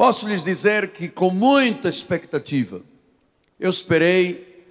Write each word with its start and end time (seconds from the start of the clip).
Posso 0.00 0.26
lhes 0.26 0.42
dizer 0.42 0.92
que 0.92 1.10
com 1.10 1.28
muita 1.28 1.86
expectativa, 1.86 2.80
eu 3.58 3.68
esperei 3.68 4.64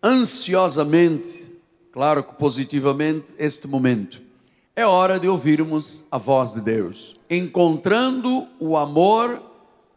ansiosamente, 0.00 1.52
claro 1.90 2.22
que 2.22 2.32
positivamente, 2.34 3.34
este 3.36 3.66
momento. 3.66 4.22
É 4.76 4.86
hora 4.86 5.18
de 5.18 5.26
ouvirmos 5.26 6.04
a 6.08 6.18
voz 6.18 6.52
de 6.52 6.60
Deus, 6.60 7.16
encontrando 7.28 8.46
o 8.60 8.76
amor 8.76 9.42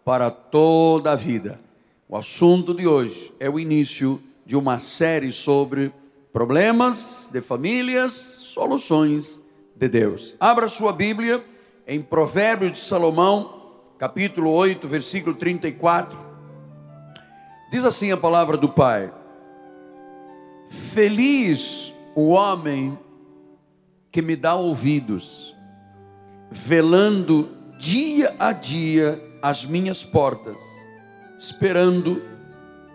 para 0.04 0.32
toda 0.32 1.12
a 1.12 1.16
vida. 1.16 1.60
O 2.08 2.18
assunto 2.18 2.74
de 2.74 2.88
hoje 2.88 3.32
é 3.40 3.48
o 3.48 3.60
início 3.60 4.20
de 4.44 4.56
uma 4.56 4.80
série 4.80 5.32
sobre 5.32 5.94
problemas 6.34 7.30
de 7.32 7.42
famílias, 7.42 8.14
soluções 8.14 9.40
de 9.76 9.88
Deus. 9.88 10.34
Abra 10.40 10.68
sua 10.68 10.92
Bíblia 10.92 11.46
em 11.88 12.02
Provérbios 12.02 12.72
de 12.72 12.80
Salomão, 12.80 13.59
capítulo 14.00 14.52
8, 14.52 14.88
versículo 14.88 15.36
34. 15.36 16.18
Diz 17.72 17.86
assim 17.86 18.12
a 18.12 18.18
palavra 18.18 18.58
do 18.58 18.70
Pai: 18.70 19.14
Feliz 20.68 21.94
o 22.16 22.30
homem 22.30 22.98
que 24.12 24.24
me 24.24 24.36
dá 24.36 24.56
ouvidos, 24.56 25.56
velando 26.50 27.50
dia 27.78 28.36
a 28.40 28.52
dia 28.52 29.24
as 29.42 29.64
minhas 29.64 30.04
portas 30.04 30.60
esperando 31.40 32.22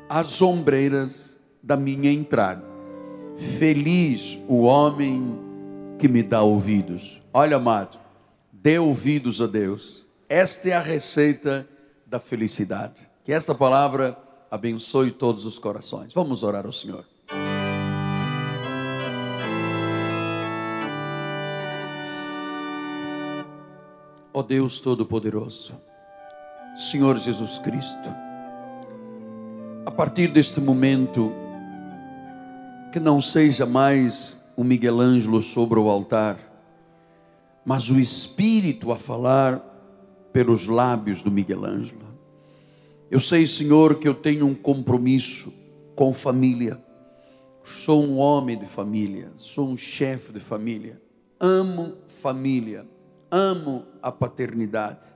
as 0.06 0.42
ombreiras 0.42 1.40
da 1.62 1.78
minha 1.78 2.12
entrada. 2.12 2.62
Feliz 3.58 4.38
o 4.46 4.64
homem 4.64 5.40
que 5.98 6.06
me 6.06 6.22
dá 6.22 6.42
ouvidos. 6.42 7.22
Olha, 7.32 7.56
amado, 7.56 7.98
dê 8.52 8.78
ouvidos 8.78 9.40
a 9.40 9.46
Deus. 9.46 10.03
Esta 10.36 10.70
é 10.70 10.72
a 10.72 10.80
receita 10.80 11.64
da 12.04 12.18
felicidade. 12.18 13.08
Que 13.24 13.32
esta 13.32 13.54
palavra 13.54 14.18
abençoe 14.50 15.12
todos 15.12 15.46
os 15.46 15.60
corações. 15.60 16.12
Vamos 16.12 16.42
orar 16.42 16.66
ao 16.66 16.72
Senhor. 16.72 17.04
Ó 24.32 24.40
oh 24.40 24.42
Deus 24.42 24.80
Todo-Poderoso, 24.80 25.80
Senhor 26.76 27.16
Jesus 27.20 27.58
Cristo, 27.58 28.08
a 29.86 29.90
partir 29.92 30.32
deste 30.32 30.60
momento, 30.60 31.32
que 32.92 32.98
não 32.98 33.20
seja 33.20 33.64
mais 33.64 34.36
o 34.56 34.64
Miguel 34.64 35.00
Ângelo 35.00 35.40
sobre 35.40 35.78
o 35.78 35.88
altar, 35.88 36.36
mas 37.64 37.88
o 37.88 38.00
Espírito 38.00 38.90
a 38.90 38.96
falar 38.96 39.73
pelos 40.34 40.66
lábios 40.66 41.22
do 41.22 41.30
Miguel 41.30 41.64
Ângelo. 41.64 42.02
Eu 43.08 43.20
sei, 43.20 43.46
Senhor, 43.46 44.00
que 44.00 44.08
eu 44.08 44.14
tenho 44.14 44.44
um 44.44 44.54
compromisso 44.54 45.52
com 45.94 46.12
família. 46.12 46.76
Sou 47.62 48.02
um 48.02 48.18
homem 48.18 48.58
de 48.58 48.66
família, 48.66 49.30
sou 49.36 49.68
um 49.68 49.76
chefe 49.76 50.32
de 50.32 50.40
família. 50.40 51.00
Amo 51.38 51.92
família, 52.08 52.84
amo 53.30 53.84
a 54.02 54.10
paternidade. 54.10 55.06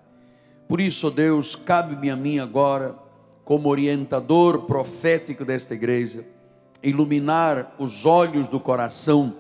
Por 0.69 0.81
isso, 0.81 1.11
Deus, 1.11 1.57
cabe-me 1.57 2.11
a 2.11 2.17
mim 2.17 2.39
agora 2.39 2.97
como 3.45 3.69
orientador 3.69 4.67
profético 4.67 5.45
desta 5.45 5.75
igreja, 5.75 6.25
iluminar 6.81 7.75
os 7.77 8.07
olhos 8.07 8.47
do 8.47 8.61
coração, 8.61 9.35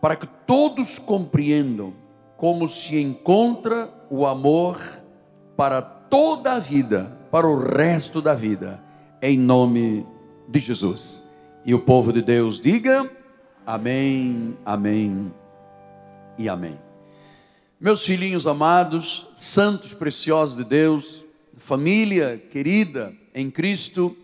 para 0.00 0.14
que 0.14 0.28
todos 0.46 1.00
compreendam 1.00 1.94
como 2.36 2.68
se 2.68 3.00
encontra 3.00 3.92
o 4.08 4.24
amor 4.24 4.78
para 5.56 5.80
toda 5.80 6.52
a 6.52 6.58
vida, 6.58 7.16
para 7.30 7.46
o 7.46 7.58
resto 7.58 8.20
da 8.20 8.34
vida, 8.34 8.80
em 9.22 9.38
nome 9.38 10.06
de 10.48 10.60
Jesus. 10.60 11.22
E 11.64 11.74
o 11.74 11.80
povo 11.80 12.12
de 12.12 12.22
Deus 12.22 12.60
diga: 12.60 13.10
Amém, 13.66 14.56
Amém 14.64 15.32
e 16.38 16.48
Amém. 16.48 16.78
Meus 17.80 18.04
filhinhos 18.04 18.46
amados, 18.46 19.26
santos 19.34 19.92
preciosos 19.92 20.56
de 20.56 20.64
Deus, 20.64 21.24
família 21.56 22.40
querida, 22.50 23.12
em 23.34 23.50
Cristo, 23.50 24.16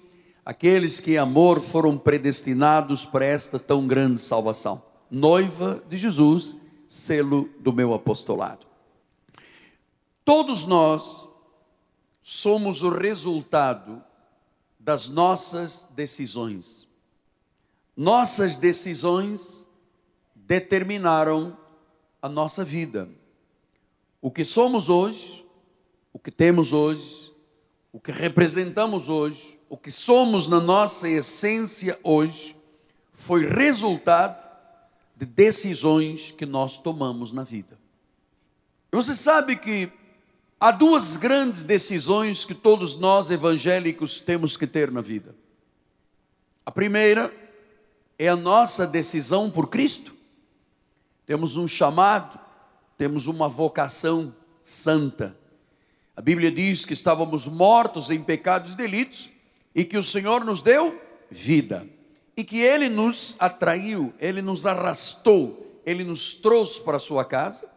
aqueles 0.44 1.00
que 1.00 1.12
em 1.12 1.18
amor 1.18 1.60
foram 1.60 1.98
predestinados 1.98 3.04
para 3.04 3.24
esta 3.24 3.58
tão 3.58 3.86
grande 3.86 4.20
salvação. 4.20 4.82
Noiva 5.10 5.82
de 5.88 5.98
Jesus, 5.98 6.56
selo 6.88 7.48
do 7.60 7.72
meu 7.72 7.92
apostolado. 7.92 8.66
Todos 10.24 10.64
nós 10.64 11.28
somos 12.22 12.82
o 12.82 12.88
resultado 12.88 14.02
das 14.78 15.08
nossas 15.08 15.88
decisões. 15.90 16.88
Nossas 17.96 18.56
decisões 18.56 19.66
determinaram 20.34 21.56
a 22.20 22.28
nossa 22.28 22.64
vida. 22.64 23.08
O 24.20 24.30
que 24.30 24.44
somos 24.44 24.88
hoje, 24.88 25.44
o 26.12 26.18
que 26.18 26.30
temos 26.30 26.72
hoje, 26.72 27.32
o 27.92 28.00
que 28.00 28.12
representamos 28.12 29.08
hoje, 29.08 29.58
o 29.68 29.76
que 29.76 29.90
somos 29.90 30.46
na 30.46 30.60
nossa 30.60 31.08
essência 31.08 31.98
hoje, 32.02 32.56
foi 33.12 33.46
resultado 33.46 34.42
de 35.16 35.26
decisões 35.26 36.30
que 36.32 36.46
nós 36.46 36.78
tomamos 36.78 37.32
na 37.32 37.42
vida. 37.42 37.78
Você 38.90 39.16
sabe 39.16 39.56
que 39.56 39.90
há 40.62 40.70
duas 40.70 41.16
grandes 41.16 41.64
decisões 41.64 42.44
que 42.44 42.54
todos 42.54 42.96
nós 42.96 43.32
evangélicos 43.32 44.20
temos 44.20 44.56
que 44.56 44.64
ter 44.64 44.92
na 44.92 45.00
vida. 45.00 45.34
A 46.64 46.70
primeira 46.70 47.34
é 48.16 48.28
a 48.28 48.36
nossa 48.36 48.86
decisão 48.86 49.50
por 49.50 49.68
Cristo. 49.68 50.14
Temos 51.26 51.56
um 51.56 51.66
chamado, 51.66 52.38
temos 52.96 53.26
uma 53.26 53.48
vocação 53.48 54.32
santa. 54.62 55.36
A 56.16 56.22
Bíblia 56.22 56.52
diz 56.52 56.84
que 56.84 56.92
estávamos 56.92 57.48
mortos 57.48 58.08
em 58.08 58.22
pecados 58.22 58.74
e 58.74 58.76
delitos 58.76 59.30
e 59.74 59.84
que 59.84 59.98
o 59.98 60.02
Senhor 60.02 60.44
nos 60.44 60.62
deu 60.62 60.96
vida 61.28 61.84
e 62.36 62.44
que 62.44 62.60
Ele 62.60 62.88
nos 62.88 63.34
atraiu, 63.40 64.14
Ele 64.20 64.40
nos 64.40 64.64
arrastou, 64.64 65.82
Ele 65.84 66.04
nos 66.04 66.34
trouxe 66.34 66.80
para 66.82 66.98
a 66.98 67.00
sua 67.00 67.24
casa. 67.24 67.71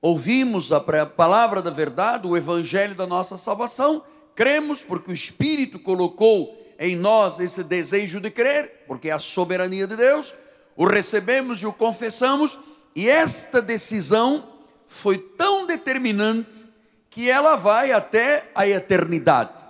Ouvimos 0.00 0.72
a 0.72 0.80
palavra 0.80 1.62
da 1.62 1.70
verdade, 1.70 2.26
o 2.26 2.36
Evangelho 2.36 2.94
da 2.94 3.06
nossa 3.06 3.38
salvação, 3.38 4.02
cremos 4.34 4.82
porque 4.82 5.10
o 5.10 5.14
Espírito 5.14 5.78
colocou 5.78 6.56
em 6.78 6.94
nós 6.94 7.40
esse 7.40 7.64
desejo 7.64 8.20
de 8.20 8.30
crer, 8.30 8.84
porque 8.86 9.08
é 9.08 9.12
a 9.12 9.18
soberania 9.18 9.86
de 9.86 9.96
Deus, 9.96 10.34
o 10.76 10.84
recebemos 10.84 11.62
e 11.62 11.66
o 11.66 11.72
confessamos, 11.72 12.58
e 12.94 13.08
esta 13.08 13.62
decisão 13.62 14.44
foi 14.86 15.18
tão 15.18 15.66
determinante 15.66 16.66
que 17.10 17.30
ela 17.30 17.56
vai 17.56 17.92
até 17.92 18.50
a 18.54 18.68
eternidade. 18.68 19.64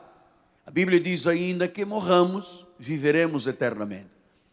A 0.66 0.70
Bíblia 0.70 0.98
diz 0.98 1.26
ainda 1.28 1.69
que 1.69 1.84
morramos, 1.84 2.66
viveremos 2.76 3.47
eternamente. 3.47 4.10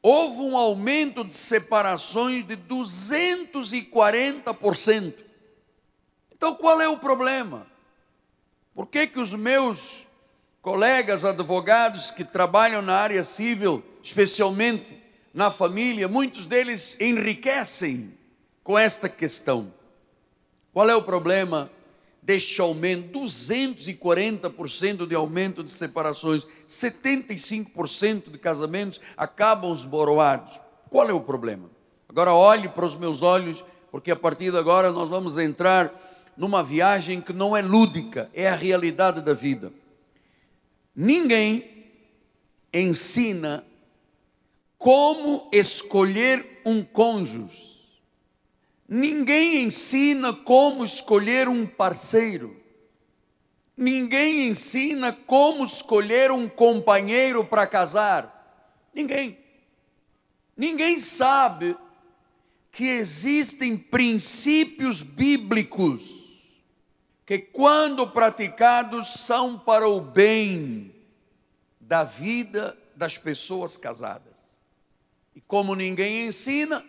houve 0.00 0.40
um 0.40 0.56
aumento 0.56 1.22
de 1.24 1.34
separações 1.34 2.46
de 2.46 2.56
240%. 2.56 5.14
Então 6.32 6.54
qual 6.54 6.80
é 6.80 6.88
o 6.88 6.96
problema? 6.96 7.66
Por 8.74 8.86
que, 8.86 9.06
que 9.08 9.18
os 9.18 9.34
meus 9.34 10.06
colegas 10.62 11.22
advogados 11.24 12.12
que 12.12 12.24
trabalham 12.24 12.80
na 12.80 12.94
área 12.94 13.24
civil, 13.24 13.84
especialmente 14.02 14.96
na 15.32 15.50
família, 15.50 16.08
muitos 16.08 16.46
deles 16.46 17.00
enriquecem 17.00 18.12
com 18.62 18.78
esta 18.78 19.08
questão? 19.08 19.72
Qual 20.72 20.88
é 20.88 20.94
o 20.94 21.02
problema 21.02 21.70
deste 22.22 22.60
aumento? 22.60 23.18
240% 23.18 25.06
de 25.06 25.14
aumento 25.14 25.64
de 25.64 25.70
separações, 25.70 26.46
75% 26.68 28.30
de 28.30 28.38
casamentos 28.38 29.00
acabam 29.16 29.72
esboroados. 29.72 30.58
Qual 30.88 31.08
é 31.08 31.12
o 31.12 31.20
problema? 31.20 31.70
Agora 32.08 32.32
olhe 32.32 32.68
para 32.68 32.84
os 32.84 32.96
meus 32.96 33.22
olhos, 33.22 33.64
porque 33.90 34.10
a 34.10 34.16
partir 34.16 34.50
de 34.50 34.58
agora 34.58 34.90
nós 34.92 35.08
vamos 35.08 35.38
entrar 35.38 35.92
numa 36.36 36.62
viagem 36.62 37.20
que 37.20 37.32
não 37.32 37.56
é 37.56 37.62
lúdica, 37.62 38.30
é 38.32 38.48
a 38.48 38.54
realidade 38.54 39.20
da 39.20 39.34
vida. 39.34 39.72
Ninguém 40.94 41.64
ensina 42.72 43.64
como 44.80 45.48
escolher 45.52 46.62
um 46.64 46.82
cônjuge 46.82 47.70
Ninguém 48.92 49.62
ensina 49.62 50.32
como 50.32 50.84
escolher 50.84 51.48
um 51.48 51.64
parceiro. 51.64 52.60
Ninguém 53.76 54.48
ensina 54.48 55.12
como 55.12 55.62
escolher 55.64 56.32
um 56.32 56.48
companheiro 56.48 57.44
para 57.44 57.68
casar. 57.68 58.90
Ninguém. 58.92 59.38
Ninguém 60.56 60.98
sabe 60.98 61.76
que 62.72 62.84
existem 62.84 63.76
princípios 63.76 65.02
bíblicos 65.02 66.50
que, 67.24 67.38
quando 67.38 68.08
praticados, 68.08 69.06
são 69.20 69.56
para 69.56 69.88
o 69.88 70.00
bem 70.00 70.92
da 71.80 72.02
vida 72.02 72.76
das 72.96 73.16
pessoas 73.16 73.76
casadas. 73.76 74.29
Como 75.50 75.74
ninguém 75.74 76.28
ensina, 76.28 76.84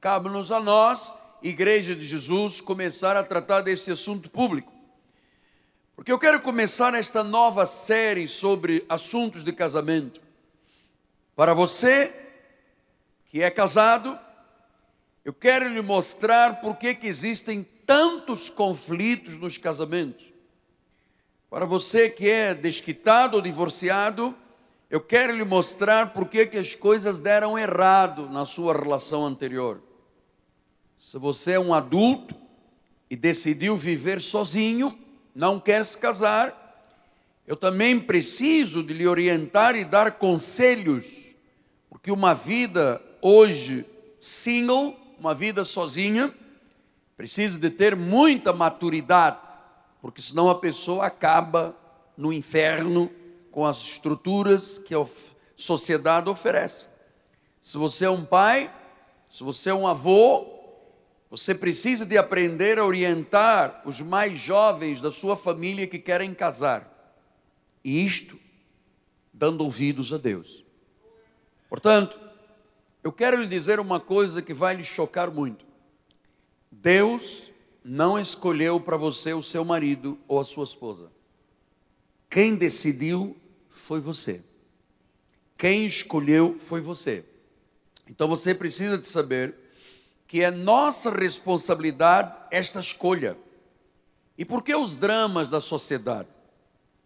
cabe-nos 0.00 0.50
a 0.50 0.58
nós 0.58 1.12
Igreja 1.42 1.94
de 1.94 2.06
Jesus, 2.06 2.58
começar 2.58 3.18
a 3.18 3.22
tratar 3.22 3.60
desse 3.60 3.92
assunto 3.92 4.30
público. 4.30 4.72
Porque 5.94 6.10
eu 6.10 6.18
quero 6.18 6.40
começar 6.40 6.94
esta 6.94 7.22
nova 7.22 7.66
série 7.66 8.26
sobre 8.28 8.82
assuntos 8.88 9.44
de 9.44 9.52
casamento. 9.52 10.22
Para 11.36 11.52
você 11.52 12.18
que 13.26 13.42
é 13.42 13.50
casado, 13.50 14.18
eu 15.22 15.34
quero 15.34 15.68
lhe 15.68 15.82
mostrar 15.82 16.62
por 16.62 16.76
que 16.76 16.96
existem 17.02 17.62
tantos 17.84 18.48
conflitos 18.48 19.34
nos 19.34 19.58
casamentos. 19.58 20.24
Para 21.50 21.66
você 21.66 22.08
que 22.08 22.26
é 22.26 22.54
desquitado 22.54 23.36
ou 23.36 23.42
divorciado, 23.42 24.34
eu 24.92 25.00
quero 25.00 25.34
lhe 25.34 25.42
mostrar 25.42 26.12
por 26.12 26.28
que 26.28 26.58
as 26.58 26.74
coisas 26.74 27.18
deram 27.18 27.58
errado 27.58 28.28
na 28.28 28.44
sua 28.44 28.78
relação 28.78 29.24
anterior. 29.24 29.80
Se 30.98 31.16
você 31.16 31.52
é 31.52 31.58
um 31.58 31.72
adulto 31.72 32.34
e 33.08 33.16
decidiu 33.16 33.74
viver 33.74 34.20
sozinho, 34.20 34.94
não 35.34 35.58
quer 35.58 35.86
se 35.86 35.96
casar, 35.96 36.84
eu 37.46 37.56
também 37.56 37.98
preciso 37.98 38.82
de 38.82 38.92
lhe 38.92 39.06
orientar 39.06 39.74
e 39.76 39.82
dar 39.82 40.18
conselhos, 40.18 41.34
porque 41.88 42.12
uma 42.12 42.34
vida 42.34 43.00
hoje 43.22 43.86
single, 44.20 44.94
uma 45.18 45.34
vida 45.34 45.64
sozinha, 45.64 46.34
precisa 47.16 47.58
de 47.58 47.70
ter 47.70 47.96
muita 47.96 48.52
maturidade, 48.52 49.38
porque 50.02 50.20
senão 50.20 50.50
a 50.50 50.54
pessoa 50.54 51.06
acaba 51.06 51.74
no 52.14 52.30
inferno 52.30 53.10
com 53.52 53.64
as 53.64 53.76
estruturas 53.76 54.78
que 54.78 54.94
a 54.94 55.06
sociedade 55.54 56.28
oferece. 56.28 56.88
Se 57.62 57.78
você 57.78 58.06
é 58.06 58.10
um 58.10 58.24
pai, 58.24 58.74
se 59.30 59.44
você 59.44 59.70
é 59.70 59.74
um 59.74 59.86
avô, 59.86 60.46
você 61.30 61.54
precisa 61.54 62.04
de 62.04 62.18
aprender 62.18 62.78
a 62.78 62.84
orientar 62.84 63.82
os 63.84 64.00
mais 64.00 64.38
jovens 64.38 65.00
da 65.00 65.12
sua 65.12 65.36
família 65.36 65.86
que 65.86 65.98
querem 65.98 66.34
casar. 66.34 67.14
E 67.84 68.04
isto 68.04 68.38
dando 69.32 69.62
ouvidos 69.64 70.12
a 70.12 70.18
Deus. 70.18 70.64
Portanto, 71.68 72.18
eu 73.04 73.12
quero 73.12 73.40
lhe 73.40 73.48
dizer 73.48 73.80
uma 73.80 74.00
coisa 74.00 74.42
que 74.42 74.54
vai 74.54 74.74
lhe 74.74 74.84
chocar 74.84 75.30
muito. 75.30 75.64
Deus 76.70 77.50
não 77.84 78.18
escolheu 78.18 78.80
para 78.80 78.96
você 78.96 79.32
o 79.34 79.42
seu 79.42 79.64
marido 79.64 80.18
ou 80.26 80.40
a 80.40 80.44
sua 80.44 80.64
esposa. 80.64 81.10
Quem 82.30 82.54
decidiu 82.54 83.36
foi 83.82 84.00
você. 84.00 84.40
Quem 85.58 85.86
escolheu 85.86 86.56
foi 86.58 86.80
você. 86.80 87.24
Então 88.08 88.28
você 88.28 88.54
precisa 88.54 88.96
de 88.96 89.06
saber 89.06 89.58
que 90.26 90.40
é 90.40 90.50
nossa 90.50 91.10
responsabilidade 91.10 92.36
esta 92.50 92.78
escolha. 92.78 93.36
E 94.38 94.44
por 94.44 94.62
que 94.62 94.74
os 94.74 94.94
dramas 94.94 95.48
da 95.48 95.60
sociedade? 95.60 96.28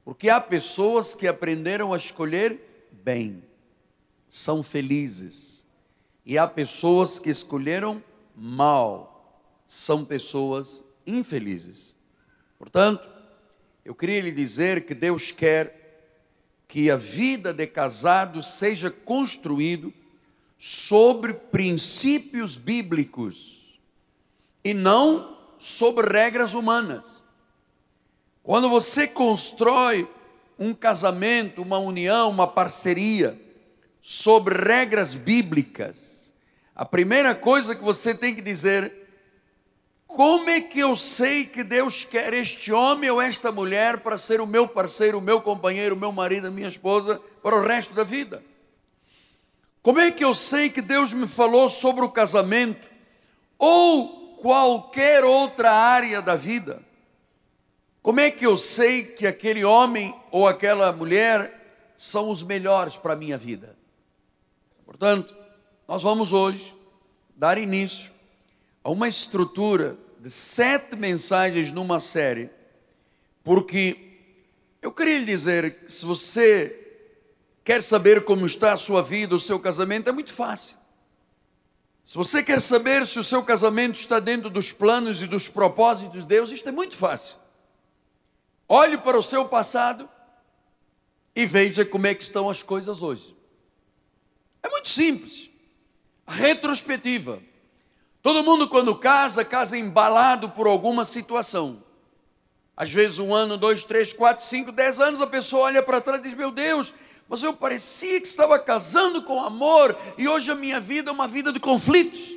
Porque 0.05 0.29
há 0.29 0.41
pessoas 0.41 1.15
que 1.15 1.27
aprenderam 1.27 1.93
a 1.93 1.97
escolher 1.97 2.89
bem, 2.93 3.43
são 4.29 4.63
felizes. 4.63 5.67
E 6.25 6.37
há 6.37 6.47
pessoas 6.47 7.19
que 7.19 7.31
escolheram 7.31 8.03
mal, 8.37 9.43
são 9.67 10.05
pessoas 10.05 10.85
infelizes. 11.07 11.97
Portanto, 12.59 13.09
eu 13.85 13.95
queria 13.95 14.21
lhe 14.21 14.33
dizer 14.33 14.87
que 14.87 14.95
Deus 14.95 15.31
quer 15.31 15.86
que 16.69 16.91
a 16.91 16.97
vida 16.97 17.53
de 17.53 17.67
casado 17.67 18.43
seja 18.43 18.91
construído 18.91 19.93
sobre 20.59 21.33
princípios 21.33 22.57
bíblicos 22.57 23.79
e 24.65 24.75
não 24.75 25.37
sobre 25.59 26.11
regras 26.13 26.55
humanas. 26.55 27.23
Quando 28.43 28.69
você 28.69 29.07
constrói 29.07 30.09
um 30.59 30.73
casamento, 30.73 31.63
uma 31.63 31.79
união, 31.79 32.31
uma 32.31 32.47
parceria 32.47 33.41
sobre 34.01 34.57
regras 34.57 35.15
bíblicas, 35.15 36.33
a 36.75 36.85
primeira 36.85 37.35
coisa 37.35 37.75
que 37.75 37.83
você 37.83 38.15
tem 38.15 38.35
que 38.35 38.43
dizer: 38.43 39.06
como 40.07 40.49
é 40.49 40.61
que 40.61 40.79
eu 40.79 40.95
sei 40.95 41.45
que 41.45 41.65
Deus 41.65 42.05
quer 42.05 42.33
este 42.33 42.73
homem 42.73 43.11
ou 43.11 43.21
esta 43.21 43.51
mulher 43.51 43.99
para 43.99 44.17
ser 44.17 44.41
o 44.41 44.47
meu 44.47 44.69
parceiro, 44.69 45.19
o 45.19 45.23
meu 45.23 45.41
companheiro, 45.41 45.97
o 45.97 45.99
meu 45.99 46.13
marido, 46.13 46.47
a 46.47 46.51
minha 46.51 46.69
esposa 46.69 47.21
para 47.43 47.57
o 47.57 47.67
resto 47.67 47.93
da 47.93 48.05
vida? 48.05 48.43
Como 49.83 50.01
é 50.01 50.11
que 50.11 50.25
eu 50.25 50.33
sei 50.33 50.71
que 50.71 50.81
Deus 50.81 51.13
me 51.13 51.27
falou 51.27 51.69
sobre 51.69 52.05
o 52.05 52.09
casamento 52.09 52.89
ou 53.59 54.37
qualquer 54.41 55.25
outra 55.25 55.73
área 55.73 56.23
da 56.23 56.37
vida? 56.37 56.83
Como 58.01 58.21
é 58.21 58.31
que 58.31 58.47
eu 58.47 58.57
sei 58.57 59.05
que 59.05 59.27
aquele 59.27 59.65
homem 59.65 60.15
ou 60.31 60.47
aquela 60.47 60.93
mulher 60.93 61.93
são 61.97 62.31
os 62.31 62.43
melhores 62.43 62.97
para 62.97 63.15
a 63.15 63.17
minha 63.17 63.37
vida? 63.37 63.77
Portanto, 64.85 65.37
nós 65.89 66.03
vamos 66.03 66.33
hoje 66.33 66.75
dar 67.37 67.59
início 67.59 68.16
a 68.87 68.91
uma 68.91 69.09
estrutura 69.09 69.99
de 70.21 70.31
sete 70.31 70.95
mensagens 70.95 71.73
numa 71.73 71.99
série, 71.99 72.51
porque 73.43 74.19
eu 74.81 74.93
queria 74.93 75.19
lhe 75.19 75.25
dizer 75.25 75.85
se 75.89 76.05
você 76.05 76.87
Quer 77.67 77.83
saber 77.83 78.25
como 78.25 78.47
está 78.47 78.75
a 78.75 78.77
sua 78.77 79.03
vida, 79.03 79.35
o 79.35 79.41
seu 79.41 79.59
casamento? 79.59 80.09
É 80.09 80.13
muito 80.13 80.33
fácil. 80.33 80.77
Se 82.05 82.17
você 82.17 82.41
quer 82.41 82.63
saber 82.63 83.05
se 83.09 83.19
o 83.19 83.25
seu 83.25 83.43
casamento 83.43 83.99
está 83.99 84.21
dentro 84.21 84.49
dos 84.49 84.71
planos 84.71 85.21
e 85.21 85.27
dos 85.27 85.49
propósitos 85.49 86.21
de 86.21 86.29
Deus, 86.29 86.53
isto 86.53 86.69
é 86.69 86.71
muito 86.71 86.97
fácil. 86.97 87.35
Olhe 88.69 88.97
para 88.97 89.19
o 89.19 89.23
seu 89.23 89.49
passado 89.49 90.09
e 91.35 91.45
veja 91.45 91.85
como 91.85 92.07
é 92.07 92.15
que 92.15 92.23
estão 92.23 92.49
as 92.49 92.63
coisas 92.63 93.03
hoje. 93.03 93.37
É 94.63 94.69
muito 94.69 94.87
simples. 94.87 95.51
Retrospectiva. 96.25 97.43
Todo 98.27 98.43
mundo, 98.43 98.69
quando 98.69 98.93
casa, 98.97 99.45
casa 99.45 99.79
embalado 99.79 100.51
por 100.51 100.67
alguma 100.67 101.05
situação. 101.05 101.81
Às 102.77 102.91
vezes, 102.91 103.21
um 103.21 103.33
ano, 103.33 103.57
dois, 103.57 103.85
três, 103.85 104.13
quatro, 104.13 104.45
cinco, 104.45 104.73
dez 104.73 104.99
anos, 104.99 105.21
a 105.21 105.29
pessoa 105.29 105.67
olha 105.67 105.81
para 105.81 106.01
trás 106.01 106.19
e 106.19 106.25
diz: 106.25 106.35
Meu 106.35 106.51
Deus, 106.51 106.93
mas 107.29 107.45
eu 107.45 107.53
parecia 107.53 108.21
que 108.21 108.27
estava 108.27 108.59
casando 108.59 109.23
com 109.23 109.41
amor 109.41 109.97
e 110.19 110.27
hoje 110.27 110.51
a 110.51 110.57
minha 110.57 110.81
vida 110.81 111.09
é 111.09 111.13
uma 111.13 111.29
vida 111.29 111.53
de 111.53 111.61
conflitos, 111.61 112.37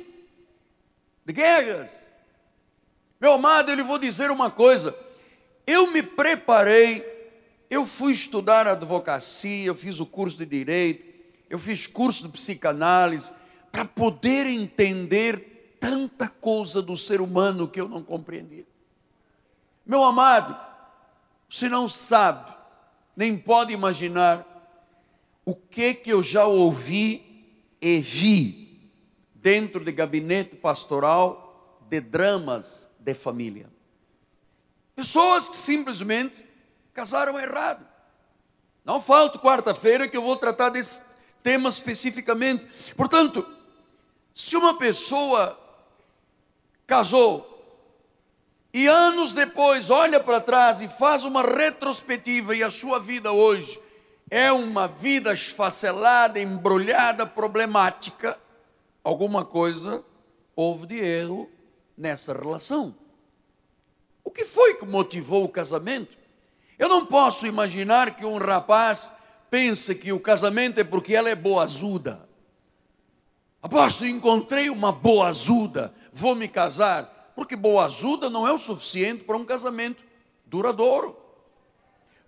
de 1.26 1.32
guerras. 1.32 1.90
Meu 3.20 3.32
amado, 3.32 3.72
eu 3.72 3.74
lhe 3.74 3.82
vou 3.82 3.98
dizer 3.98 4.30
uma 4.30 4.48
coisa: 4.48 4.96
eu 5.66 5.90
me 5.90 6.04
preparei, 6.04 7.04
eu 7.68 7.84
fui 7.84 8.12
estudar 8.12 8.68
advocacia, 8.68 9.66
eu 9.66 9.74
fiz 9.74 9.98
o 9.98 10.06
curso 10.06 10.38
de 10.38 10.46
direito, 10.46 11.02
eu 11.50 11.58
fiz 11.58 11.88
curso 11.88 12.22
de 12.22 12.28
psicanálise, 12.28 13.32
para 13.72 13.84
poder 13.84 14.46
entender 14.46 15.50
tanta 15.80 16.28
coisa 16.28 16.82
do 16.82 16.96
ser 16.96 17.20
humano 17.20 17.66
que 17.66 17.80
eu 17.80 17.88
não 17.88 18.02
compreendia. 18.02 18.66
Meu 19.84 20.04
amado, 20.04 20.56
você 21.48 21.68
não 21.68 21.88
sabe, 21.88 22.54
nem 23.16 23.36
pode 23.36 23.72
imaginar 23.72 24.46
o 25.44 25.54
que 25.56 25.94
que 25.94 26.10
eu 26.10 26.22
já 26.22 26.44
ouvi 26.44 27.48
e 27.80 27.98
vi 27.98 28.90
dentro 29.34 29.84
de 29.84 29.90
gabinete 29.90 30.54
pastoral 30.54 31.80
de 31.88 32.00
dramas 32.00 32.90
de 32.98 33.14
família. 33.14 33.68
Pessoas 34.94 35.48
que 35.48 35.56
simplesmente 35.56 36.46
casaram 36.92 37.38
errado. 37.38 37.84
Não 38.84 39.00
falta 39.00 39.38
quarta-feira 39.38 40.08
que 40.08 40.16
eu 40.16 40.22
vou 40.22 40.36
tratar 40.36 40.68
desse 40.68 41.16
tema 41.42 41.68
especificamente. 41.68 42.66
Portanto, 42.94 43.46
se 44.32 44.56
uma 44.56 44.78
pessoa 44.78 45.58
casou 46.90 47.46
e 48.74 48.88
anos 48.88 49.32
depois 49.32 49.90
olha 49.90 50.18
para 50.18 50.40
trás 50.40 50.80
e 50.80 50.88
faz 50.88 51.22
uma 51.22 51.40
retrospectiva 51.40 52.56
e 52.56 52.64
a 52.64 52.70
sua 52.70 52.98
vida 52.98 53.30
hoje 53.30 53.80
é 54.28 54.50
uma 54.50 54.88
vida 54.88 55.32
esfacelada, 55.32 56.40
embrulhada, 56.40 57.24
problemática, 57.24 58.36
alguma 59.04 59.44
coisa 59.44 60.04
houve 60.56 60.88
de 60.88 60.98
erro 60.98 61.48
nessa 61.96 62.32
relação. 62.32 62.92
O 64.24 64.30
que 64.32 64.44
foi 64.44 64.74
que 64.74 64.84
motivou 64.84 65.44
o 65.44 65.48
casamento? 65.48 66.18
Eu 66.76 66.88
não 66.88 67.06
posso 67.06 67.46
imaginar 67.46 68.16
que 68.16 68.26
um 68.26 68.36
rapaz 68.36 69.12
pense 69.48 69.94
que 69.94 70.10
o 70.10 70.18
casamento 70.18 70.80
é 70.80 70.84
porque 70.84 71.14
ela 71.14 71.30
é 71.30 71.36
boazuda. 71.36 72.28
Apóstolo, 73.62 74.10
encontrei 74.10 74.68
uma 74.70 74.90
boazuda, 74.90 75.94
vou 76.12 76.34
me 76.34 76.48
casar. 76.48 77.32
Porque 77.34 77.56
boazuda 77.56 78.28
não 78.28 78.46
é 78.46 78.52
o 78.52 78.58
suficiente 78.58 79.24
para 79.24 79.36
um 79.36 79.44
casamento 79.44 80.04
duradouro. 80.46 81.16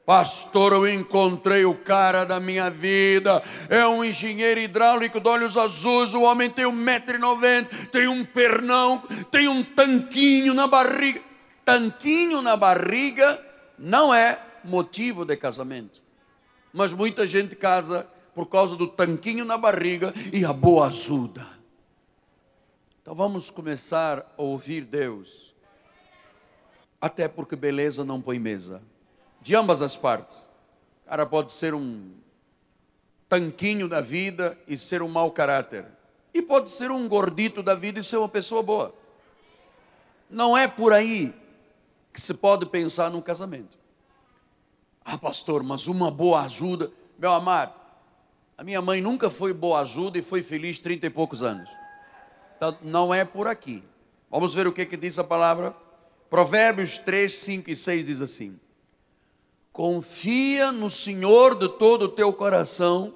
Pastor, 0.05 0.73
eu 0.73 0.89
encontrei 0.89 1.65
o 1.65 1.75
cara 1.75 2.25
da 2.25 2.41
minha 2.41 2.69
vida. 2.69 3.43
É 3.69 3.87
um 3.87 4.03
engenheiro 4.03 4.59
hidráulico 4.59 5.21
de 5.21 5.29
olhos 5.29 5.57
azuis. 5.57 6.13
O 6.13 6.23
homem 6.23 6.51
tem 6.51 6.67
um 6.67 6.73
metro 6.73 7.15
e 7.15 7.19
noventa, 7.19 7.71
tem 7.87 8.09
um 8.09 8.25
pernão, 8.25 9.03
tem 9.31 9.49
um 9.49 9.63
tanquinho 9.63 10.55
na 10.55 10.67
barriga. 10.67 11.21
Tanquinho 11.65 12.43
na 12.43 12.57
barriga 12.57 13.41
não 13.79 14.13
é 14.13 14.39
motivo 14.65 15.25
de 15.25 15.37
casamento. 15.37 16.03
Mas 16.73 16.93
muita 16.93 17.27
gente 17.27 17.55
casa 17.55 18.09
por 18.35 18.47
causa 18.47 18.75
do 18.77 18.89
tanquinho 18.89 19.45
na 19.45 19.57
barriga 19.57 20.13
e 20.33 20.45
a 20.45 20.53
boa 20.53 20.89
ajuda. 20.89 21.52
Então 23.03 23.17
vamos 23.17 23.51
começar 23.51 24.33
a 24.39 24.43
ouvir 24.43 24.85
Deus. 24.85 25.53
Até 27.01 27.27
porque 27.27 27.57
beleza 27.57 28.05
não 28.05 28.23
põe 28.23 28.39
mesa. 28.39 28.81
De 29.41 29.57
ambas 29.57 29.83
as 29.83 29.97
partes. 29.97 30.49
O 31.05 31.11
cara 31.11 31.27
pode 31.27 31.51
ser 31.51 31.75
um 31.75 32.13
tanquinho 33.29 33.89
da 33.89 34.01
vida 34.01 34.57
e 34.69 34.79
ser 34.79 35.03
um 35.03 35.09
mau 35.09 35.33
caráter. 35.33 35.85
E 36.33 36.41
pode 36.41 36.71
ser 36.71 36.93
um 36.93 37.09
gordito 37.09 37.61
da 37.61 37.75
vida 37.75 37.99
e 37.99 38.05
ser 38.05 38.19
uma 38.19 38.29
pessoa 38.29 38.63
boa. 38.63 38.95
Não 40.31 40.57
é 40.57 40.69
por 40.69 40.93
aí 40.93 41.35
que 42.15 42.21
se 42.21 42.35
pode 42.35 42.67
pensar 42.67 43.11
num 43.11 43.21
casamento. 43.21 43.77
Ah, 45.05 45.19
pastor, 45.19 45.65
mas 45.65 45.89
uma 45.89 46.09
boa 46.09 46.43
ajuda. 46.43 46.89
Meu 47.19 47.33
amado, 47.33 47.81
a 48.57 48.63
minha 48.63 48.81
mãe 48.81 49.01
nunca 49.01 49.29
foi 49.29 49.53
boa 49.53 49.81
ajuda 49.81 50.19
e 50.19 50.23
foi 50.23 50.41
feliz 50.41 50.79
trinta 50.79 51.09
e 51.09 51.11
poucos 51.11 51.43
anos. 51.43 51.82
Então, 52.63 52.79
não 52.81 53.13
é 53.13 53.25
por 53.25 53.49
aqui. 53.49 53.83
Vamos 54.31 54.55
ver 54.55 54.69
o 54.69 54.73
que, 54.73 54.87
que 54.87 54.97
diz 54.97 55.19
a 55.19 55.25
palavra. 55.25 55.75
Provérbios 56.31 56.97
3, 56.97 57.35
5 57.35 57.69
e 57.73 57.75
6 57.75 58.07
diz 58.07 58.21
assim: 58.21 58.57
Confia 59.73 60.71
no 60.71 60.89
Senhor 60.89 61.59
de 61.59 61.69
todo 61.71 62.03
o 62.03 62.09
teu 62.09 62.33
coração 62.33 63.13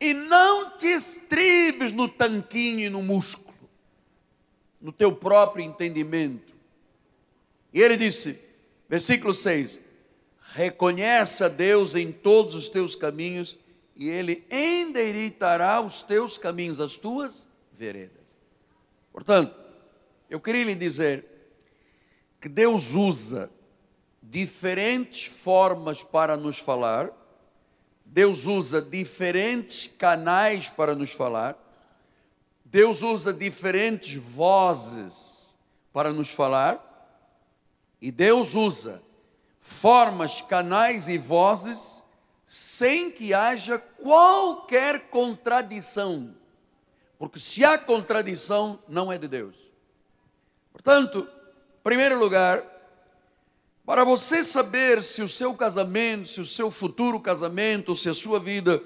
e 0.00 0.14
não 0.14 0.76
te 0.76 0.86
estribes 0.86 1.90
no 1.90 2.08
tanquinho 2.08 2.86
e 2.86 2.88
no 2.88 3.02
músculo, 3.02 3.52
no 4.80 4.92
teu 4.92 5.16
próprio 5.16 5.64
entendimento. 5.64 6.54
E 7.74 7.82
ele 7.82 7.96
disse, 7.96 8.38
versículo 8.88 9.34
6: 9.34 9.80
reconhece 10.52 11.42
a 11.42 11.48
Deus 11.48 11.96
em 11.96 12.12
todos 12.12 12.54
os 12.54 12.68
teus 12.68 12.94
caminhos, 12.94 13.58
e 13.96 14.08
Ele 14.08 14.46
endireitará 14.48 15.80
os 15.80 16.02
teus 16.02 16.38
caminhos, 16.38 16.78
as 16.78 16.94
tuas 16.94 17.48
veredas. 17.72 18.15
Portanto, 19.16 19.56
eu 20.28 20.38
queria 20.38 20.62
lhe 20.62 20.74
dizer 20.74 21.24
que 22.38 22.50
Deus 22.50 22.92
usa 22.92 23.50
diferentes 24.22 25.24
formas 25.24 26.02
para 26.02 26.36
nos 26.36 26.58
falar, 26.58 27.10
Deus 28.04 28.44
usa 28.44 28.82
diferentes 28.82 29.86
canais 29.86 30.68
para 30.68 30.94
nos 30.94 31.12
falar, 31.12 31.56
Deus 32.62 33.00
usa 33.00 33.32
diferentes 33.32 34.16
vozes 34.16 35.56
para 35.94 36.12
nos 36.12 36.28
falar, 36.28 36.78
e 38.02 38.10
Deus 38.12 38.54
usa 38.54 39.02
formas, 39.58 40.42
canais 40.42 41.08
e 41.08 41.16
vozes 41.16 42.04
sem 42.44 43.10
que 43.10 43.32
haja 43.32 43.78
qualquer 43.78 45.08
contradição. 45.08 46.36
Porque 47.18 47.40
se 47.40 47.64
há 47.64 47.78
contradição, 47.78 48.78
não 48.88 49.10
é 49.10 49.18
de 49.18 49.28
Deus. 49.28 49.56
Portanto, 50.72 51.26
em 51.78 51.82
primeiro 51.82 52.18
lugar, 52.18 52.62
para 53.86 54.04
você 54.04 54.42
saber 54.42 55.02
se 55.02 55.22
o 55.22 55.28
seu 55.28 55.54
casamento, 55.54 56.28
se 56.28 56.40
o 56.40 56.44
seu 56.44 56.70
futuro 56.70 57.20
casamento, 57.20 57.94
se 57.94 58.08
a 58.08 58.14
sua 58.14 58.40
vida 58.40 58.82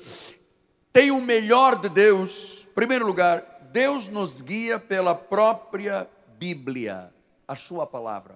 tem 0.93 1.11
o 1.11 1.21
melhor 1.21 1.81
de 1.81 1.89
Deus, 1.89 2.67
em 2.71 2.75
primeiro 2.75 3.07
lugar, 3.07 3.61
Deus 3.73 4.09
nos 4.09 4.43
guia 4.43 4.79
pela 4.79 5.15
própria 5.15 6.09
Bíblia, 6.39 7.13
a 7.47 7.57
sua 7.57 7.87
palavra. 7.87 8.35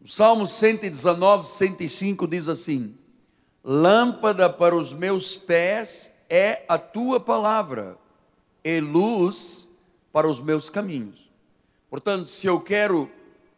O 0.00 0.08
Salmo 0.08 0.46
119, 0.46 1.46
105 1.46 2.26
diz 2.26 2.48
assim: 2.48 2.96
Lâmpada 3.64 4.50
para 4.50 4.74
os 4.74 4.92
meus 4.92 5.36
pés 5.36 6.10
é 6.28 6.64
a 6.68 6.76
tua 6.76 7.20
palavra, 7.20 7.96
e 8.64 8.80
luz 8.80 9.68
para 10.12 10.28
os 10.28 10.40
meus 10.40 10.68
caminhos. 10.68 11.30
Portanto, 11.88 12.28
se 12.28 12.46
eu 12.46 12.60
quero 12.60 13.10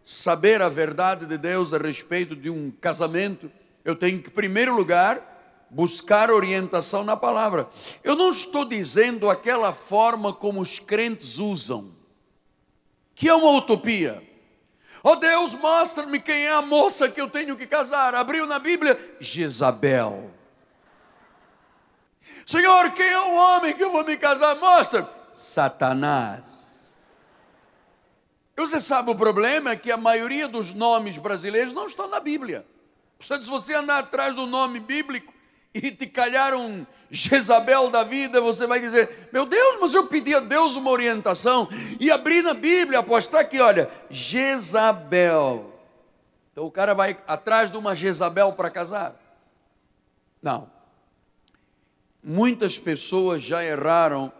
saber 0.02 0.60
a 0.60 0.68
verdade 0.68 1.26
de 1.26 1.38
Deus 1.38 1.72
a 1.72 1.78
respeito 1.78 2.36
de 2.36 2.50
um 2.50 2.70
casamento, 2.70 3.50
eu 3.84 3.96
tenho 3.96 4.20
que, 4.20 4.28
em 4.28 4.32
primeiro 4.32 4.74
lugar, 4.74 5.66
buscar 5.70 6.30
orientação 6.30 7.04
na 7.04 7.16
palavra. 7.16 7.68
Eu 8.02 8.14
não 8.14 8.30
estou 8.30 8.64
dizendo 8.64 9.30
aquela 9.30 9.72
forma 9.72 10.32
como 10.32 10.60
os 10.60 10.78
crentes 10.78 11.38
usam, 11.38 11.90
que 13.14 13.28
é 13.28 13.34
uma 13.34 13.50
utopia. 13.50 14.22
Oh 15.02 15.16
Deus, 15.16 15.54
mostra-me 15.54 16.18
quem 16.18 16.46
é 16.46 16.52
a 16.52 16.62
moça 16.62 17.08
que 17.08 17.20
eu 17.20 17.28
tenho 17.28 17.56
que 17.56 17.66
casar. 17.66 18.14
Abriu 18.14 18.46
na 18.46 18.58
Bíblia, 18.58 18.98
Jezabel. 19.20 20.33
Senhor, 22.54 22.92
quem 22.92 23.08
é 23.08 23.18
o 23.18 23.34
homem 23.34 23.74
que 23.74 23.82
eu 23.82 23.90
vou 23.90 24.04
me 24.04 24.16
casar? 24.16 24.54
Mostra. 24.54 25.10
Satanás. 25.34 26.96
E 28.56 28.60
você 28.60 28.80
sabe 28.80 29.10
o 29.10 29.16
problema 29.16 29.72
é 29.72 29.76
que 29.76 29.90
a 29.90 29.96
maioria 29.96 30.46
dos 30.46 30.72
nomes 30.72 31.18
brasileiros 31.18 31.72
não 31.72 31.86
estão 31.86 32.06
na 32.06 32.20
Bíblia. 32.20 32.64
Portanto, 33.18 33.42
se 33.42 33.50
você 33.50 33.74
andar 33.74 33.98
atrás 33.98 34.36
do 34.36 34.46
nome 34.46 34.78
bíblico, 34.78 35.34
e 35.74 35.90
te 35.90 36.06
calhar 36.06 36.54
um 36.54 36.86
Jezabel 37.10 37.90
da 37.90 38.04
vida, 38.04 38.40
você 38.40 38.68
vai 38.68 38.78
dizer: 38.78 39.28
Meu 39.32 39.46
Deus, 39.46 39.78
mas 39.80 39.92
eu 39.92 40.06
pedi 40.06 40.32
a 40.32 40.38
Deus 40.38 40.76
uma 40.76 40.92
orientação 40.92 41.68
e 41.98 42.08
abri 42.08 42.40
na 42.40 42.54
Bíblia, 42.54 43.00
apostar 43.00 43.40
aqui, 43.40 43.60
olha, 43.60 43.90
Jezabel. 44.08 45.72
Então 46.52 46.64
o 46.64 46.70
cara 46.70 46.94
vai 46.94 47.18
atrás 47.26 47.68
de 47.68 47.76
uma 47.76 47.96
Jezabel 47.96 48.52
para 48.52 48.70
casar? 48.70 49.16
Não. 50.40 50.73
Muitas 52.26 52.78
pessoas 52.78 53.42
já 53.42 53.62
erraram 53.62 54.32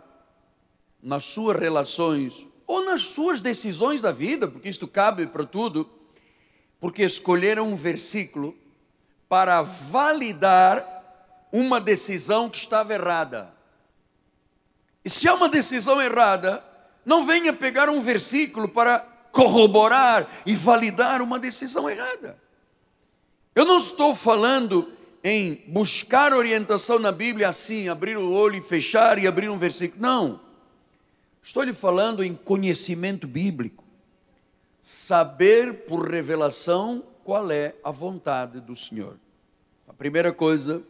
nas 1.03 1.27
suas 1.27 1.59
relações 1.59 2.47
ou 2.67 2.83
nas 2.83 3.03
suas 3.03 3.43
decisões 3.43 4.01
da 4.01 4.11
vida, 4.11 4.49
porque 4.49 4.71
isto 4.71 4.89
cabe 4.89 5.27
para 5.27 5.45
tudo, 5.45 5.87
porque 6.81 7.03
escolheram 7.03 7.69
um 7.69 7.77
versículo 7.77 8.57
para 9.29 9.61
validar 9.61 10.95
uma 11.53 11.79
decisão 11.79 12.49
que 12.49 12.57
estava 12.57 12.95
errada. 12.95 13.53
E 15.05 15.11
se 15.11 15.29
é 15.29 15.33
uma 15.35 15.51
decisão 15.51 16.01
errada, 16.01 16.65
não 17.05 17.27
venha 17.27 17.53
pegar 17.53 17.91
um 17.91 18.01
versículo 18.01 18.67
para 18.67 19.01
corroborar 19.31 20.27
e 20.47 20.57
validar 20.57 21.21
uma 21.21 21.39
decisão 21.39 21.91
errada. 21.91 22.43
Eu 23.55 23.67
não 23.67 23.77
estou 23.77 24.17
falando 24.17 24.91
em 25.27 25.63
buscar 25.69 26.35
orientação 26.35 26.99
na 26.99 27.11
Bíblia 27.11 27.49
assim, 27.49 27.89
abrir 27.89 28.19
o 28.19 28.31
olho 28.31 28.57
e 28.57 28.61
fechar 28.61 29.19
e 29.19 29.27
abrir 29.27 29.49
um 29.49 29.57
versículo. 29.57 30.03
Não. 30.03 30.39
Estou 31.43 31.63
lhe 31.63 31.73
falando 31.73 32.23
em 32.23 32.35
conhecimento 32.35 33.27
bíblico. 33.27 33.83
Saber 34.83 35.87
por 35.87 36.11
revelação 36.11 37.03
qual 37.25 37.51
é 37.51 37.75
a 37.83 37.91
vontade 37.91 38.61
do 38.61 38.77
Senhor. 38.77 39.17
A 39.89 39.95
primeira 39.95 40.31
coisa, 40.31 40.83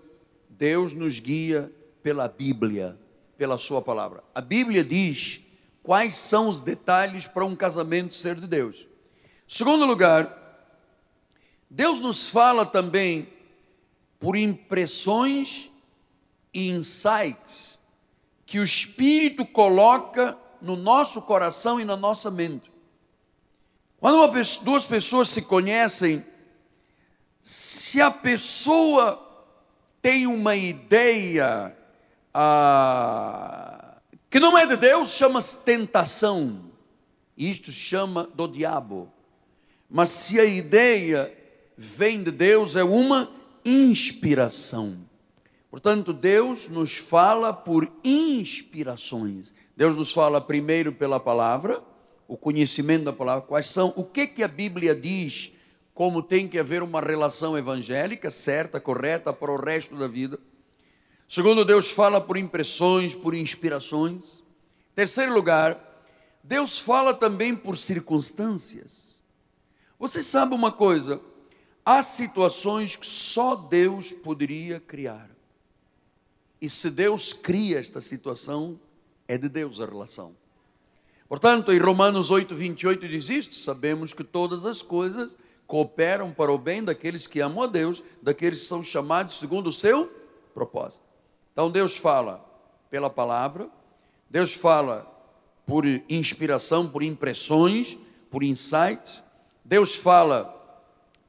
Deus 0.50 0.94
nos 0.94 1.20
guia 1.20 1.70
pela 2.02 2.26
Bíblia, 2.26 2.98
pela 3.38 3.56
Sua 3.56 3.80
palavra. 3.80 4.24
A 4.34 4.40
Bíblia 4.40 4.82
diz 4.82 5.42
quais 5.80 6.16
são 6.16 6.48
os 6.48 6.58
detalhes 6.58 7.24
para 7.24 7.44
um 7.44 7.54
casamento 7.54 8.16
ser 8.16 8.34
de 8.34 8.48
Deus. 8.48 8.84
Segundo 9.46 9.86
lugar, 9.86 10.40
Deus 11.70 12.00
nos 12.00 12.28
fala 12.28 12.66
também 12.66 13.28
por 14.24 14.36
impressões 14.36 15.70
e 16.54 16.70
insights 16.70 17.78
que 18.46 18.58
o 18.58 18.64
Espírito 18.64 19.44
coloca 19.44 20.34
no 20.62 20.76
nosso 20.76 21.20
coração 21.20 21.78
e 21.78 21.84
na 21.84 21.94
nossa 21.94 22.30
mente. 22.30 22.72
Quando 24.00 24.32
duas 24.62 24.86
pessoas 24.86 25.28
se 25.28 25.42
conhecem, 25.42 26.24
se 27.42 28.00
a 28.00 28.10
pessoa 28.10 29.20
tem 30.00 30.26
uma 30.26 30.56
ideia 30.56 31.76
ah, 32.32 33.98
que 34.30 34.40
não 34.40 34.56
é 34.56 34.66
de 34.66 34.76
Deus, 34.78 35.10
chama-se 35.10 35.58
tentação. 35.64 36.72
Isto 37.36 37.70
chama 37.70 38.26
do 38.34 38.48
diabo. 38.48 39.12
Mas 39.90 40.08
se 40.08 40.40
a 40.40 40.46
ideia 40.46 41.30
vem 41.76 42.22
de 42.22 42.30
Deus, 42.30 42.74
é 42.74 42.82
uma 42.82 43.43
inspiração. 43.64 44.96
Portanto, 45.70 46.12
Deus 46.12 46.68
nos 46.68 46.96
fala 46.96 47.52
por 47.52 47.90
inspirações. 48.04 49.52
Deus 49.76 49.96
nos 49.96 50.12
fala 50.12 50.40
primeiro 50.40 50.92
pela 50.92 51.18
palavra, 51.18 51.82
o 52.28 52.36
conhecimento 52.36 53.04
da 53.04 53.12
palavra, 53.12 53.42
quais 53.42 53.66
são, 53.66 53.92
o 53.96 54.04
que 54.04 54.26
que 54.26 54.42
a 54.42 54.48
Bíblia 54.48 54.94
diz, 54.94 55.52
como 55.92 56.22
tem 56.22 56.46
que 56.46 56.58
haver 56.58 56.82
uma 56.82 57.00
relação 57.00 57.58
evangélica 57.58 58.30
certa, 58.30 58.80
correta 58.80 59.32
para 59.32 59.50
o 59.50 59.56
resto 59.56 59.96
da 59.96 60.06
vida. 60.06 60.38
Segundo, 61.28 61.64
Deus 61.64 61.90
fala 61.90 62.20
por 62.20 62.36
impressões, 62.36 63.14
por 63.14 63.34
inspirações. 63.34 64.42
Terceiro 64.94 65.34
lugar, 65.34 65.76
Deus 66.42 66.78
fala 66.78 67.14
também 67.14 67.56
por 67.56 67.76
circunstâncias. 67.76 69.16
Você 69.98 70.22
sabe 70.22 70.54
uma 70.54 70.70
coisa? 70.70 71.20
Há 71.84 72.02
situações 72.02 72.96
que 72.96 73.06
só 73.06 73.54
Deus 73.54 74.12
poderia 74.12 74.80
criar. 74.80 75.28
E 76.60 76.70
se 76.70 76.90
Deus 76.90 77.32
cria 77.32 77.78
esta 77.78 78.00
situação, 78.00 78.80
é 79.28 79.36
de 79.36 79.48
Deus 79.50 79.80
a 79.80 79.84
relação. 79.84 80.34
Portanto, 81.28 81.72
em 81.72 81.78
Romanos 81.78 82.30
8, 82.30 82.54
28 82.54 83.06
diz 83.08 83.28
isto: 83.28 83.54
sabemos 83.54 84.14
que 84.14 84.24
todas 84.24 84.64
as 84.64 84.80
coisas 84.80 85.36
cooperam 85.66 86.32
para 86.32 86.52
o 86.52 86.58
bem 86.58 86.82
daqueles 86.82 87.26
que 87.26 87.40
amam 87.40 87.64
a 87.64 87.66
Deus, 87.66 88.02
daqueles 88.22 88.60
que 88.60 88.66
são 88.66 88.82
chamados 88.82 89.38
segundo 89.38 89.68
o 89.68 89.72
seu 89.72 90.06
propósito. 90.54 91.02
Então 91.52 91.70
Deus 91.70 91.96
fala 91.96 92.44
pela 92.90 93.10
palavra, 93.10 93.68
Deus 94.30 94.54
fala 94.54 95.10
por 95.66 95.84
inspiração, 96.08 96.88
por 96.88 97.02
impressões, 97.02 97.98
por 98.30 98.42
insights, 98.42 99.22
Deus 99.64 99.94
fala 99.94 100.63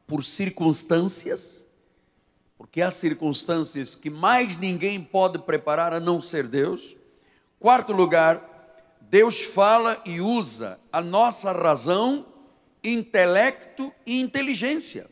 por 0.08 0.24
circunstâncias, 0.24 1.65
porque 2.58 2.82
há 2.82 2.91
circunstâncias 2.91 3.96
que 3.96 4.10
mais 4.10 4.58
ninguém 4.58 5.02
pode 5.02 5.39
preparar 5.39 5.94
a 5.94 6.00
não 6.00 6.22
ser 6.22 6.48
Deus. 6.48 6.96
Quarto 7.60 7.91
lugar, 7.91 8.41
Deus 9.02 9.41
fala 9.44 10.02
e 10.06 10.22
usa 10.22 10.80
a 10.91 11.02
nossa 11.02 11.52
razão, 11.52 12.26
intelecto 12.84 13.94
e 14.06 14.20
inteligência. 14.20 15.10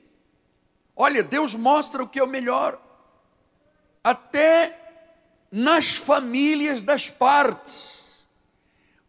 Olha, 0.96 1.24
Deus 1.24 1.56
mostra 1.56 2.04
o 2.04 2.08
que 2.08 2.20
é 2.20 2.24
o 2.24 2.28
melhor, 2.28 2.80
até 4.04 4.80
nas 5.52 5.96
famílias 5.96 6.82
das 6.82 7.10
partes. 7.10 8.24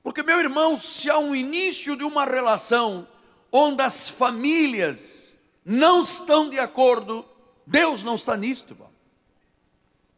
Porque, 0.03 0.23
meu 0.23 0.39
irmão, 0.39 0.77
se 0.77 1.09
há 1.09 1.19
um 1.19 1.35
início 1.35 1.97
de 1.97 2.05
uma 2.05 2.25
relação 2.25 3.09
onde 3.51 3.83
as 3.83 4.09
famílias 4.09 5.24
não 5.65 6.03
estão 6.03 6.51
de 6.51 6.59
acordo, 6.59 7.25
Deus 7.67 8.03
não 8.03 8.15
está 8.15 8.37
nisto. 8.37 8.77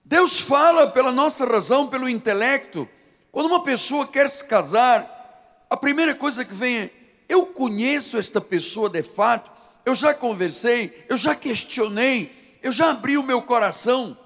Deus 0.04 0.40
fala 0.40 0.88
pela 0.88 1.12
nossa 1.12 1.44
razão, 1.44 1.88
pelo 1.88 2.09
intelecto, 2.09 2.88
quando 3.30 3.46
uma 3.46 3.62
pessoa 3.62 4.06
quer 4.06 4.30
se 4.30 4.46
casar, 4.46 5.66
a 5.68 5.76
primeira 5.76 6.14
coisa 6.14 6.44
que 6.44 6.54
vem 6.54 6.78
é: 6.78 6.90
eu 7.28 7.46
conheço 7.46 8.16
esta 8.16 8.40
pessoa 8.40 8.88
de 8.88 9.02
fato, 9.02 9.50
eu 9.85 9.94
já 9.94 10.14
conversei, 10.14 11.04
eu 11.09 11.16
já 11.16 11.35
questionei, 11.35 12.59
eu 12.62 12.72
já 12.72 12.90
abri 12.90 13.18
o 13.18 13.22
meu 13.22 13.42
coração. 13.42 14.16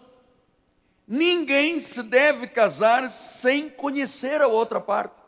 Ninguém 1.09 1.80
se 1.80 2.02
deve 2.04 2.46
casar 2.46 3.11
sem 3.11 3.68
conhecer 3.68 4.40
a 4.40 4.46
outra 4.46 4.80
parte. 4.80 5.20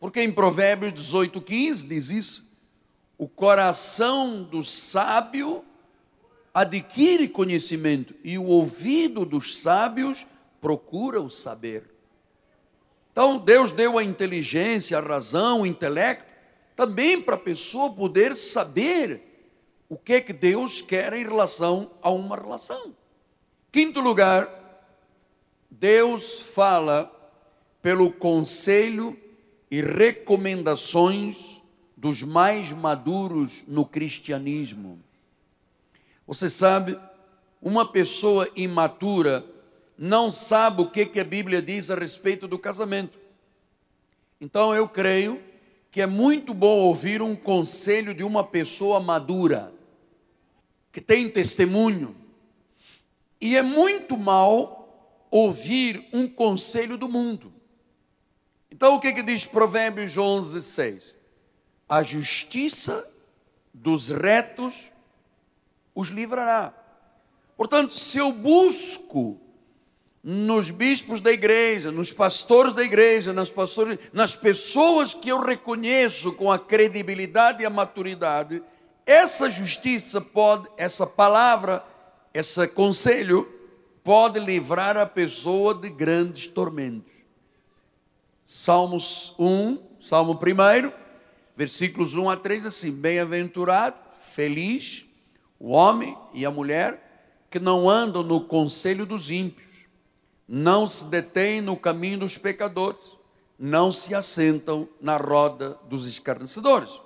Porque 0.00 0.20
em 0.20 0.32
Provérbios 0.32 0.92
18:15 0.92 1.86
diz 1.86 2.10
isso: 2.10 2.45
o 3.18 3.28
coração 3.28 4.42
do 4.42 4.62
sábio 4.62 5.64
adquire 6.52 7.28
conhecimento 7.28 8.14
e 8.22 8.38
o 8.38 8.44
ouvido 8.44 9.24
dos 9.24 9.60
sábios 9.60 10.26
procura 10.60 11.20
o 11.20 11.30
saber. 11.30 11.84
Então, 13.12 13.38
Deus 13.38 13.72
deu 13.72 13.98
a 13.98 14.04
inteligência, 14.04 14.98
a 14.98 15.00
razão, 15.00 15.62
o 15.62 15.66
intelecto, 15.66 16.26
também 16.74 17.20
para 17.20 17.34
a 17.34 17.38
pessoa 17.38 17.90
poder 17.90 18.36
saber 18.36 19.22
o 19.88 19.96
que 19.96 20.14
é 20.14 20.20
que 20.20 20.32
Deus 20.32 20.82
quer 20.82 21.12
em 21.14 21.24
relação 21.24 21.90
a 22.02 22.10
uma 22.10 22.36
relação. 22.36 22.94
Quinto 23.72 24.00
lugar, 24.00 24.48
Deus 25.70 26.40
fala 26.54 27.10
pelo 27.80 28.12
conselho 28.12 29.18
e 29.70 29.80
recomendações 29.80 31.55
dos 32.06 32.22
mais 32.22 32.70
maduros 32.70 33.64
no 33.66 33.84
cristianismo. 33.84 35.00
Você 36.24 36.48
sabe, 36.48 36.96
uma 37.60 37.84
pessoa 37.84 38.48
imatura 38.54 39.44
não 39.98 40.30
sabe 40.30 40.82
o 40.82 40.88
que, 40.88 41.04
que 41.04 41.18
a 41.18 41.24
Bíblia 41.24 41.60
diz 41.60 41.90
a 41.90 41.96
respeito 41.96 42.46
do 42.46 42.60
casamento. 42.60 43.18
Então 44.40 44.72
eu 44.72 44.88
creio 44.88 45.42
que 45.90 46.00
é 46.00 46.06
muito 46.06 46.54
bom 46.54 46.78
ouvir 46.78 47.20
um 47.20 47.34
conselho 47.34 48.14
de 48.14 48.22
uma 48.22 48.44
pessoa 48.44 49.00
madura, 49.00 49.74
que 50.92 51.00
tem 51.00 51.28
testemunho. 51.28 52.14
E 53.40 53.56
é 53.56 53.62
muito 53.62 54.16
mal 54.16 55.26
ouvir 55.28 56.08
um 56.12 56.28
conselho 56.28 56.96
do 56.96 57.08
mundo. 57.08 57.52
Então 58.70 58.94
o 58.94 59.00
que, 59.00 59.12
que 59.12 59.24
diz 59.24 59.44
Provérbios 59.44 60.16
11, 60.16 60.62
6? 60.62 61.15
A 61.88 62.02
justiça 62.02 63.06
dos 63.72 64.08
retos 64.08 64.90
os 65.94 66.08
livrará. 66.08 66.72
Portanto, 67.56 67.94
se 67.94 68.18
eu 68.18 68.32
busco 68.32 69.40
nos 70.22 70.70
bispos 70.70 71.20
da 71.20 71.30
igreja, 71.30 71.92
nos 71.92 72.12
pastores 72.12 72.74
da 72.74 72.82
igreja, 72.82 73.32
nas, 73.32 73.48
pastores, 73.48 73.98
nas 74.12 74.34
pessoas 74.34 75.14
que 75.14 75.28
eu 75.28 75.40
reconheço 75.40 76.32
com 76.32 76.50
a 76.50 76.58
credibilidade 76.58 77.62
e 77.62 77.66
a 77.66 77.70
maturidade, 77.70 78.62
essa 79.06 79.48
justiça 79.48 80.20
pode, 80.20 80.68
essa 80.76 81.06
palavra, 81.06 81.84
esse 82.34 82.66
conselho, 82.68 83.48
pode 84.02 84.40
livrar 84.40 84.96
a 84.96 85.06
pessoa 85.06 85.72
de 85.72 85.88
grandes 85.88 86.48
tormentos. 86.48 87.12
Salmos 88.44 89.32
1, 89.38 89.78
Salmo 90.00 90.32
1, 90.34 91.05
versículos 91.56 92.14
1 92.14 92.30
a 92.30 92.36
3, 92.36 92.66
assim: 92.66 92.92
Bem-aventurado, 92.92 93.96
feliz 94.20 95.04
o 95.58 95.70
homem 95.70 96.16
e 96.34 96.44
a 96.44 96.50
mulher 96.50 97.02
que 97.50 97.58
não 97.58 97.88
andam 97.88 98.22
no 98.22 98.42
conselho 98.42 99.06
dos 99.06 99.30
ímpios, 99.30 99.86
não 100.46 100.88
se 100.88 101.06
detêm 101.06 101.60
no 101.60 101.76
caminho 101.76 102.18
dos 102.18 102.36
pecadores, 102.36 103.00
não 103.58 103.90
se 103.90 104.14
assentam 104.14 104.86
na 105.00 105.16
roda 105.16 105.78
dos 105.88 106.06
escarnecedores. 106.06 107.00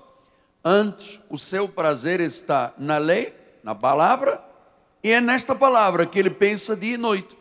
Antes, 0.64 1.20
o 1.30 1.38
seu 1.38 1.68
prazer 1.68 2.20
está 2.20 2.74
na 2.76 2.98
lei, 2.98 3.34
na 3.62 3.74
palavra, 3.74 4.42
e 5.02 5.10
é 5.10 5.20
nesta 5.20 5.54
palavra 5.54 6.04
que 6.04 6.18
ele 6.18 6.30
pensa 6.30 6.76
dia 6.76 6.94
e 6.94 6.98
noite. 6.98 7.38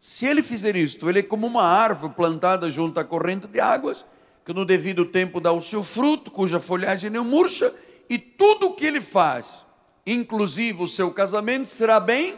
Se 0.00 0.26
ele 0.26 0.42
fizer 0.42 0.74
isto, 0.74 1.08
ele 1.08 1.20
é 1.20 1.22
como 1.22 1.46
uma 1.46 1.62
árvore 1.62 2.14
plantada 2.14 2.70
junto 2.70 2.98
à 2.98 3.04
corrente 3.04 3.46
de 3.46 3.60
águas, 3.60 4.04
que 4.48 4.54
no 4.54 4.64
devido 4.64 5.04
tempo 5.04 5.40
dá 5.40 5.52
o 5.52 5.60
seu 5.60 5.82
fruto, 5.82 6.30
cuja 6.30 6.58
folhagem 6.58 7.10
não 7.10 7.22
murcha, 7.22 7.70
e 8.08 8.18
tudo 8.18 8.68
o 8.68 8.74
que 8.74 8.86
ele 8.86 8.98
faz, 8.98 9.62
inclusive 10.06 10.82
o 10.82 10.88
seu 10.88 11.12
casamento, 11.12 11.66
será 11.66 12.00
bem, 12.00 12.34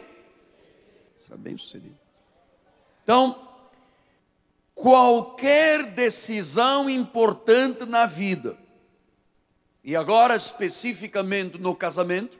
será 1.17 1.37
bem 1.37 1.55
sucedido. 1.55 1.97
Então, 3.01 3.41
qualquer 4.75 5.85
decisão 5.85 6.89
importante 6.89 7.85
na 7.85 8.05
vida, 8.05 8.57
e 9.81 9.95
agora 9.95 10.35
especificamente 10.35 11.57
no 11.59 11.73
casamento, 11.73 12.37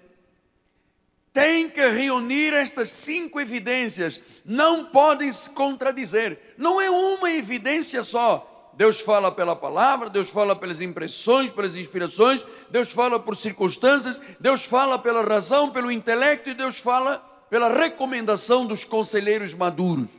tem 1.32 1.70
que 1.70 1.88
reunir 1.88 2.54
estas 2.54 2.90
cinco 2.90 3.40
evidências, 3.40 4.20
não 4.44 4.84
podem 4.84 5.32
se 5.32 5.52
contradizer, 5.52 6.56
não 6.58 6.82
é 6.82 6.90
uma 6.90 7.32
evidência 7.32 8.04
só. 8.04 8.51
Deus 8.74 9.00
fala 9.00 9.32
pela 9.32 9.56
palavra, 9.56 10.10
Deus 10.10 10.30
fala 10.30 10.56
pelas 10.56 10.82
impressões, 10.82 11.52
pelas 11.52 11.76
inspirações, 11.76 12.46
Deus 12.70 12.92
fala 12.92 13.20
por 13.20 13.36
circunstâncias, 13.36 14.20
Deus 14.40 14.64
fala 14.64 14.98
pela 14.98 15.22
razão, 15.22 15.70
pelo 15.70 15.92
intelecto 15.92 16.50
e 16.50 16.54
Deus 16.54 16.80
fala 16.80 17.18
pela 17.50 17.70
recomendação 17.70 18.66
dos 18.66 18.84
conselheiros 18.84 19.54
maduros. 19.54 20.10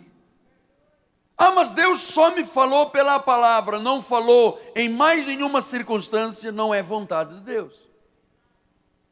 Ah, 1.37 1.51
mas 1.51 1.71
Deus 1.71 2.01
só 2.01 2.31
me 2.35 2.45
falou 2.45 2.91
pela 2.91 3.19
palavra, 3.19 3.79
não 3.79 4.03
falou 4.03 4.61
em 4.77 4.89
mais 4.89 5.27
nenhuma 5.27 5.61
circunstância, 5.61 6.53
não 6.53 6.73
é 6.73 6.83
vontade 6.83 7.35
de 7.35 7.41
Deus. 7.41 7.75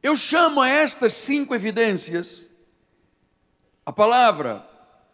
Eu 0.01 0.15
chamo 0.15 0.61
a 0.61 0.69
estas 0.69 1.13
cinco 1.13 1.53
evidências 1.53 2.49
a 3.85 3.91
palavra, 3.91 4.65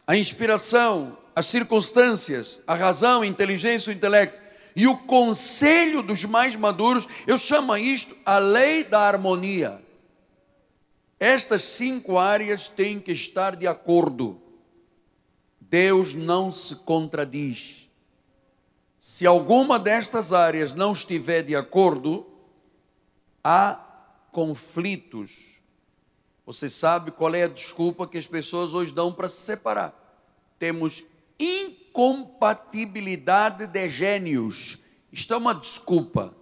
a 0.05 0.15
inspiração, 0.15 1.16
as 1.37 1.45
circunstâncias, 1.45 2.63
a 2.65 2.73
razão, 2.73 3.21
a 3.21 3.27
inteligência, 3.27 3.91
o 3.91 3.93
intelecto 3.93 4.41
e 4.75 4.87
o 4.87 4.97
conselho 4.97 6.01
dos 6.01 6.25
mais 6.25 6.55
maduros, 6.55 7.07
eu 7.27 7.37
chamo 7.37 7.77
isto 7.77 8.17
a 8.25 8.39
lei 8.39 8.83
da 8.83 9.01
harmonia. 9.01 9.79
Estas 11.19 11.61
cinco 11.61 12.17
áreas 12.17 12.69
têm 12.69 12.99
que 12.99 13.11
estar 13.11 13.55
de 13.55 13.67
acordo. 13.67 14.41
Deus 15.61 16.15
não 16.15 16.51
se 16.51 16.77
contradiz. 16.77 17.87
Se 18.97 19.23
alguma 19.27 19.77
destas 19.77 20.33
áreas 20.33 20.73
não 20.73 20.91
estiver 20.91 21.43
de 21.43 21.55
acordo, 21.55 22.25
há 23.43 23.79
conflitos. 24.31 25.61
Você 26.47 26.67
sabe 26.67 27.11
qual 27.11 27.35
é 27.35 27.43
a 27.43 27.47
desculpa 27.47 28.07
que 28.07 28.17
as 28.17 28.25
pessoas 28.25 28.73
hoje 28.73 28.91
dão 28.91 29.13
para 29.13 29.29
se 29.29 29.45
separar? 29.45 29.93
Temos 30.57 31.05
incompatibilidade 31.39 33.67
de 33.67 33.89
gênios. 33.89 34.77
Isto 35.11 35.33
é 35.33 35.37
uma 35.37 35.53
desculpa. 35.53 36.33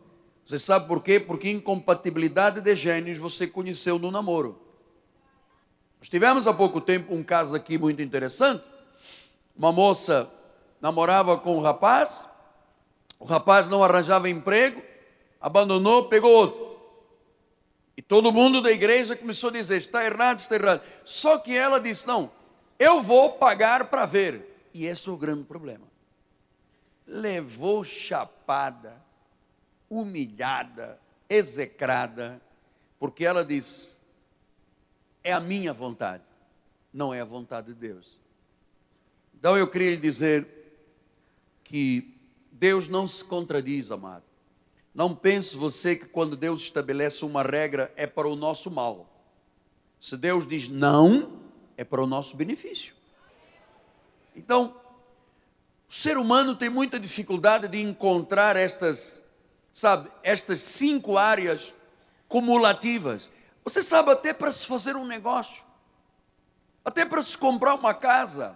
Você 0.45 0.59
sabe 0.59 0.87
por 0.87 1.03
quê? 1.03 1.19
Porque 1.19 1.49
incompatibilidade 1.49 2.61
de 2.61 2.75
gênios 2.75 3.17
você 3.17 3.47
conheceu 3.47 3.97
no 3.97 4.11
namoro. 4.11 4.61
Nós 5.99 6.09
tivemos 6.09 6.45
há 6.45 6.53
pouco 6.53 6.79
tempo 6.79 7.15
um 7.15 7.23
caso 7.23 7.55
aqui 7.55 7.77
muito 7.77 8.01
interessante. 8.01 8.63
Uma 9.57 9.71
moça 9.71 10.29
namorava 10.79 11.37
com 11.37 11.57
um 11.57 11.61
rapaz, 11.61 12.29
o 13.19 13.25
rapaz 13.25 13.67
não 13.67 13.83
arranjava 13.83 14.29
emprego, 14.29 14.81
abandonou, 15.41 16.05
pegou 16.05 16.31
outro. 16.31 16.75
E 17.97 18.01
todo 18.01 18.31
mundo 18.31 18.61
da 18.61 18.71
igreja 18.71 19.15
começou 19.15 19.49
a 19.49 19.53
dizer: 19.53 19.77
está 19.77 20.05
errado, 20.05 20.39
está 20.39 20.55
errado. 20.55 20.81
Só 21.03 21.37
que 21.37 21.55
ela 21.55 21.79
disse: 21.79 22.05
não, 22.05 22.29
eu 22.77 23.01
vou 23.01 23.33
pagar 23.33 23.85
para 23.85 24.05
ver. 24.05 24.54
E 24.75 24.85
esse 24.85 25.07
é 25.07 25.11
o 25.13 25.15
grande 25.15 25.45
problema. 25.45 25.87
Levou 27.07 27.81
chapada, 27.81 29.01
humilhada, 29.89 30.99
execrada, 31.29 32.41
porque 32.99 33.23
ela 33.23 33.45
disse: 33.45 33.99
é 35.23 35.31
a 35.31 35.39
minha 35.39 35.71
vontade, 35.71 36.25
não 36.93 37.13
é 37.13 37.21
a 37.21 37.25
vontade 37.25 37.67
de 37.67 37.73
Deus. 37.73 38.19
Então 39.33 39.55
eu 39.55 39.65
queria 39.65 39.91
lhe 39.91 39.97
dizer 39.97 40.45
que 41.63 42.13
Deus 42.51 42.89
não 42.89 43.07
se 43.07 43.23
contradiz, 43.23 43.91
amado. 43.91 44.25
Não 44.93 45.15
pense 45.15 45.55
você 45.55 45.95
que 45.95 46.05
quando 46.05 46.35
Deus 46.35 46.63
estabelece 46.63 47.23
uma 47.23 47.43
regra 47.43 47.93
é 47.95 48.05
para 48.05 48.27
o 48.27 48.35
nosso 48.35 48.69
mal. 48.69 49.25
Se 50.01 50.17
Deus 50.17 50.45
diz 50.45 50.67
não, 50.67 51.39
é 51.77 51.85
para 51.85 52.03
o 52.03 52.07
nosso 52.07 52.35
benefício. 52.35 52.94
Então, 54.35 54.75
o 55.87 55.93
ser 55.93 56.17
humano 56.17 56.55
tem 56.55 56.69
muita 56.69 56.99
dificuldade 56.99 57.67
de 57.67 57.81
encontrar 57.81 58.55
estas, 58.55 59.23
sabe, 59.71 60.09
estas 60.23 60.61
cinco 60.61 61.17
áreas 61.17 61.73
cumulativas. 62.27 63.29
Você 63.63 63.81
sabe, 63.81 64.11
até 64.11 64.33
para 64.33 64.51
se 64.51 64.65
fazer 64.65 64.95
um 64.95 65.05
negócio, 65.05 65.63
até 66.83 67.05
para 67.05 67.21
se 67.21 67.37
comprar 67.37 67.75
uma 67.75 67.93
casa, 67.93 68.55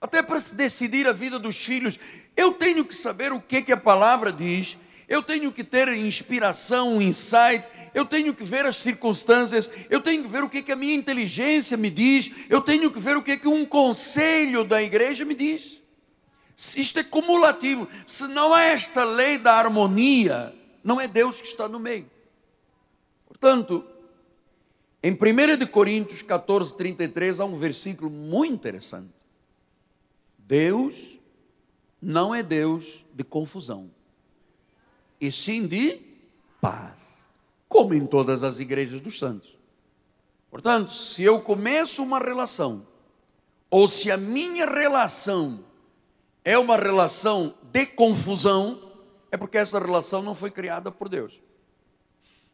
até 0.00 0.22
para 0.22 0.40
se 0.40 0.54
decidir 0.54 1.06
a 1.06 1.12
vida 1.12 1.38
dos 1.38 1.64
filhos, 1.64 1.98
eu 2.36 2.52
tenho 2.52 2.84
que 2.84 2.94
saber 2.94 3.32
o 3.32 3.40
que, 3.40 3.62
que 3.62 3.72
a 3.72 3.76
palavra 3.76 4.32
diz 4.32 4.78
eu 5.10 5.24
tenho 5.24 5.50
que 5.50 5.64
ter 5.64 5.88
inspiração, 5.88 7.02
insight, 7.02 7.68
eu 7.94 8.04
tenho 8.04 8.34
que 8.34 8.44
ver 8.44 8.66
as 8.66 8.76
circunstâncias, 8.76 9.70
eu 9.88 10.00
tenho 10.00 10.22
que 10.22 10.28
ver 10.28 10.42
o 10.42 10.48
que, 10.48 10.62
que 10.62 10.72
a 10.72 10.76
minha 10.76 10.94
inteligência 10.94 11.76
me 11.76 11.90
diz, 11.90 12.32
eu 12.48 12.60
tenho 12.60 12.90
que 12.90 12.98
ver 12.98 13.16
o 13.16 13.22
que, 13.22 13.36
que 13.36 13.48
um 13.48 13.64
conselho 13.64 14.64
da 14.64 14.82
igreja 14.82 15.24
me 15.24 15.34
diz. 15.34 15.80
Isto 16.56 16.98
é 16.98 17.04
cumulativo. 17.04 17.88
Se 18.06 18.28
não 18.28 18.52
há 18.52 18.62
esta 18.62 19.02
lei 19.04 19.38
da 19.38 19.54
harmonia, 19.54 20.54
não 20.84 21.00
é 21.00 21.08
Deus 21.08 21.40
que 21.40 21.46
está 21.46 21.68
no 21.68 21.80
meio. 21.80 22.10
Portanto, 23.26 23.84
em 25.02 25.12
1 25.12 25.66
Coríntios 25.68 26.20
14, 26.20 26.76
33, 26.76 27.40
há 27.40 27.44
um 27.44 27.56
versículo 27.56 28.10
muito 28.10 28.52
interessante. 28.52 29.14
Deus 30.38 31.18
não 32.02 32.34
é 32.34 32.42
Deus 32.42 33.04
de 33.14 33.24
confusão 33.24 33.90
e 35.20 35.30
sim 35.30 35.66
de 35.66 36.00
paz, 36.60 37.09
como 37.70 37.94
em 37.94 38.04
todas 38.04 38.42
as 38.42 38.58
igrejas 38.58 39.00
dos 39.00 39.16
santos. 39.16 39.56
Portanto, 40.50 40.90
se 40.90 41.22
eu 41.22 41.40
começo 41.40 42.02
uma 42.02 42.18
relação, 42.18 42.84
ou 43.70 43.86
se 43.86 44.10
a 44.10 44.16
minha 44.16 44.66
relação 44.66 45.64
é 46.44 46.58
uma 46.58 46.76
relação 46.76 47.54
de 47.62 47.86
confusão, 47.86 48.82
é 49.30 49.36
porque 49.36 49.56
essa 49.56 49.78
relação 49.78 50.20
não 50.20 50.34
foi 50.34 50.50
criada 50.50 50.90
por 50.90 51.08
Deus. 51.08 51.40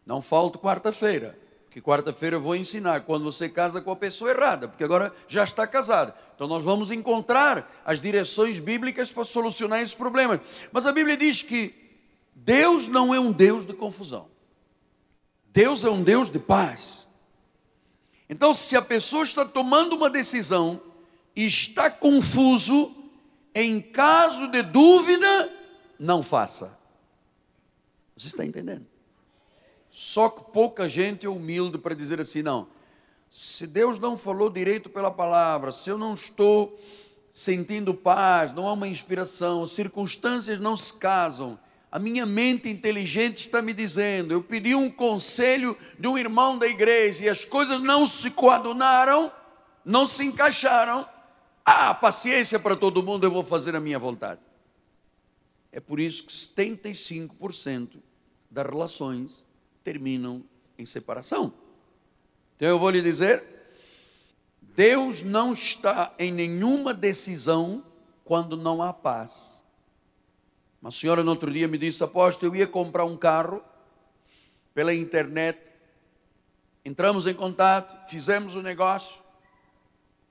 Não 0.05 0.21
falta 0.21 0.59
quarta-feira, 0.59 1.37
que 1.71 1.81
quarta-feira 1.81 2.37
eu 2.37 2.41
vou 2.41 2.55
ensinar 2.55 3.01
quando 3.01 3.25
você 3.25 3.49
casa 3.49 3.81
com 3.81 3.91
a 3.91 3.97
pessoa 3.97 4.31
errada, 4.31 4.69
porque 4.69 4.85
agora 4.85 5.11
já 5.27 5.45
está 5.45 5.67
casado. 5.67 6.13
Então 6.35 6.47
nós 6.47 6.63
vamos 6.63 6.91
encontrar 6.91 7.83
as 7.87 8.03
direções 8.03 8.59
bíblicas 8.59 9.11
para 9.11 9.25
solucionar 9.25 9.81
esses 9.81 9.95
problemas. 9.95 10.41
Mas 10.71 10.85
a 10.85 10.93
Bíblia 10.93 11.17
diz 11.17 11.41
que 11.41 11.75
Deus 12.35 12.87
não 12.87 13.15
é 13.15 13.19
um 13.19 13.33
Deus 13.33 13.67
de 13.67 13.73
confusão. 13.73 14.36
Deus 15.57 15.85
é 15.85 15.89
um 15.89 16.03
Deus 16.03 16.31
de 16.31 16.39
paz. 16.39 17.07
Então, 18.29 18.53
se 18.53 18.77
a 18.77 18.83
pessoa 18.83 19.25
está 19.25 19.43
tomando 19.43 19.97
uma 19.97 20.11
decisão 20.11 20.79
e 21.35 21.47
está 21.47 21.89
confuso, 21.91 22.95
em 23.55 23.81
caso 23.81 24.49
de 24.49 24.61
dúvida, 24.61 25.51
não 25.99 26.23
faça. 26.23 26.79
Você 28.15 28.27
está 28.27 28.45
entendendo? 28.45 28.87
Só 29.91 30.29
que 30.29 30.43
pouca 30.53 30.91
gente 30.91 31.25
é 31.25 31.31
humilde 31.31 31.79
para 31.79 31.95
dizer 31.95 32.21
assim: 32.21 32.43
não, 32.43 32.69
se 33.31 33.67
Deus 33.67 33.99
não 33.99 34.19
falou 34.19 34.51
direito 34.51 34.91
pela 34.91 35.11
palavra, 35.11 35.73
se 35.73 35.89
eu 35.89 35.97
não 35.97 36.13
estou 36.13 36.79
sentindo 37.33 37.95
paz, 37.95 38.53
não 38.53 38.69
há 38.69 38.75
uma 38.75 38.89
inspiração, 38.89 39.67
circunstâncias 39.67 40.61
não 40.61 40.77
se 40.77 40.99
casam, 40.99 41.59
a 41.97 41.99
minha 41.99 42.27
mente 42.27 42.69
inteligente 42.69 43.39
está 43.39 43.63
me 43.63 43.73
dizendo, 43.73 44.35
eu 44.35 44.43
pedi 44.43 44.75
um 44.75 44.91
conselho 44.91 45.75
de 45.99 46.07
um 46.07 46.19
irmão 46.19 46.59
da 46.59 46.67
igreja 46.67 47.25
e 47.25 47.29
as 47.31 47.43
coisas 47.43 47.81
não 47.81 48.07
se 48.07 48.31
coadunaram, 48.33 49.33
não 49.83 50.07
se 50.07 50.23
encaixaram, 50.23 51.09
Ah, 51.65 51.95
paciência 51.95 52.61
para 52.61 52.77
todo 52.77 53.03
mundo, 53.03 53.25
eu 53.25 53.31
vou 53.31 53.43
fazer 53.43 53.75
a 53.75 53.81
minha 53.81 53.99
vontade. 53.99 54.43
É 55.73 55.81
por 55.81 55.99
isso 55.99 56.25
que 56.25 56.33
75% 56.35 57.97
das 58.51 58.67
relações 58.67 59.47
terminam 59.83 60.45
em 60.79 60.85
separação. 60.85 61.51
Então 62.57 62.69
eu 62.69 62.79
vou 62.79 62.91
lhe 62.91 63.01
dizer: 63.01 63.43
Deus 64.61 65.23
não 65.23 65.55
está 65.55 66.15
em 66.19 66.31
nenhuma 66.31 66.93
decisão 66.93 67.83
quando 68.23 68.55
não 68.55 68.83
há 68.83 68.93
paz. 68.93 69.56
Uma 70.87 70.93
senhora 70.93 71.25
no 71.25 71.33
outro 71.33 71.53
dia 71.53 71.67
me 71.67 71.77
disse: 71.77 72.05
Apóstolo, 72.05 72.53
eu 72.53 72.61
ia 72.61 72.67
comprar 72.69 73.05
um 73.05 73.17
carro 73.17 73.61
pela 74.73 74.95
internet. 74.95 75.75
Entramos 76.85 77.27
em 77.27 77.35
contato, 77.35 78.09
fizemos 78.09 78.55
o 78.55 78.63
negócio 78.63 79.17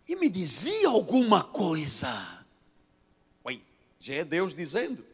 e 0.08 0.16
me 0.16 0.30
dizia 0.30 0.88
alguma 0.88 1.44
coisa. 1.44 2.08
Oi, 3.44 3.62
já 4.00 4.14
é 4.14 4.24
Deus 4.24 4.56
dizendo. 4.56 5.06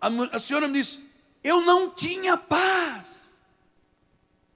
A 0.00 0.38
senhora 0.38 0.68
me 0.68 0.78
disse: 0.80 1.10
Eu 1.42 1.62
não 1.62 1.90
tinha 1.90 2.36
paz. 2.36 3.40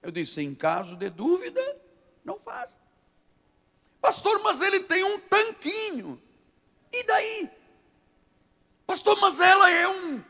Eu 0.01 0.13
disse: 0.13 0.43
Em 0.43 0.55
caso 0.55 0.95
de 0.95 1.11
dúvida, 1.11 1.61
não 2.25 2.39
faz. 2.39 2.79
Pastor, 4.01 4.41
mas 4.45 4.61
ele 4.61 4.79
tem 4.79 5.03
um 5.03 5.19
tanquinho. 5.19 6.23
E 6.93 7.03
daí? 7.05 7.60
Pastor, 8.91 9.21
mas 9.21 9.39
ela 9.39 9.71
é 9.71 9.87
um. 9.87 10.21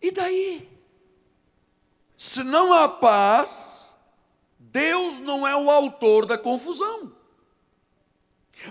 E 0.00 0.10
daí? 0.10 0.66
Se 2.16 2.42
não 2.42 2.72
há 2.72 2.88
paz, 2.88 3.94
Deus 4.58 5.18
não 5.18 5.46
é 5.46 5.54
o 5.54 5.70
autor 5.70 6.24
da 6.24 6.38
confusão. 6.38 7.12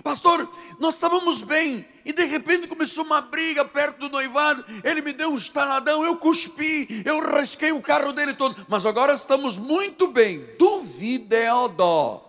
Pastor, 0.02 0.52
nós 0.80 0.96
estávamos 0.96 1.42
bem 1.42 1.86
e 2.04 2.12
de 2.12 2.24
repente 2.24 2.66
começou 2.66 3.04
uma 3.04 3.20
briga 3.20 3.64
perto 3.64 4.00
do 4.00 4.08
noivado. 4.08 4.64
Ele 4.82 5.00
me 5.00 5.12
deu 5.12 5.30
um 5.30 5.36
estaladão, 5.36 6.04
eu 6.04 6.16
cuspi, 6.16 7.04
eu 7.04 7.20
rasquei 7.20 7.70
o 7.70 7.80
carro 7.80 8.12
dele 8.12 8.34
todo. 8.34 8.66
Mas 8.68 8.84
agora 8.84 9.14
estamos 9.14 9.56
muito 9.56 10.08
bem. 10.08 10.44
Duvide 10.58 11.36
é 11.36 11.54
o 11.54 11.68
dó 11.68 12.28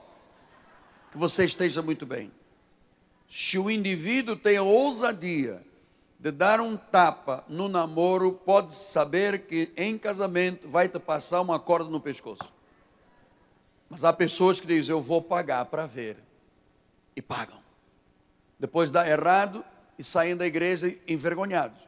que 1.12 1.18
você 1.18 1.44
esteja 1.44 1.82
muito 1.82 2.06
bem. 2.06 2.32
Se 3.28 3.58
o 3.58 3.68
indivíduo 3.68 4.36
tem 4.36 4.58
a 4.58 4.62
ousadia 4.62 5.66
de 6.20 6.32
dar 6.32 6.60
um 6.60 6.76
tapa 6.76 7.44
no 7.48 7.70
namoro, 7.70 8.34
pode 8.34 8.74
saber 8.74 9.46
que 9.46 9.72
em 9.78 9.98
casamento 9.98 10.68
vai 10.68 10.90
te 10.90 11.00
passar 11.00 11.42
uma 11.42 11.60
corda 11.60 11.90
no 11.90 12.00
pescoço. 12.00 12.52
Mas 13.90 14.04
há 14.04 14.12
pessoas 14.12 14.60
que 14.60 14.68
dizem: 14.68 14.94
Eu 14.94 15.02
vou 15.02 15.22
pagar 15.22 15.66
para 15.66 15.86
ver 15.86 16.18
e 17.16 17.22
pagam. 17.22 17.60
Depois 18.60 18.92
dá 18.92 19.08
errado 19.08 19.64
e 19.98 20.04
saem 20.04 20.36
da 20.36 20.48
igreja 20.48 20.96
envergonhados. 21.08 21.80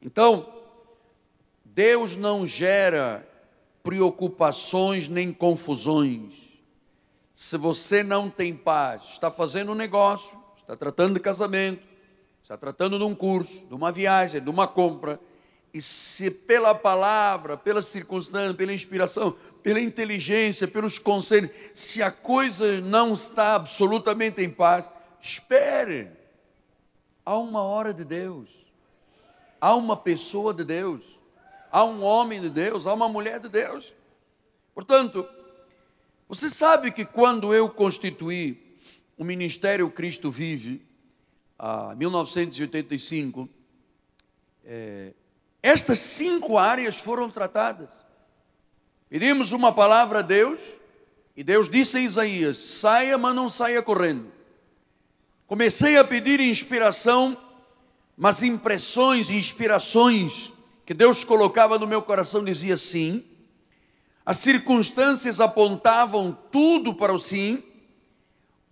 Então, 0.00 0.46
Deus 1.64 2.16
não 2.16 2.46
gera 2.46 3.26
preocupações 3.82 5.08
nem 5.08 5.32
confusões. 5.32 6.52
Se 7.34 7.56
você 7.56 8.02
não 8.02 8.30
tem 8.30 8.54
paz, 8.54 9.04
está 9.12 9.30
fazendo 9.30 9.72
um 9.72 9.74
negócio, 9.74 10.38
está 10.60 10.76
tratando 10.76 11.14
de 11.14 11.20
casamento, 11.20 11.91
está 12.42 12.56
tratando 12.56 12.98
de 12.98 13.04
um 13.04 13.14
curso, 13.14 13.66
de 13.68 13.74
uma 13.74 13.92
viagem, 13.92 14.42
de 14.42 14.50
uma 14.50 14.66
compra, 14.66 15.20
e 15.72 15.80
se 15.80 16.30
pela 16.30 16.74
palavra, 16.74 17.56
pela 17.56 17.80
circunstância, 17.82 18.52
pela 18.52 18.72
inspiração, 18.72 19.36
pela 19.62 19.80
inteligência, 19.80 20.68
pelos 20.68 20.98
conselhos, 20.98 21.50
se 21.72 22.02
a 22.02 22.10
coisa 22.10 22.80
não 22.80 23.12
está 23.12 23.54
absolutamente 23.54 24.42
em 24.42 24.50
paz, 24.50 24.90
espere. 25.20 26.10
Há 27.24 27.38
uma 27.38 27.62
hora 27.62 27.94
de 27.94 28.04
Deus, 28.04 28.66
há 29.60 29.74
uma 29.74 29.96
pessoa 29.96 30.52
de 30.52 30.64
Deus, 30.64 31.02
há 31.70 31.84
um 31.84 32.02
homem 32.02 32.40
de 32.40 32.50
Deus, 32.50 32.86
há 32.86 32.92
uma 32.92 33.08
mulher 33.08 33.38
de 33.38 33.48
Deus. 33.48 33.94
Portanto, 34.74 35.26
você 36.28 36.50
sabe 36.50 36.90
que 36.90 37.04
quando 37.04 37.54
eu 37.54 37.70
constituí 37.70 38.78
o 39.16 39.24
Ministério 39.24 39.88
Cristo 39.90 40.30
Vive, 40.30 40.84
em 41.92 41.96
1985, 41.96 43.48
é, 44.64 45.12
estas 45.62 45.98
cinco 46.00 46.58
áreas 46.58 46.96
foram 46.96 47.30
tratadas. 47.30 47.90
Pedimos 49.08 49.52
uma 49.52 49.72
palavra 49.72 50.18
a 50.20 50.22
Deus, 50.22 50.60
e 51.36 51.44
Deus 51.44 51.70
disse 51.70 51.98
a 51.98 52.00
Isaías: 52.00 52.58
saia, 52.58 53.16
mas 53.16 53.34
não 53.34 53.48
saia 53.48 53.82
correndo. 53.82 54.32
Comecei 55.46 55.96
a 55.98 56.04
pedir 56.04 56.40
inspiração, 56.40 57.36
mas 58.16 58.42
impressões 58.42 59.30
e 59.30 59.36
inspirações 59.36 60.52
que 60.84 60.94
Deus 60.94 61.24
colocava 61.24 61.78
no 61.78 61.86
meu 61.86 62.02
coração 62.02 62.44
dizia 62.44 62.76
sim. 62.76 63.24
As 64.24 64.38
circunstâncias 64.38 65.40
apontavam 65.40 66.36
tudo 66.50 66.94
para 66.94 67.12
o 67.12 67.18
sim. 67.18 67.62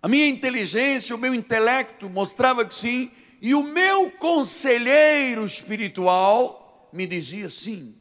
A 0.01 0.07
minha 0.07 0.27
inteligência, 0.27 1.15
o 1.15 1.19
meu 1.19 1.33
intelecto 1.35 2.09
mostrava 2.09 2.65
que 2.65 2.73
sim, 2.73 3.11
e 3.41 3.53
o 3.53 3.63
meu 3.63 4.11
conselheiro 4.11 5.45
espiritual 5.45 6.89
me 6.91 7.05
dizia 7.05 7.49
sim. 7.49 7.95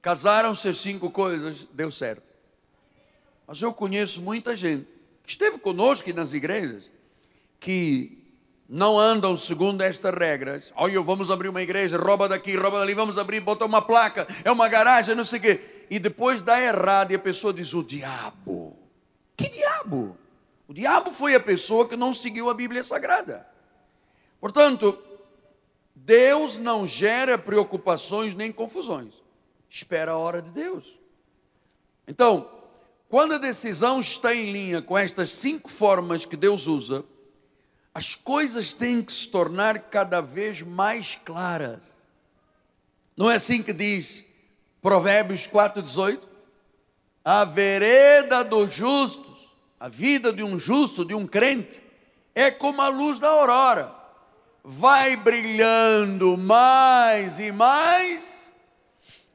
Casaram-se 0.00 0.72
cinco 0.74 1.10
coisas, 1.10 1.66
deu 1.72 1.90
certo. 1.90 2.32
Mas 3.46 3.60
eu 3.60 3.72
conheço 3.72 4.22
muita 4.22 4.56
gente 4.56 4.86
que 5.24 5.30
esteve 5.30 5.58
conosco 5.58 6.12
nas 6.12 6.32
igrejas, 6.32 6.90
que 7.60 8.16
não 8.68 8.98
andam 8.98 9.36
segundo 9.36 9.82
estas 9.82 10.14
regras. 10.14 10.72
Olha, 10.74 11.00
vamos 11.00 11.30
abrir 11.30 11.48
uma 11.48 11.62
igreja, 11.62 11.96
rouba 11.96 12.28
daqui, 12.28 12.56
rouba 12.56 12.78
dali, 12.78 12.94
vamos 12.94 13.18
abrir, 13.18 13.40
bota 13.40 13.64
uma 13.64 13.82
placa, 13.82 14.26
é 14.44 14.50
uma 14.50 14.68
garagem, 14.68 15.14
não 15.14 15.24
sei 15.24 15.38
o 15.38 15.42
quê. 15.42 15.60
E 15.90 15.98
depois 15.98 16.42
dá 16.42 16.60
errado 16.60 17.12
e 17.12 17.14
a 17.14 17.18
pessoa 17.18 17.52
diz: 17.52 17.74
o 17.74 17.82
diabo. 17.82 18.76
Que 19.36 19.48
diabo? 19.48 20.16
O 20.68 20.74
diabo 20.74 21.10
foi 21.10 21.34
a 21.34 21.40
pessoa 21.40 21.88
que 21.88 21.96
não 21.96 22.12
seguiu 22.12 22.50
a 22.50 22.54
Bíblia 22.54 22.82
Sagrada. 22.82 23.46
Portanto, 24.40 24.98
Deus 25.94 26.58
não 26.58 26.86
gera 26.86 27.38
preocupações 27.38 28.34
nem 28.34 28.52
confusões 28.52 29.26
espera 29.76 30.12
a 30.12 30.16
hora 30.16 30.40
de 30.40 30.50
Deus. 30.50 30.98
Então, 32.06 32.50
quando 33.08 33.34
a 33.34 33.38
decisão 33.38 34.00
está 34.00 34.34
em 34.34 34.50
linha 34.52 34.80
com 34.80 34.96
estas 34.96 35.30
cinco 35.30 35.70
formas 35.70 36.24
que 36.24 36.36
Deus 36.36 36.66
usa, 36.66 37.04
as 37.92 38.14
coisas 38.14 38.72
têm 38.72 39.02
que 39.02 39.12
se 39.12 39.28
tornar 39.28 39.78
cada 39.78 40.20
vez 40.20 40.62
mais 40.62 41.18
claras. 41.24 41.94
Não 43.16 43.30
é 43.30 43.36
assim 43.36 43.62
que 43.62 43.72
diz 43.72 44.24
Provérbios 44.82 45.46
4,18? 45.46 46.20
A 47.24 47.44
vereda 47.44 48.44
dos 48.44 48.72
justos, 48.72 49.35
a 49.78 49.88
vida 49.88 50.32
de 50.32 50.42
um 50.42 50.58
justo, 50.58 51.04
de 51.04 51.14
um 51.14 51.26
crente, 51.26 51.82
é 52.34 52.50
como 52.50 52.80
a 52.82 52.88
luz 52.88 53.18
da 53.18 53.28
aurora, 53.28 53.94
vai 54.64 55.16
brilhando 55.16 56.36
mais 56.36 57.38
e 57.38 57.52
mais 57.52 58.36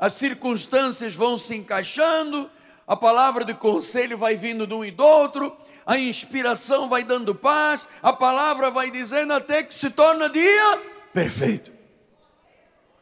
as 0.01 0.15
circunstâncias 0.15 1.13
vão 1.13 1.37
se 1.37 1.55
encaixando, 1.55 2.49
a 2.87 2.97
palavra 2.97 3.45
de 3.45 3.53
conselho 3.53 4.17
vai 4.17 4.35
vindo 4.35 4.65
de 4.65 4.73
um 4.73 4.83
e 4.83 4.89
do 4.89 5.05
outro, 5.05 5.55
a 5.85 5.95
inspiração 5.95 6.89
vai 6.89 7.03
dando 7.03 7.35
paz, 7.35 7.87
a 8.01 8.11
palavra 8.11 8.71
vai 8.71 8.89
dizendo 8.89 9.31
até 9.31 9.61
que 9.61 9.73
se 9.73 9.91
torna 9.91 10.27
dia 10.27 10.81
perfeito. 11.13 11.71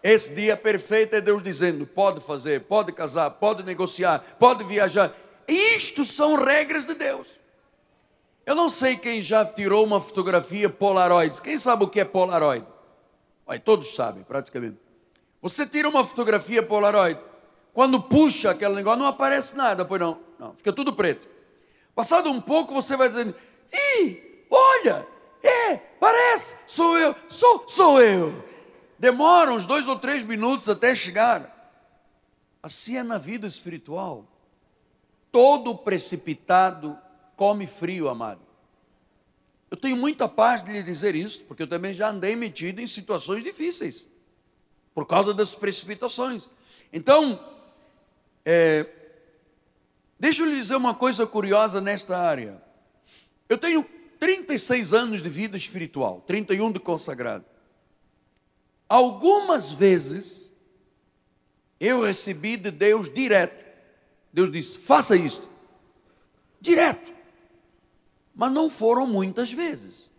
Esse 0.04 0.36
dia 0.36 0.58
perfeito 0.58 1.16
é 1.16 1.22
Deus 1.22 1.42
dizendo: 1.42 1.86
pode 1.86 2.20
fazer, 2.20 2.62
pode 2.62 2.92
casar, 2.92 3.30
pode 3.32 3.64
negociar, 3.64 4.20
pode 4.38 4.64
viajar. 4.66 5.14
Isto 5.50 6.06
são 6.06 6.36
regras 6.36 6.86
de 6.86 6.94
Deus. 6.94 7.28
Eu 8.46 8.56
não 8.56 8.70
sei 8.70 8.96
quem 8.96 9.22
já 9.22 9.46
tirou 9.46 9.84
uma 9.84 10.00
fotografia 10.00 10.70
Polaroid. 10.70 11.42
Quem 11.42 11.58
sabe 11.58 11.84
o 11.84 11.88
que 11.88 12.00
é 12.00 12.06
Polaroid? 12.06 12.66
Vai, 13.46 13.60
todos 13.60 13.94
sabem, 13.96 14.24
praticamente. 14.24 14.78
Você 15.42 15.66
tira 15.66 15.90
uma 15.90 16.06
fotografia 16.06 16.62
Polaroid, 16.62 17.20
quando 17.74 18.02
puxa 18.02 18.52
aquele 18.52 18.76
negócio, 18.76 19.00
não 19.00 19.08
aparece 19.08 19.56
nada, 19.56 19.84
pois 19.84 20.00
não. 20.00 20.20
Não, 20.38 20.54
fica 20.54 20.72
tudo 20.72 20.94
preto. 20.94 21.28
Passado 21.96 22.30
um 22.30 22.40
pouco, 22.40 22.74
você 22.74 22.96
vai 22.96 23.10
dizendo: 23.10 23.36
Ih, 23.74 24.46
olha, 24.50 25.06
é, 25.44 25.76
parece, 26.00 26.58
sou 26.68 26.98
eu, 26.98 27.16
sou, 27.28 27.66
sou 27.68 28.02
eu. 28.02 28.48
Demora 28.98 29.52
uns 29.52 29.66
dois 29.66 29.88
ou 29.88 29.98
três 29.98 30.24
minutos 30.24 30.70
até 30.70 30.94
chegar. 30.94 31.56
Assim 32.62 32.98
é 32.98 33.04
na 33.04 33.18
vida 33.18 33.48
espiritual. 33.48 34.29
Todo 35.32 35.78
precipitado 35.78 36.98
come 37.36 37.68
frio, 37.68 38.10
amado. 38.10 38.42
Eu 39.70 39.78
tenho 39.78 39.96
muita 39.96 40.28
paz 40.28 40.64
de 40.64 40.72
lhe 40.72 40.84
dizer 40.84 41.14
isso, 41.14 41.44
porque 41.46 41.64
eu 41.64 41.68
também 41.68 41.94
já 41.94 42.10
andei 42.10 42.36
metido 42.36 42.80
em 42.80 42.88
situações 42.88 43.44
difíceis 43.44 44.08
por 44.94 45.06
causa 45.06 45.34
das 45.34 45.54
precipitações. 45.54 46.50
Então, 46.92 47.40
é, 48.44 48.86
deixa 50.20 50.42
eu 50.42 50.48
lhe 50.48 50.56
dizer 50.56 50.76
uma 50.76 50.96
coisa 50.96 51.26
curiosa 51.28 51.80
nesta 51.80 52.18
área. 52.18 52.62
Eu 53.48 53.58
tenho 53.58 53.86
36 54.20 54.94
anos 54.94 55.22
de 55.22 55.30
vida 55.30 55.56
espiritual, 55.56 56.22
31 56.28 56.72
de 56.72 56.80
consagrado. 56.80 57.46
Algumas 58.88 59.72
vezes 59.72 60.52
eu 61.80 62.02
recebi 62.02 62.58
de 62.58 62.72
Deus 62.72 63.14
direto. 63.14 63.69
Deus 64.32 64.52
disse: 64.52 64.78
faça 64.78 65.16
isto. 65.16 65.50
Direto. 66.62 67.14
Mas 68.36 68.52
não 68.52 68.70
foram 68.70 69.06
muitas 69.06 69.52
vezes. 69.52 70.10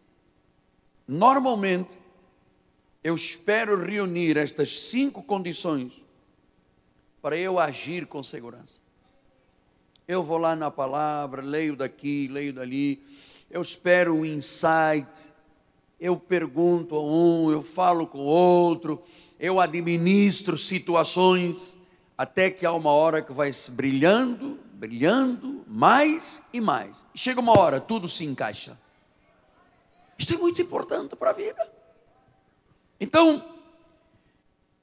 Normalmente, 1.06 1.98
eu 3.02 3.14
espero 3.14 3.82
reunir 3.82 4.36
estas 4.36 4.78
cinco 4.78 5.22
condições 5.22 6.04
para 7.22 7.36
eu 7.36 7.58
agir 7.58 8.06
com 8.06 8.22
segurança. 8.22 8.80
Eu 10.06 10.22
vou 10.22 10.38
lá 10.38 10.54
na 10.54 10.70
palavra, 10.70 11.42
leio 11.42 11.76
daqui, 11.76 12.28
leio 12.28 12.52
dali, 12.52 13.02
eu 13.50 13.60
espero 13.62 14.16
o 14.16 14.26
insight, 14.26 15.32
eu 15.98 16.16
pergunto 16.16 16.94
a 16.96 17.02
um, 17.02 17.50
eu 17.50 17.62
falo 17.62 18.06
com 18.06 18.18
o 18.18 18.24
outro, 18.24 19.02
eu 19.38 19.60
administro 19.60 20.56
situações, 20.58 21.76
até 22.20 22.50
que 22.50 22.66
há 22.66 22.72
uma 22.74 22.90
hora 22.90 23.22
que 23.22 23.32
vai 23.32 23.50
se 23.50 23.70
brilhando, 23.70 24.58
brilhando, 24.74 25.64
mais 25.66 26.42
e 26.52 26.60
mais. 26.60 26.94
Chega 27.14 27.40
uma 27.40 27.58
hora, 27.58 27.80
tudo 27.80 28.10
se 28.10 28.26
encaixa. 28.26 28.78
Isto 30.18 30.34
é 30.34 30.36
muito 30.36 30.60
importante 30.60 31.16
para 31.16 31.30
a 31.30 31.32
vida. 31.32 31.66
Então, 33.00 33.42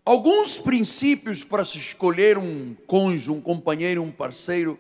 alguns 0.04 0.58
princípios 0.58 1.43
para 1.43 1.63
se 1.63 1.78
escolher 1.78 2.39
um 2.39 2.73
cônjuge, 2.88 3.30
um 3.30 3.39
companheiro, 3.39 4.02
um 4.02 4.12
parceiro 4.12 4.80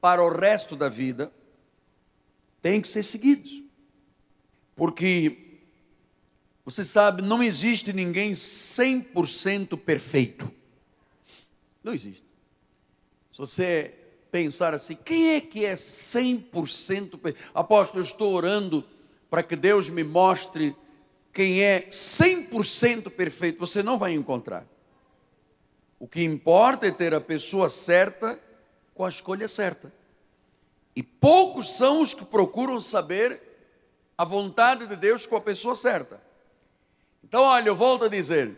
para 0.00 0.24
o 0.24 0.30
resto 0.30 0.74
da 0.74 0.88
vida 0.88 1.30
têm 2.62 2.80
que 2.80 2.88
ser 2.88 3.02
seguidos. 3.02 3.62
Porque 4.74 5.36
você 6.64 6.82
sabe, 6.82 7.20
não 7.20 7.42
existe 7.42 7.92
ninguém 7.92 8.32
100% 8.32 9.78
perfeito. 9.78 10.59
Não 11.82 11.92
existe. 11.92 12.26
Se 13.30 13.38
você 13.38 13.94
pensar 14.30 14.74
assim, 14.74 14.96
quem 14.96 15.34
é 15.34 15.40
que 15.40 15.64
é 15.64 15.74
100% 15.74 17.18
perfeito? 17.18 17.50
Apóstolo, 17.54 18.02
eu 18.02 18.06
estou 18.06 18.32
orando 18.32 18.84
para 19.28 19.42
que 19.42 19.56
Deus 19.56 19.88
me 19.88 20.02
mostre 20.02 20.74
quem 21.32 21.62
é 21.62 21.88
100% 21.90 23.10
perfeito, 23.10 23.60
você 23.60 23.82
não 23.82 23.96
vai 23.96 24.12
encontrar. 24.12 24.66
O 25.98 26.08
que 26.08 26.22
importa 26.22 26.86
é 26.86 26.90
ter 26.90 27.14
a 27.14 27.20
pessoa 27.20 27.68
certa 27.68 28.38
com 28.94 29.04
a 29.04 29.08
escolha 29.08 29.46
certa. 29.46 29.92
E 30.94 31.02
poucos 31.02 31.76
são 31.76 32.02
os 32.02 32.12
que 32.12 32.24
procuram 32.24 32.80
saber 32.80 33.40
a 34.18 34.24
vontade 34.24 34.86
de 34.86 34.96
Deus 34.96 35.24
com 35.24 35.36
a 35.36 35.40
pessoa 35.40 35.74
certa. 35.74 36.20
Então, 37.22 37.42
olha, 37.42 37.68
eu 37.68 37.76
volto 37.76 38.04
a 38.04 38.08
dizer: 38.08 38.54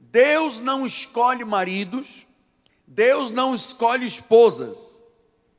Deus 0.00 0.60
não 0.60 0.86
escolhe 0.86 1.44
maridos, 1.44 2.25
Deus 2.86 3.30
não 3.30 3.54
escolhe 3.54 4.06
esposas. 4.06 5.02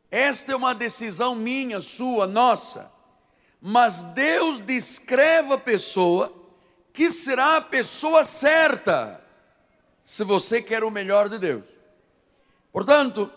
Esta 0.09 0.53
é 0.53 0.55
uma 0.55 0.73
decisão 0.73 1.35
minha, 1.35 1.81
sua, 1.81 2.25
nossa. 2.25 2.91
Mas 3.61 4.03
Deus 4.03 4.59
descreve 4.59 5.53
a 5.53 5.57
pessoa 5.57 6.33
que 6.93 7.11
será 7.11 7.57
a 7.57 7.61
pessoa 7.61 8.25
certa, 8.25 9.21
se 10.01 10.23
você 10.23 10.61
quer 10.61 10.83
o 10.83 10.89
melhor 10.89 11.29
de 11.29 11.37
Deus. 11.37 11.65
Portanto, 12.71 13.31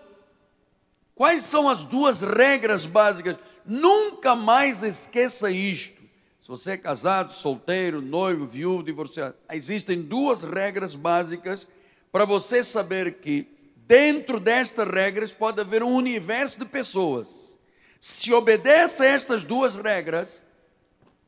quais 1.15 1.45
são 1.45 1.69
as 1.69 1.85
duas 1.85 2.23
regras 2.23 2.87
básicas? 2.87 3.37
Nunca 3.67 4.35
mais 4.35 4.83
esqueça 4.83 5.51
isto. 5.51 6.01
Se 6.41 6.49
você 6.49 6.73
é 6.73 6.77
casado, 6.77 7.35
solteiro, 7.35 8.01
noivo, 8.01 8.47
viúvo, 8.47 8.83
divorciado, 8.83 9.37
existem 9.53 10.01
duas 10.01 10.43
regras 10.43 10.95
básicas 10.95 11.69
para 12.11 12.25
você 12.25 12.65
saber 12.65 13.19
que 13.21 13.47
dentro 13.91 14.39
destas 14.39 14.87
regras 14.89 15.33
pode 15.33 15.61
haver 15.61 15.83
um 15.83 15.93
universo 15.95 16.59
de 16.61 16.65
pessoas. 16.65 17.59
Se 18.01 18.33
obedece 18.33 19.03
a 19.03 19.07
estas 19.07 19.43
duas 19.43 19.75
regras, 19.75 20.43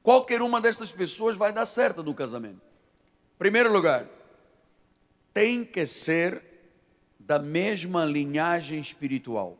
Qualquer 0.02 0.42
uma 0.42 0.60
destas 0.60 0.90
pessoas 0.90 1.36
vai 1.36 1.52
dar 1.52 1.64
certo 1.64 2.02
no 2.02 2.12
casamento. 2.12 2.60
Primeiro 3.38 3.72
lugar, 3.72 4.06
tem 5.32 5.64
que 5.64 5.86
ser 5.86 6.42
da 7.18 7.38
mesma 7.38 8.04
linhagem 8.04 8.80
espiritual. 8.80 9.56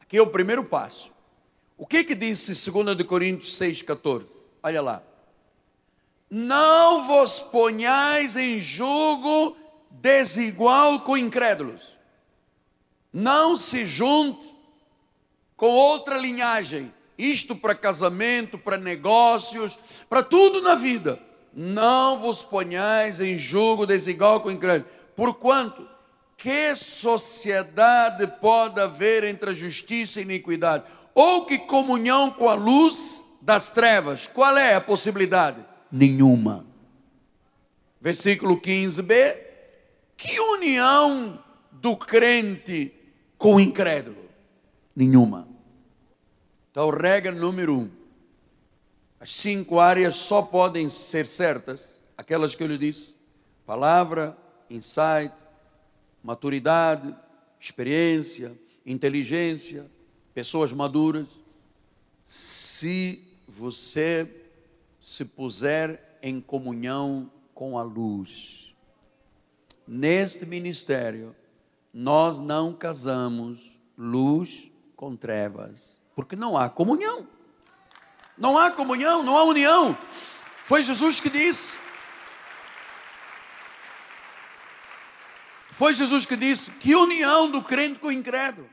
Aqui 0.00 0.16
é 0.16 0.22
o 0.22 0.26
primeiro 0.26 0.64
passo. 0.64 1.12
O 1.76 1.86
que 1.86 2.02
que 2.02 2.14
disse 2.14 2.70
2 2.70 3.02
Coríntios 3.02 3.58
6,14? 3.58 4.26
Olha 4.62 4.80
lá. 4.80 5.02
Não 6.30 7.06
vos 7.06 7.40
ponhais 7.40 8.36
em 8.36 8.58
julgo 8.58 9.56
desigual 10.06 11.00
com 11.00 11.16
incrédulos. 11.16 11.82
Não 13.12 13.56
se 13.56 13.84
junte 13.84 14.48
com 15.56 15.66
outra 15.66 16.16
linhagem 16.16 16.94
isto 17.18 17.56
para 17.56 17.74
casamento, 17.74 18.56
para 18.56 18.76
negócios, 18.76 19.76
para 20.08 20.22
tudo 20.22 20.62
na 20.62 20.76
vida. 20.76 21.18
Não 21.52 22.20
vos 22.20 22.44
ponhais 22.44 23.20
em 23.20 23.36
julgo 23.36 23.84
desigual 23.84 24.40
com 24.40 24.50
incrédulo. 24.50 24.88
Porquanto, 25.16 25.88
que 26.36 26.76
sociedade 26.76 28.28
pode 28.40 28.78
haver 28.80 29.24
entre 29.24 29.50
a 29.50 29.54
justiça 29.54 30.20
e 30.20 30.22
a 30.22 30.24
iniquidade? 30.26 30.84
Ou 31.14 31.46
que 31.46 31.58
comunhão 31.58 32.30
com 32.30 32.48
a 32.48 32.54
luz 32.54 33.24
das 33.42 33.72
trevas? 33.72 34.28
Qual 34.28 34.56
é 34.56 34.74
a 34.74 34.80
possibilidade? 34.80 35.58
Nenhuma. 35.90 36.64
Versículo 38.00 38.60
15b. 38.60 39.46
Que 40.56 40.70
união 40.70 41.38
do 41.70 41.96
crente 41.96 42.90
com 43.36 43.56
o 43.56 43.60
incrédulo? 43.60 44.24
Nenhuma. 44.94 45.46
Então, 46.70 46.88
regra 46.88 47.32
número 47.32 47.78
um: 47.78 47.90
as 49.20 49.34
cinco 49.34 49.78
áreas 49.78 50.14
só 50.14 50.40
podem 50.40 50.88
ser 50.88 51.26
certas, 51.26 52.00
aquelas 52.16 52.54
que 52.54 52.62
eu 52.62 52.68
lhe 52.68 52.78
disse: 52.78 53.16
palavra, 53.66 54.34
insight, 54.70 55.34
maturidade, 56.22 57.14
experiência, 57.60 58.58
inteligência, 58.86 59.90
pessoas 60.32 60.72
maduras. 60.72 61.42
Se 62.24 63.22
você 63.46 64.28
se 65.02 65.26
puser 65.26 66.18
em 66.22 66.40
comunhão 66.40 67.30
com 67.54 67.78
a 67.78 67.82
luz. 67.82 68.65
Neste 69.86 70.44
ministério, 70.44 71.34
nós 71.92 72.40
não 72.40 72.74
casamos 72.74 73.78
luz 73.96 74.70
com 74.96 75.14
trevas 75.14 75.96
porque 76.16 76.34
não 76.34 76.56
há 76.56 76.68
comunhão. 76.70 77.26
Não 78.38 78.58
há 78.58 78.70
comunhão, 78.70 79.22
não 79.22 79.36
há 79.36 79.44
união. 79.44 79.96
Foi 80.64 80.82
Jesus 80.82 81.20
que 81.20 81.30
disse. 81.30 81.78
Foi 85.70 85.92
Jesus 85.92 86.24
que 86.24 86.36
disse: 86.36 86.72
Que 86.72 86.94
união 86.94 87.50
do 87.50 87.62
crente 87.62 87.98
com 87.98 88.08
o 88.08 88.12
incrédulo. 88.12 88.68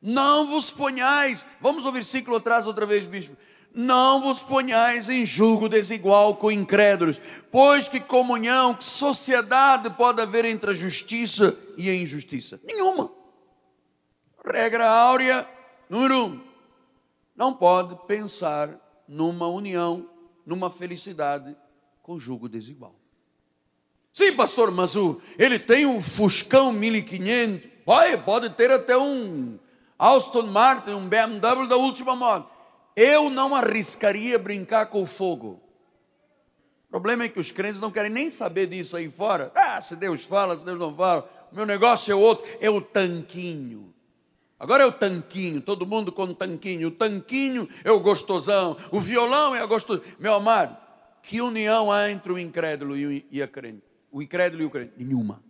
Não 0.00 0.46
vos 0.46 0.70
ponhais. 0.70 1.48
Vamos 1.60 1.84
ao 1.84 1.90
versículo 1.90 2.36
atrás 2.36 2.66
outra 2.66 2.86
vez, 2.86 3.04
bispo. 3.04 3.36
Não 3.80 4.20
vos 4.20 4.42
ponhais 4.42 5.08
em 5.08 5.24
julgo 5.24 5.68
desigual 5.68 6.34
com 6.34 6.50
incrédulos, 6.50 7.20
pois 7.48 7.86
que 7.86 8.00
comunhão, 8.00 8.74
que 8.74 8.82
sociedade 8.82 9.88
pode 9.90 10.20
haver 10.20 10.44
entre 10.46 10.72
a 10.72 10.74
justiça 10.74 11.56
e 11.76 11.88
a 11.88 11.94
injustiça? 11.94 12.58
Nenhuma. 12.64 13.08
Regra 14.44 14.90
áurea 14.90 15.48
número 15.88 16.26
um: 16.26 16.40
não 17.36 17.54
pode 17.54 17.94
pensar 18.08 18.68
numa 19.06 19.46
união, 19.46 20.10
numa 20.44 20.70
felicidade 20.70 21.56
com 22.02 22.18
julgo 22.18 22.48
desigual. 22.48 22.96
Sim, 24.12 24.32
pastor, 24.32 24.72
mas 24.72 24.96
o, 24.96 25.22
ele 25.38 25.56
tem 25.56 25.86
um 25.86 26.02
Fuscão 26.02 26.72
1500, 26.72 27.70
pode, 27.84 28.16
pode 28.24 28.50
ter 28.50 28.72
até 28.72 28.98
um 28.98 29.56
Aston 29.96 30.48
Martin, 30.48 30.90
um 30.90 31.08
BMW 31.08 31.68
da 31.68 31.76
última 31.76 32.16
moda. 32.16 32.57
Eu 33.00 33.30
não 33.30 33.54
arriscaria 33.54 34.36
brincar 34.40 34.86
com 34.86 35.04
o 35.04 35.06
fogo. 35.06 35.62
O 36.88 36.90
problema 36.90 37.22
é 37.22 37.28
que 37.28 37.38
os 37.38 37.52
crentes 37.52 37.80
não 37.80 37.92
querem 37.92 38.10
nem 38.10 38.28
saber 38.28 38.66
disso 38.66 38.96
aí 38.96 39.08
fora. 39.08 39.52
Ah, 39.54 39.80
se 39.80 39.94
Deus 39.94 40.24
fala, 40.24 40.56
se 40.56 40.64
Deus 40.64 40.80
não 40.80 40.92
fala, 40.96 41.30
meu 41.52 41.64
negócio 41.64 42.10
é 42.10 42.14
outro, 42.16 42.44
é 42.60 42.68
o 42.68 42.80
tanquinho. 42.80 43.94
Agora 44.58 44.82
é 44.82 44.86
o 44.86 44.90
tanquinho, 44.90 45.60
todo 45.60 45.86
mundo 45.86 46.10
com 46.10 46.34
tanquinho. 46.34 46.88
O 46.88 46.90
tanquinho 46.90 47.68
é 47.84 47.92
o 47.92 48.00
gostosão, 48.00 48.76
o 48.90 48.98
violão 48.98 49.54
é 49.54 49.60
a 49.60 49.66
gostoso. 49.66 50.02
Meu 50.18 50.34
amado, 50.34 50.76
que 51.22 51.40
união 51.40 51.92
há 51.92 52.10
entre 52.10 52.32
o 52.32 52.38
incrédulo 52.38 52.96
e 52.96 53.40
a 53.40 53.46
crente? 53.46 53.84
O 54.10 54.20
incrédulo 54.20 54.64
e 54.64 54.66
o 54.66 54.70
crente? 54.70 54.94
Nenhuma. 54.96 55.40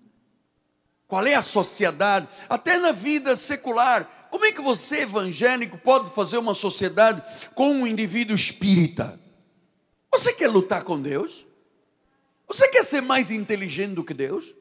Qual 1.06 1.26
é 1.26 1.34
a 1.34 1.40
sociedade? 1.40 2.28
Até 2.46 2.78
na 2.78 2.92
vida 2.92 3.34
secular, 3.36 4.17
como 4.30 4.44
é 4.44 4.52
que 4.52 4.60
você, 4.60 5.00
evangélico, 5.00 5.78
pode 5.78 6.10
fazer 6.10 6.38
uma 6.38 6.54
sociedade 6.54 7.22
com 7.54 7.72
um 7.72 7.86
indivíduo 7.86 8.34
espírita? 8.34 9.18
Você 10.12 10.32
quer 10.32 10.48
lutar 10.48 10.84
com 10.84 11.00
Deus? 11.00 11.46
Você 12.46 12.68
quer 12.68 12.82
ser 12.82 13.02
mais 13.02 13.30
inteligente 13.30 13.94
do 13.94 14.04
que 14.04 14.14
Deus? 14.14 14.54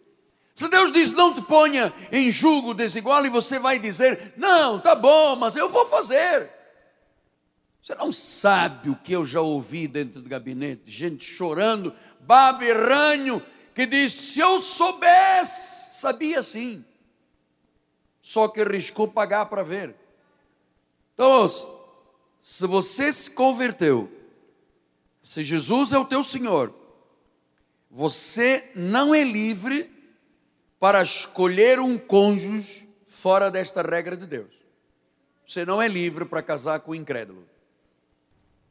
Se 0.53 0.68
Deus 0.70 0.91
diz 0.91 1.13
não 1.13 1.34
te 1.34 1.41
ponha 1.41 1.93
em 2.11 2.32
julgo 2.32 2.74
desigual 2.74 3.26
e 3.26 3.30
você 3.30 3.59
vai 3.59 3.78
dizer, 3.78 4.34
não, 4.36 4.80
tá 4.80 4.95
bom, 4.95 5.36
mas 5.36 5.55
eu 5.55 5.70
vou 5.70 5.86
fazer. 5.86 6.51
Você 7.82 7.95
não 7.95 8.11
sabe 8.11 8.89
o 8.89 8.95
que 8.95 9.13
eu 9.13 9.24
já 9.24 9.39
ouvi 9.39 9.88
dentro 9.88 10.22
do 10.22 10.30
gabinete, 10.30 10.91
gente 10.91 11.24
chorando, 11.24 11.95
baba 12.20 12.65
e 12.65 12.74
ranho, 12.74 13.41
que 13.74 13.86
diz: 13.86 14.11
se 14.11 14.39
eu 14.39 14.59
soubesse, 14.59 15.95
sabia 15.97 16.43
sim. 16.43 16.84
Só 18.28 18.49
que 18.49 18.61
riscou 18.61 19.07
pagar 19.07 19.45
para 19.45 19.63
ver. 19.63 19.95
Então, 21.13 21.47
se 21.47 22.67
você 22.67 23.13
se 23.13 23.32
converteu, 23.32 24.11
se 25.23 25.45
Jesus 25.45 25.93
é 25.93 25.97
o 25.97 26.03
teu 26.03 26.21
Senhor, 26.21 26.75
você 27.89 28.69
não 28.75 29.15
é 29.15 29.23
livre 29.23 29.89
para 30.78 31.01
escolher 31.01 31.80
um 31.80 31.97
cônjuge 31.97 32.89
fora 33.07 33.49
desta 33.49 33.82
regra 33.82 34.17
de 34.17 34.25
Deus. 34.25 34.53
Você 35.47 35.63
não 35.63 35.82
é 35.82 35.88
livre 35.88 36.25
para 36.25 36.43
casar 36.43 36.82
com 36.82 36.91
o 36.91 36.95
incrédulo. 36.95 37.47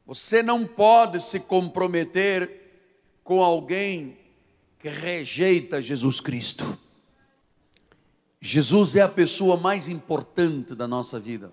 Você 0.05 0.43
não 0.43 0.67
pode 0.67 1.23
se 1.23 1.41
comprometer 1.41 2.61
com 3.25 3.43
alguém 3.43 4.19
que 4.79 4.91
rejeita 4.91 5.81
Jesus 5.81 6.21
Cristo. 6.21 6.79
Jesus 8.47 8.95
é 8.95 9.03
a 9.03 9.09
pessoa 9.09 9.57
mais 9.57 9.89
importante 9.89 10.73
da 10.73 10.87
nossa 10.87 11.19
vida. 11.19 11.51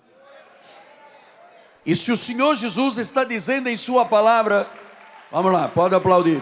E 1.83 1.95
se 1.95 2.11
o 2.11 2.15
Senhor 2.15 2.55
Jesus 2.55 2.99
está 2.99 3.23
dizendo 3.23 3.67
em 3.67 3.75
Sua 3.75 4.05
palavra, 4.05 4.69
vamos 5.31 5.51
lá, 5.51 5.67
pode 5.67 5.95
aplaudir. 5.95 6.39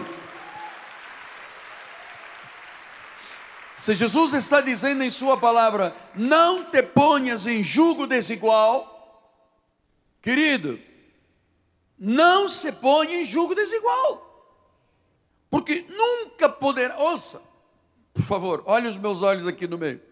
Se 3.78 3.94
Jesus 3.94 4.34
está 4.34 4.60
dizendo 4.60 5.02
em 5.02 5.08
Sua 5.08 5.38
palavra, 5.38 5.96
não 6.14 6.64
te 6.64 6.82
ponhas 6.82 7.46
em 7.46 7.62
julgo 7.62 8.06
desigual, 8.06 9.32
querido, 10.20 10.78
não 11.98 12.46
se 12.46 12.70
ponha 12.72 13.22
em 13.22 13.24
julgo 13.24 13.54
desigual, 13.54 14.54
porque 15.50 15.86
nunca 15.88 16.46
poderá, 16.46 16.98
ouça, 16.98 17.40
por 18.12 18.22
favor, 18.22 18.62
olhe 18.66 18.86
os 18.86 18.98
meus 18.98 19.22
olhos 19.22 19.46
aqui 19.46 19.66
no 19.66 19.78
meio. 19.78 20.11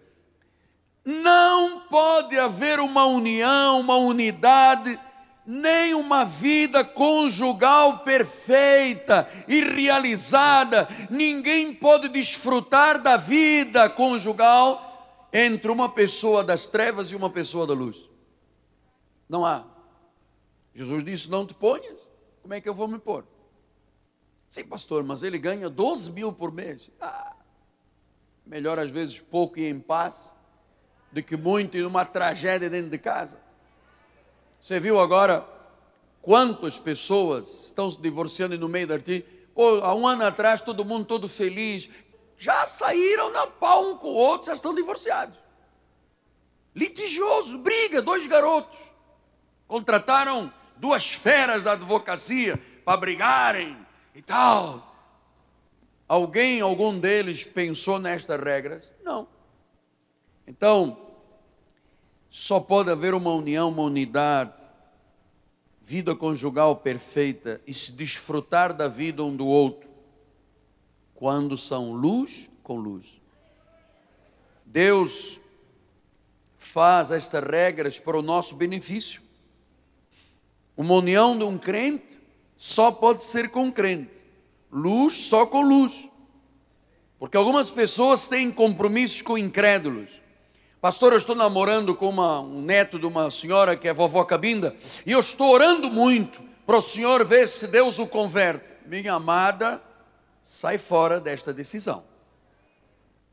Não 1.05 1.81
pode 1.89 2.39
haver 2.39 2.79
uma 2.79 3.07
união, 3.07 3.81
uma 3.81 3.97
unidade 3.97 4.99
nem 5.47 5.95
uma 5.95 6.25
vida 6.25 6.85
conjugal 6.85 8.01
perfeita 8.01 9.29
e 9.49 9.65
realizada. 9.65 10.89
Ninguém 11.11 11.75
pode 11.75 12.09
desfrutar 12.09 13.03
da 13.03 13.17
vida 13.17 13.89
conjugal 13.89 15.29
entre 15.33 15.71
uma 15.71 15.89
pessoa 15.89 16.45
das 16.45 16.67
trevas 16.67 17.11
e 17.11 17.17
uma 17.17 17.31
pessoa 17.31 17.67
da 17.67 17.75
luz. 17.75 18.09
Não 19.29 19.45
há. 19.45 19.65
Jesus 20.75 21.03
disse: 21.05 21.31
Não 21.31 21.47
te 21.47 21.55
ponhas. 21.55 21.99
Como 22.43 22.55
é 22.55 22.61
que 22.61 22.69
eu 22.69 22.75
vou 22.75 22.87
me 22.87 22.99
pôr? 22.99 23.25
Sim, 24.49 24.65
pastor, 24.65 25.03
mas 25.03 25.23
ele 25.23 25.39
ganha 25.39 25.71
12 25.71 26.13
mil 26.13 26.33
por 26.33 26.53
mês. 26.53 26.91
Ah, 27.01 27.35
melhor 28.45 28.79
às 28.79 28.91
vezes 28.91 29.19
pouco 29.21 29.59
e 29.59 29.69
em 29.69 29.79
paz 29.79 30.35
do 31.13 31.23
que 31.23 31.37
muito 31.37 31.77
e 31.77 31.83
numa 31.83 32.05
tragédia 32.05 32.71
dentro 32.71 32.91
de 32.91 32.99
casa. 32.99 33.41
Você 34.63 34.79
viu 34.79 35.01
agora 35.01 35.45
quantas 36.21 36.79
pessoas 36.79 37.65
estão 37.65 37.91
se 37.91 38.01
divorciando 38.01 38.59
no 38.59 38.69
meio 38.69 38.87
da 38.87 38.95
arte? 38.95 39.25
Pô, 39.55 39.81
há 39.83 39.95
um 39.95 40.07
ano 40.07 40.25
atrás 40.25 40.61
todo 40.61 40.85
mundo 40.85 41.05
todo 41.05 41.29
feliz, 41.29 41.91
já 42.37 42.67
saíram 42.67 43.31
na 43.33 43.47
pau 43.47 43.91
um 43.91 43.97
com 43.97 44.09
o 44.09 44.15
outro, 44.15 44.47
já 44.47 44.55
estão 44.55 44.75
divorciados. 44.75 45.37
Litigioso, 46.75 47.59
briga, 47.59 48.01
dois 48.01 48.27
garotos. 48.27 48.79
Contrataram 49.67 50.53
duas 50.77 51.13
feras 51.13 51.63
da 51.63 51.73
advocacia 51.73 52.59
para 52.85 52.97
brigarem 52.97 53.77
e 54.15 54.23
tal. 54.23 54.87
Alguém, 56.09 56.61
algum 56.61 56.99
deles 56.99 57.45
pensou 57.45 57.99
nestas 57.99 58.41
regras? 58.41 58.85
Não. 59.03 59.29
Então, 60.51 60.99
só 62.29 62.59
pode 62.59 62.91
haver 62.91 63.15
uma 63.15 63.33
união, 63.33 63.69
uma 63.69 63.85
unidade, 63.85 64.65
vida 65.81 66.13
conjugal 66.17 66.75
perfeita 66.75 67.61
e 67.69 67.73
se 67.73 67.93
desfrutar 67.93 68.75
da 68.75 68.89
vida 68.89 69.23
um 69.23 69.37
do 69.37 69.47
outro 69.47 69.89
quando 71.15 71.57
são 71.57 71.93
luz 71.93 72.51
com 72.65 72.81
luz. 72.81 73.21
Deus 74.67 75.39
faz 76.59 77.13
estas 77.13 77.45
regras 77.45 78.01
para 78.01 78.19
o 78.19 78.23
nosso 78.23 78.57
benefício. 78.57 79.23
Uma 80.77 80.95
união 80.95 81.39
de 81.39 81.45
um 81.45 81.57
crente 81.57 82.21
só 82.57 82.91
pode 82.91 83.23
ser 83.23 83.51
com 83.51 83.71
crente, 83.71 84.19
luz 84.69 85.15
só 85.15 85.47
com 85.47 85.61
luz. 85.61 86.09
Porque 87.21 87.37
algumas 87.37 87.71
pessoas 87.71 88.27
têm 88.27 88.51
compromissos 88.51 89.23
com 89.23 89.39
incrédulos. 89.39 90.21
Pastor, 90.81 91.13
eu 91.13 91.19
estou 91.19 91.37
namorando 91.37 91.95
com 91.95 92.09
uma, 92.09 92.41
um 92.41 92.63
neto 92.63 92.99
de 92.99 93.05
uma 93.05 93.31
senhora 93.31 93.77
que 93.77 93.87
é 93.87 93.93
vovó 93.93 94.25
Cabinda, 94.25 94.75
e 95.05 95.13
eu 95.13 95.21
estou 95.21 95.53
orando 95.53 95.91
muito 95.91 96.41
para 96.67 96.79
o 96.79 96.81
senhor 96.81 97.23
ver 97.23 97.47
se 97.49 97.67
Deus 97.67 97.99
o 97.99 98.07
converte. 98.07 98.73
Minha 98.87 99.15
amada, 99.15 99.83
sai 100.43 100.79
fora 100.79 101.21
desta 101.21 101.53
decisão. 101.53 102.03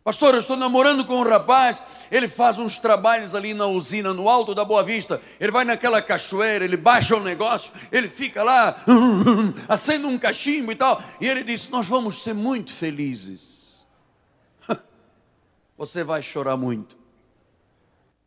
Pastor, 0.04 0.34
eu 0.34 0.42
estou 0.42 0.58
namorando 0.58 1.06
com 1.06 1.22
um 1.22 1.24
rapaz, 1.24 1.82
ele 2.12 2.28
faz 2.28 2.60
uns 2.60 2.80
trabalhos 2.80 3.34
ali 3.34 3.54
na 3.54 3.66
usina, 3.66 4.14
no 4.14 4.28
alto 4.28 4.54
da 4.54 4.66
Boa 4.66 4.84
Vista. 4.84 5.22
Ele 5.40 5.52
vai 5.52 5.64
naquela 5.64 6.02
cachoeira, 6.02 6.66
ele 6.66 6.78
baixa 6.78 7.16
o 7.16 7.24
negócio, 7.24 7.72
ele 7.94 8.10
fica 8.10 8.44
lá, 8.44 8.76
acende 9.70 10.06
um 10.06 10.18
cachimbo 10.18 10.72
e 10.74 10.76
tal. 10.76 11.02
E 11.22 11.28
ele 11.28 11.44
diz: 11.44 11.70
Nós 11.70 11.88
vamos 11.88 12.24
ser 12.24 12.34
muito 12.34 12.74
felizes. 12.74 13.86
Você 15.78 16.04
vai 16.04 16.22
chorar 16.22 16.58
muito. 16.58 16.97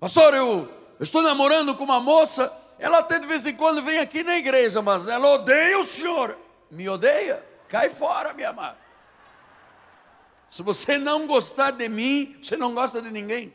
Pastor, 0.01 0.33
eu, 0.33 0.67
estou 0.99 1.21
namorando 1.21 1.77
com 1.77 1.85
uma 1.85 2.01
moça, 2.01 2.51
ela 2.79 3.01
até 3.01 3.19
de 3.19 3.27
vez 3.27 3.45
em 3.45 3.55
quando 3.55 3.83
vem 3.83 3.99
aqui 3.99 4.23
na 4.23 4.39
igreja, 4.39 4.81
mas 4.81 5.07
ela 5.07 5.35
odeia 5.35 5.79
o 5.79 5.85
senhor. 5.85 6.35
Me 6.71 6.89
odeia? 6.89 7.45
Cai 7.69 7.91
fora, 7.91 8.33
minha 8.33 8.49
amada. 8.49 8.79
Se 10.49 10.63
você 10.63 10.97
não 10.97 11.27
gostar 11.27 11.73
de 11.73 11.87
mim, 11.87 12.35
você 12.43 12.57
não 12.57 12.73
gosta 12.73 13.03
de 13.03 13.11
ninguém. 13.11 13.55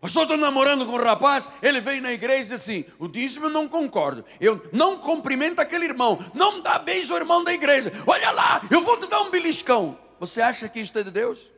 Pastor, 0.00 0.22
estou 0.22 0.38
namorando 0.38 0.86
com 0.86 0.92
um 0.92 1.04
rapaz, 1.04 1.50
ele 1.60 1.80
veio 1.80 2.00
na 2.00 2.12
igreja 2.12 2.38
e 2.38 2.42
disse 2.42 2.54
assim: 2.54 2.84
o 2.98 3.06
dízimo 3.08 3.46
eu 3.46 3.50
não 3.50 3.68
concordo. 3.68 4.24
Eu 4.40 4.68
não 4.72 4.98
cumprimento 4.98 5.60
aquele 5.60 5.84
irmão, 5.84 6.18
não 6.34 6.60
dá 6.60 6.78
beijo 6.78 7.12
ao 7.12 7.18
irmão 7.18 7.44
da 7.44 7.52
igreja. 7.52 7.92
Olha 8.06 8.30
lá, 8.30 8.62
eu 8.70 8.80
vou 8.80 8.96
te 8.96 9.06
dar 9.06 9.20
um 9.20 9.30
beliscão. 9.30 9.98
Você 10.18 10.40
acha 10.40 10.68
que 10.68 10.80
isto 10.80 10.98
é 10.98 11.02
de 11.02 11.10
Deus? 11.10 11.57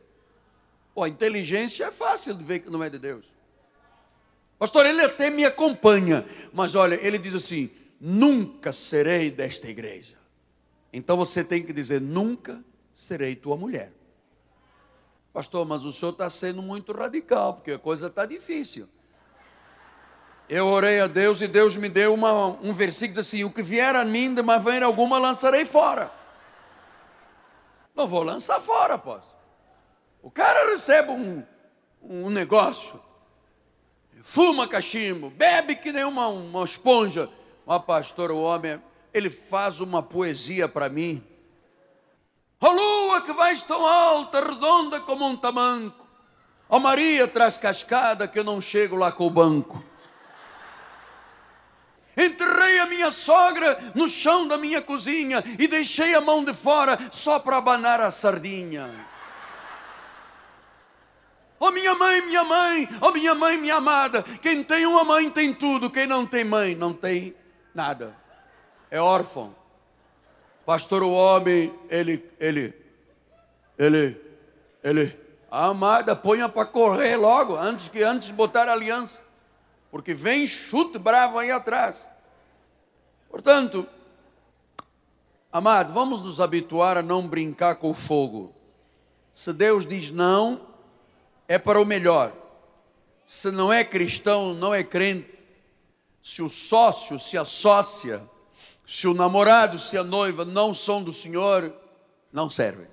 Pô, 0.93 1.07
inteligência 1.07 1.85
é 1.85 1.91
fácil 1.91 2.33
de 2.33 2.43
ver 2.43 2.59
que 2.59 2.69
não 2.69 2.83
é 2.83 2.89
de 2.89 2.99
Deus. 2.99 3.25
Pastor, 4.59 4.85
ele 4.85 5.01
até 5.01 5.29
me 5.29 5.43
acompanha, 5.43 6.23
mas 6.53 6.75
olha, 6.75 6.95
ele 6.95 7.17
diz 7.17 7.33
assim: 7.33 7.71
nunca 7.99 8.73
serei 8.73 9.31
desta 9.31 9.69
igreja. 9.69 10.17
Então 10.91 11.17
você 11.17 11.43
tem 11.43 11.63
que 11.63 11.73
dizer: 11.73 12.01
nunca 12.01 12.63
serei 12.93 13.35
tua 13.35 13.55
mulher. 13.55 13.91
Pastor, 15.33 15.65
mas 15.65 15.83
o 15.83 15.93
senhor 15.93 16.11
está 16.11 16.29
sendo 16.29 16.61
muito 16.61 16.91
radical, 16.91 17.53
porque 17.55 17.71
a 17.71 17.79
coisa 17.79 18.07
está 18.07 18.25
difícil. 18.25 18.87
Eu 20.49 20.67
orei 20.67 20.99
a 20.99 21.07
Deus 21.07 21.39
e 21.39 21.47
Deus 21.47 21.77
me 21.77 21.87
deu 21.87 22.13
uma, 22.13 22.47
um 22.47 22.73
versículo 22.73 23.21
assim: 23.21 23.45
o 23.45 23.51
que 23.51 23.61
vier 23.61 23.95
a 23.95 24.03
mim 24.03 24.35
de 24.35 24.41
maneira 24.41 24.85
alguma 24.85 25.17
lançarei 25.17 25.65
fora. 25.65 26.11
Não 27.95 28.07
vou 28.07 28.23
lançar 28.23 28.59
fora, 28.59 28.95
apóstolo. 28.95 29.30
O 30.21 30.29
cara 30.29 30.69
recebe 30.69 31.11
um, 31.11 31.43
um 32.01 32.29
negócio, 32.29 33.01
fuma 34.21 34.67
cachimbo, 34.67 35.29
bebe 35.29 35.75
que 35.75 35.91
nem 35.91 36.03
uma, 36.03 36.27
uma 36.27 36.63
esponja. 36.63 37.29
Uma 37.65 37.79
pastora, 37.79 38.33
o 38.33 38.41
homem, 38.41 38.81
ele 39.13 39.29
faz 39.29 39.79
uma 39.79 40.01
poesia 40.01 40.67
para 40.67 40.89
mim. 40.89 41.23
A 42.59 42.69
lua 42.69 43.21
que 43.21 43.33
vais 43.33 43.63
tão 43.63 43.85
alta, 43.85 44.41
redonda 44.41 44.99
como 44.99 45.25
um 45.27 45.35
tamanco. 45.35 46.07
A 46.69 46.79
Maria 46.79 47.27
traz 47.27 47.57
cascada 47.57 48.27
que 48.27 48.39
eu 48.39 48.43
não 48.43 48.61
chego 48.61 48.95
lá 48.95 49.11
com 49.11 49.27
o 49.27 49.29
banco. 49.29 49.83
Enterrei 52.15 52.79
a 52.79 52.85
minha 52.85 53.11
sogra 53.11 53.79
no 53.95 54.07
chão 54.07 54.47
da 54.47 54.57
minha 54.57 54.81
cozinha 54.81 55.43
e 55.57 55.67
deixei 55.67 56.13
a 56.13 56.21
mão 56.21 56.43
de 56.43 56.53
fora 56.53 56.97
só 57.11 57.39
para 57.39 57.57
abanar 57.57 57.99
a 57.99 58.11
sardinha. 58.11 59.10
Oh, 61.63 61.69
minha 61.69 61.93
mãe, 61.93 62.25
minha 62.25 62.43
mãe, 62.43 62.89
oh, 62.99 63.11
minha 63.11 63.35
mãe, 63.35 63.55
minha 63.55 63.75
amada. 63.75 64.23
Quem 64.41 64.63
tem 64.63 64.83
uma 64.87 65.03
mãe 65.03 65.29
tem 65.29 65.53
tudo, 65.53 65.91
quem 65.91 66.07
não 66.07 66.25
tem 66.25 66.43
mãe 66.43 66.73
não 66.73 66.91
tem 66.91 67.35
nada. 67.71 68.17
É 68.89 68.99
órfão. 68.99 69.55
Pastor, 70.65 71.03
o 71.03 71.11
homem, 71.11 71.71
ele, 71.87 72.27
ele, 72.39 72.73
ele, 73.77 74.19
ele, 74.83 75.19
a 75.51 75.67
amada, 75.67 76.15
ponha 76.15 76.49
para 76.49 76.65
correr 76.65 77.15
logo, 77.15 77.55
antes 77.55 77.89
que 77.89 78.01
antes 78.01 78.29
de 78.29 78.33
botar 78.33 78.67
aliança. 78.67 79.23
Porque 79.91 80.15
vem 80.15 80.47
chute 80.47 80.97
bravo 80.97 81.37
aí 81.37 81.51
atrás. 81.51 82.09
Portanto, 83.29 83.85
amado, 85.53 85.93
vamos 85.93 86.21
nos 86.21 86.39
habituar 86.39 86.97
a 86.97 87.03
não 87.03 87.27
brincar 87.27 87.75
com 87.75 87.91
o 87.91 87.93
fogo. 87.93 88.51
Se 89.31 89.53
Deus 89.53 89.85
diz 89.85 90.09
não, 90.09 90.70
é 91.51 91.57
para 91.57 91.81
o 91.81 91.85
melhor. 91.85 92.31
Se 93.25 93.51
não 93.51 93.73
é 93.73 93.83
cristão, 93.83 94.53
não 94.53 94.73
é 94.73 94.85
crente, 94.85 95.37
se 96.23 96.41
o 96.41 96.47
sócio 96.47 97.19
se 97.19 97.37
associa, 97.37 98.21
se 98.87 99.05
o 99.05 99.13
namorado, 99.13 99.77
se 99.77 99.97
a 99.97 100.03
noiva 100.03 100.45
não 100.45 100.73
são 100.73 101.03
do 101.03 101.11
Senhor, 101.11 101.73
não 102.31 102.49
servem. 102.49 102.87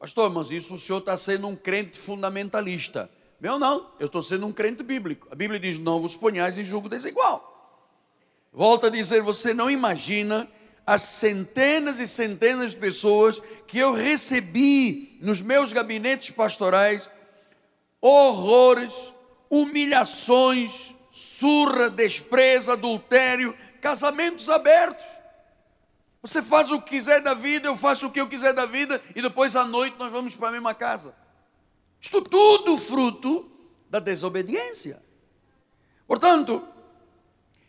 Pastor, 0.00 0.30
mas 0.30 0.50
isso 0.50 0.74
o 0.74 0.78
senhor 0.78 0.98
está 0.98 1.16
sendo 1.16 1.46
um 1.46 1.54
crente 1.54 1.98
fundamentalista. 1.98 3.08
Meu 3.40 3.56
não, 3.56 3.88
eu 4.00 4.06
estou 4.06 4.22
sendo 4.22 4.44
um 4.46 4.52
crente 4.52 4.82
bíblico. 4.82 5.28
A 5.30 5.34
Bíblia 5.36 5.60
diz: 5.60 5.78
não 5.78 6.00
vos 6.00 6.16
ponhais 6.16 6.58
em 6.58 6.64
julgo 6.64 6.88
desigual. 6.88 7.80
Volta 8.52 8.88
a 8.88 8.90
dizer: 8.90 9.22
você 9.22 9.54
não 9.54 9.70
imagina 9.70 10.48
as 10.84 11.02
centenas 11.02 12.00
e 12.00 12.06
centenas 12.06 12.72
de 12.72 12.78
pessoas 12.78 13.40
que 13.66 13.78
eu 13.78 13.92
recebi 13.92 15.18
nos 15.20 15.40
meus 15.40 15.72
gabinetes 15.72 16.30
pastorais 16.30 17.08
horrores, 18.00 19.12
humilhações, 19.50 20.94
surra, 21.10 21.90
desprezo, 21.90 22.70
adultério, 22.70 23.56
casamentos 23.80 24.48
abertos. 24.48 25.04
Você 26.22 26.42
faz 26.42 26.70
o 26.70 26.80
que 26.80 26.90
quiser 26.90 27.22
da 27.22 27.34
vida, 27.34 27.68
eu 27.68 27.76
faço 27.76 28.06
o 28.06 28.10
que 28.10 28.20
eu 28.20 28.28
quiser 28.28 28.52
da 28.52 28.66
vida, 28.66 29.02
e 29.14 29.22
depois 29.22 29.54
à 29.54 29.64
noite 29.64 29.96
nós 29.98 30.10
vamos 30.10 30.34
para 30.34 30.48
a 30.48 30.52
mesma 30.52 30.74
casa. 30.74 31.14
Isto 32.00 32.22
tudo 32.22 32.76
fruto 32.76 33.50
da 33.88 33.98
desobediência. 33.98 35.02
Portanto, 36.06 36.66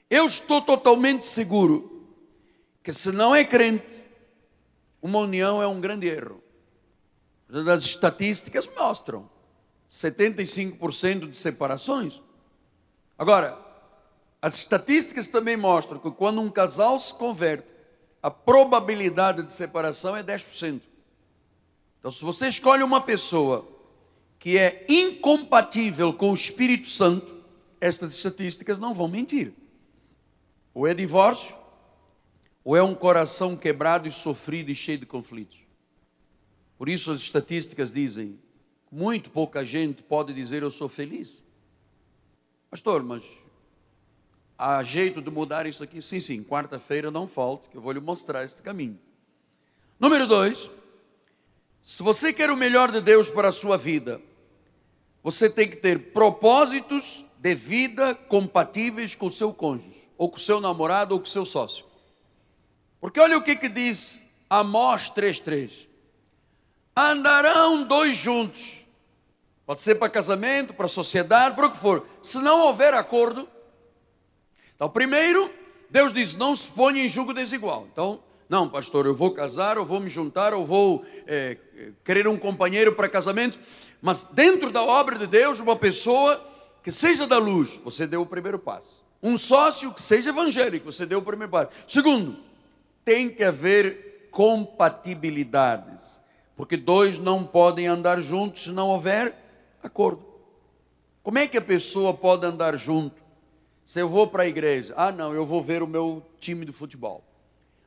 eu 0.09 0.25
estou 0.25 0.61
totalmente 0.61 1.25
seguro 1.25 2.07
que 2.83 2.93
se 2.93 3.11
não 3.11 3.35
é 3.35 3.45
crente, 3.45 4.07
uma 5.01 5.19
união 5.19 5.61
é 5.61 5.67
um 5.67 5.79
grande 5.79 6.07
erro. 6.07 6.43
As 7.49 7.83
estatísticas 7.83 8.67
mostram 8.67 9.29
75% 9.89 11.29
de 11.29 11.35
separações. 11.35 12.21
Agora, 13.17 13.57
as 14.41 14.55
estatísticas 14.55 15.27
também 15.27 15.57
mostram 15.57 15.99
que 15.99 16.11
quando 16.11 16.39
um 16.39 16.49
casal 16.49 16.99
se 16.99 17.13
converte, 17.15 17.67
a 18.21 18.29
probabilidade 18.29 19.43
de 19.43 19.53
separação 19.53 20.15
é 20.15 20.23
10%. 20.23 20.81
Então, 21.99 22.11
se 22.11 22.23
você 22.23 22.47
escolhe 22.47 22.83
uma 22.83 23.01
pessoa 23.01 23.67
que 24.37 24.57
é 24.57 24.85
incompatível 24.87 26.13
com 26.13 26.31
o 26.31 26.35
Espírito 26.35 26.89
Santo, 26.89 27.35
estas 27.81 28.13
estatísticas 28.13 28.77
não 28.77 28.93
vão 28.93 29.07
mentir. 29.07 29.53
Ou 30.73 30.87
é 30.87 30.93
divórcio, 30.93 31.55
ou 32.63 32.77
é 32.77 32.83
um 32.83 32.93
coração 32.93 33.57
quebrado 33.57 34.07
e 34.07 34.11
sofrido 34.11 34.69
e 34.69 34.75
cheio 34.75 34.99
de 34.99 35.05
conflitos. 35.05 35.57
Por 36.77 36.87
isso 36.87 37.11
as 37.11 37.19
estatísticas 37.19 37.91
dizem 37.91 38.39
muito 38.91 39.29
pouca 39.29 39.65
gente 39.65 40.01
pode 40.01 40.33
dizer 40.33 40.63
eu 40.63 40.71
sou 40.71 40.89
feliz. 40.89 41.45
Pastor, 42.69 43.03
mas 43.03 43.23
há 44.57 44.83
jeito 44.83 45.21
de 45.21 45.31
mudar 45.31 45.65
isso 45.65 45.83
aqui? 45.83 46.01
Sim, 46.01 46.19
sim, 46.19 46.43
quarta-feira 46.43 47.09
não 47.09 47.27
falte, 47.27 47.69
que 47.69 47.77
eu 47.77 47.81
vou 47.81 47.91
lhe 47.91 47.99
mostrar 47.99 48.43
este 48.43 48.61
caminho. 48.61 48.99
Número 49.99 50.27
dois, 50.27 50.69
se 51.81 52.03
você 52.03 52.31
quer 52.31 52.49
o 52.51 52.57
melhor 52.57 52.91
de 52.91 53.01
Deus 53.01 53.29
para 53.29 53.49
a 53.49 53.51
sua 53.51 53.77
vida, 53.77 54.21
você 55.23 55.49
tem 55.49 55.67
que 55.67 55.75
ter 55.75 56.11
propósitos 56.11 57.25
de 57.37 57.55
vida 57.55 58.13
compatíveis 58.13 59.15
com 59.15 59.27
o 59.27 59.31
seu 59.31 59.53
cônjuge, 59.53 60.09
ou 60.17 60.29
com 60.29 60.37
o 60.37 60.39
seu 60.39 60.61
namorado, 60.61 61.13
ou 61.13 61.19
com 61.19 61.25
o 61.25 61.29
seu 61.29 61.45
sócio. 61.45 61.85
Porque 63.01 63.19
olha 63.19 63.37
o 63.37 63.41
que, 63.41 63.55
que 63.55 63.69
diz 63.69 64.21
Amós 64.49 65.09
3,3: 65.09 65.88
Andarão 66.95 67.83
dois 67.83 68.17
juntos 68.17 68.79
Pode 69.69 69.83
ser 69.83 69.93
para 69.99 70.09
casamento, 70.09 70.73
para 70.73 70.87
sociedade, 70.87 71.53
para 71.55 71.67
o 71.67 71.69
que 71.69 71.77
for. 71.77 72.03
Se 72.23 72.39
não 72.39 72.61
houver 72.61 72.91
acordo, 72.95 73.47
então, 74.75 74.89
primeiro, 74.89 75.47
Deus 75.91 76.11
diz: 76.11 76.35
não 76.35 76.55
se 76.55 76.71
ponha 76.71 77.05
em 77.05 77.07
julgo 77.07 77.35
desigual. 77.35 77.87
Então, 77.93 78.19
não, 78.49 78.67
pastor, 78.67 79.05
eu 79.05 79.13
vou 79.13 79.29
casar, 79.29 79.77
eu 79.77 79.85
vou 79.85 79.99
me 79.99 80.09
juntar, 80.09 80.53
eu 80.53 80.65
vou 80.65 81.05
é, 81.27 81.55
querer 82.03 82.27
um 82.27 82.35
companheiro 82.35 82.95
para 82.95 83.07
casamento, 83.07 83.59
mas 84.01 84.23
dentro 84.33 84.71
da 84.71 84.81
obra 84.81 85.19
de 85.19 85.27
Deus, 85.27 85.59
uma 85.59 85.75
pessoa 85.75 86.43
que 86.81 86.91
seja 86.91 87.27
da 87.27 87.37
luz, 87.37 87.79
você 87.83 88.07
deu 88.07 88.23
o 88.23 88.25
primeiro 88.25 88.57
passo. 88.57 88.99
Um 89.21 89.37
sócio 89.37 89.93
que 89.93 90.01
seja 90.01 90.31
evangélico, 90.31 90.91
você 90.91 91.05
deu 91.05 91.19
o 91.19 91.23
primeiro 91.23 91.51
passo. 91.51 91.69
Segundo, 91.87 92.39
tem 93.05 93.29
que 93.29 93.43
haver 93.43 94.29
compatibilidades, 94.31 96.18
porque 96.59 96.75
dois 96.75 97.17
não 97.17 97.45
podem 97.45 97.87
andar 97.87 98.19
juntos 98.19 98.63
se 98.63 98.71
não 98.73 98.89
houver 98.89 99.33
acordo. 99.81 100.21
Como 101.23 101.37
é 101.37 101.47
que 101.47 101.57
a 101.57 101.61
pessoa 101.61 102.13
pode 102.13 102.45
andar 102.45 102.75
junto? 102.75 103.23
Se 103.85 104.01
eu 104.01 104.09
vou 104.09 104.27
para 104.27 104.43
a 104.43 104.45
igreja, 104.45 104.93
ah, 104.97 105.09
não, 105.09 105.33
eu 105.33 105.45
vou 105.45 105.63
ver 105.63 105.81
o 105.81 105.87
meu 105.87 106.21
time 106.37 106.65
de 106.65 106.73
futebol. 106.73 107.23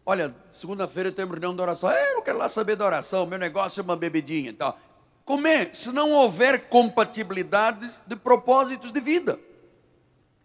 Olha, 0.07 0.35
segunda-feira 0.49 1.13
temos 1.13 1.33
reunião 1.33 1.55
de 1.55 1.61
oração. 1.61 1.91
É, 1.91 2.13
eu 2.13 2.15
não 2.15 2.23
quero 2.23 2.39
lá 2.39 2.49
saber 2.49 2.75
da 2.75 2.87
oração, 2.87 3.27
meu 3.27 3.39
negócio 3.39 3.79
é 3.79 3.85
uma 3.85 3.95
bebidinha 3.95 4.49
e 4.49 4.55
tal. 4.55 4.79
Como 5.23 5.47
é? 5.47 5.71
Se 5.71 5.93
não 5.93 6.11
houver 6.13 6.71
compatibilidades 6.71 8.03
de 8.07 8.17
propósitos 8.17 8.91
de 8.91 9.01
vida. 9.01 9.39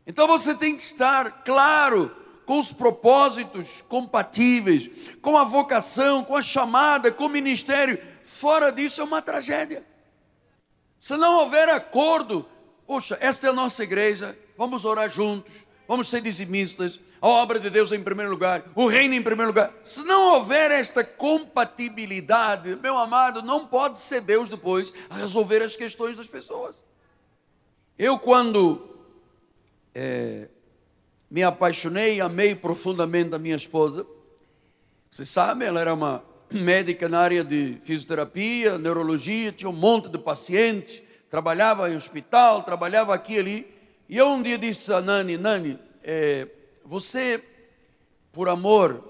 Então 0.06 0.28
você 0.28 0.54
tem 0.54 0.76
que 0.76 0.84
estar 0.84 1.46
claro 1.46 2.14
com 2.46 2.60
os 2.60 2.74
propósitos 2.74 3.86
compatíveis, 3.88 4.90
com 5.22 5.38
a 5.38 5.46
vocação, 5.46 6.26
com 6.26 6.36
a 6.36 6.42
chamada, 6.42 7.10
com 7.10 7.28
o 7.28 7.30
ministério. 7.30 8.17
Fora 8.28 8.74
disso 8.74 9.00
é 9.00 9.04
uma 9.06 9.22
tragédia. 9.22 9.82
Se 11.00 11.16
não 11.16 11.40
houver 11.40 11.70
acordo, 11.70 12.46
puxa, 12.86 13.18
esta 13.22 13.48
é 13.48 13.50
a 13.50 13.54
nossa 13.54 13.84
igreja, 13.84 14.38
vamos 14.58 14.84
orar 14.84 15.10
juntos, 15.10 15.54
vamos 15.88 16.10
ser 16.10 16.20
dizimistas, 16.20 17.00
a 17.22 17.28
obra 17.28 17.58
de 17.58 17.70
Deus 17.70 17.94
em 17.94 18.04
primeiro 18.04 18.30
lugar, 18.30 18.66
o 18.76 18.86
reino 18.86 19.14
em 19.14 19.24
primeiro 19.24 19.52
lugar. 19.52 19.74
Se 19.82 20.04
não 20.04 20.34
houver 20.34 20.72
esta 20.72 21.06
compatibilidade, 21.06 22.76
meu 22.76 22.98
amado, 22.98 23.42
não 23.42 23.66
pode 23.66 23.98
ser 23.98 24.20
Deus 24.20 24.50
depois 24.50 24.92
a 25.10 25.16
resolver 25.16 25.64
as 25.64 25.78
questões 25.78 26.18
das 26.18 26.28
pessoas. 26.28 26.76
Eu, 27.98 28.20
quando 28.20 28.90
é, 29.96 30.50
me 31.32 31.44
apaixonei, 31.44 32.20
amei 32.20 32.54
profundamente 32.56 33.34
a 33.34 33.40
minha 33.40 33.56
esposa, 33.56 34.06
você 35.10 35.26
sabe, 35.26 35.64
ela 35.64 35.80
era 35.80 35.94
uma 35.94 36.24
médica 36.52 37.10
na 37.10 37.20
área 37.20 37.44
de 37.44 37.78
fisioterapia, 37.84 38.78
neurologia, 38.78 39.52
tinha 39.52 39.70
um 39.70 39.74
monte 39.74 40.10
de 40.10 40.18
pacientes, 40.18 41.02
trabalhava 41.30 41.92
em 41.92 41.96
hospital, 41.96 42.64
trabalhava 42.64 43.14
aqui 43.14 43.34
e 43.34 43.40
ali. 43.40 43.68
E 44.10 44.18
eu 44.18 44.28
um 44.28 44.42
dia 44.42 44.58
disse 44.58 44.92
a 44.94 45.02
Nani, 45.02 45.38
Nani, 45.38 45.78
é, 46.04 46.48
você, 46.86 47.44
por 48.32 48.48
amor, 48.48 49.04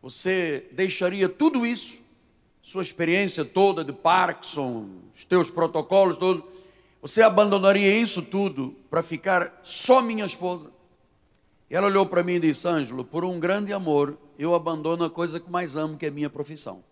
você 0.00 0.66
deixaria 0.72 1.28
tudo 1.28 1.66
isso, 1.66 2.00
sua 2.62 2.82
experiência 2.82 3.44
toda 3.44 3.84
de 3.84 3.92
Parkinson, 3.92 4.88
os 5.16 5.24
teus 5.24 5.50
protocolos 5.50 6.16
todos, 6.16 6.44
você 7.00 7.22
abandonaria 7.22 7.96
isso 7.96 8.22
tudo 8.22 8.76
para 8.88 9.02
ficar 9.02 9.60
só 9.64 10.00
minha 10.00 10.24
esposa? 10.24 10.70
E 11.68 11.74
ela 11.74 11.88
olhou 11.88 12.06
para 12.06 12.22
mim 12.22 12.34
e 12.34 12.40
disse, 12.40 12.68
Ângelo, 12.68 13.04
por 13.04 13.24
um 13.24 13.40
grande 13.40 13.72
amor, 13.72 14.16
eu 14.42 14.54
abandono 14.54 15.04
a 15.04 15.10
coisa 15.10 15.38
que 15.38 15.50
mais 15.50 15.76
amo, 15.76 15.96
que 15.96 16.06
é 16.06 16.08
a 16.08 16.12
minha 16.12 16.30
profissão. 16.30 16.82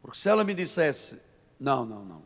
Porque 0.00 0.18
se 0.18 0.28
ela 0.28 0.44
me 0.44 0.54
dissesse, 0.54 1.20
não, 1.58 1.84
não, 1.84 2.04
não, 2.04 2.22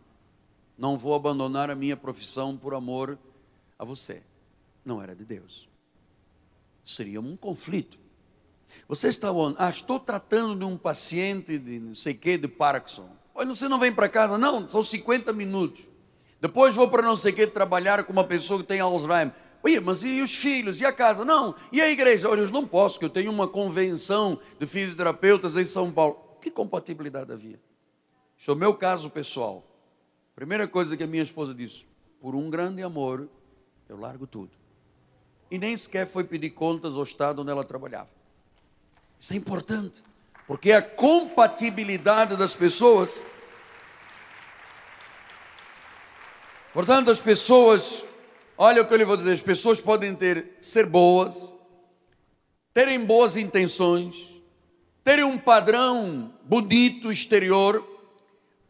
não 0.78 0.98
vou 0.98 1.14
abandonar 1.14 1.70
a 1.70 1.74
minha 1.74 1.96
profissão 1.96 2.56
por 2.56 2.74
amor 2.74 3.18
a 3.78 3.84
você, 3.84 4.22
não 4.84 5.02
era 5.02 5.14
de 5.14 5.24
Deus. 5.24 5.68
Seria 6.84 7.20
um 7.20 7.36
conflito. 7.36 7.98
Você 8.88 9.08
está 9.08 9.32
onde? 9.32 9.56
Ah, 9.58 9.70
estou 9.70 9.98
tratando 9.98 10.58
de 10.58 10.64
um 10.64 10.76
paciente 10.76 11.58
de 11.58 11.78
não 11.78 11.94
sei 11.94 12.14
o 12.14 12.18
que, 12.18 12.36
de 12.36 12.48
Parkinson. 12.48 13.08
Olha, 13.34 13.48
você 13.48 13.68
não 13.68 13.78
vem 13.78 13.92
para 13.92 14.08
casa? 14.08 14.36
Não, 14.38 14.68
são 14.68 14.82
50 14.82 15.32
minutos. 15.32 15.84
Depois 16.40 16.74
vou 16.74 16.88
para 16.88 17.02
não 17.02 17.16
sei 17.16 17.32
o 17.32 17.34
que 17.34 17.46
trabalhar 17.46 18.04
com 18.04 18.12
uma 18.12 18.24
pessoa 18.24 18.60
que 18.60 18.66
tem 18.66 18.80
Alzheimer. 18.80 19.34
Oi, 19.64 19.80
mas 19.80 20.04
e 20.04 20.20
os 20.20 20.34
filhos? 20.34 20.78
E 20.78 20.84
a 20.84 20.92
casa? 20.92 21.24
Não. 21.24 21.54
E 21.72 21.80
a 21.80 21.88
igreja? 21.88 22.28
Olha, 22.28 22.42
eu 22.42 22.50
não 22.50 22.66
posso, 22.66 22.98
que 22.98 23.04
eu 23.06 23.08
tenho 23.08 23.32
uma 23.32 23.48
convenção 23.48 24.38
de 24.60 24.66
fisioterapeutas 24.66 25.56
em 25.56 25.64
São 25.64 25.90
Paulo. 25.90 26.22
Que 26.42 26.50
compatibilidade 26.50 27.32
havia? 27.32 27.58
Este 28.38 28.50
é 28.50 28.52
o 28.52 28.56
meu 28.56 28.74
caso 28.74 29.08
pessoal. 29.08 29.64
Primeira 30.36 30.68
coisa 30.68 30.98
que 30.98 31.02
a 31.02 31.06
minha 31.06 31.22
esposa 31.22 31.54
disse: 31.54 31.86
por 32.20 32.34
um 32.34 32.50
grande 32.50 32.82
amor, 32.82 33.26
eu 33.88 33.98
largo 33.98 34.26
tudo. 34.26 34.50
E 35.50 35.56
nem 35.56 35.74
sequer 35.74 36.06
foi 36.06 36.24
pedir 36.24 36.50
contas 36.50 36.92
ao 36.92 37.02
estado 37.02 37.40
onde 37.40 37.50
ela 37.50 37.64
trabalhava. 37.64 38.10
Isso 39.18 39.32
é 39.32 39.36
importante, 39.36 40.02
porque 40.46 40.72
a 40.72 40.82
compatibilidade 40.82 42.36
das 42.36 42.52
pessoas. 42.52 43.18
Portanto, 46.74 47.10
as 47.10 47.20
pessoas, 47.20 48.04
olha 48.56 48.82
o 48.82 48.86
que 48.86 48.92
eu 48.92 48.98
lhe 48.98 49.04
vou 49.04 49.16
dizer: 49.16 49.32
as 49.32 49.40
pessoas 49.40 49.80
podem 49.80 50.14
ter, 50.14 50.56
ser 50.60 50.86
boas, 50.86 51.54
terem 52.72 53.04
boas 53.04 53.36
intenções, 53.36 54.42
terem 55.02 55.24
um 55.24 55.38
padrão 55.38 56.32
bonito 56.44 57.12
exterior, 57.12 57.82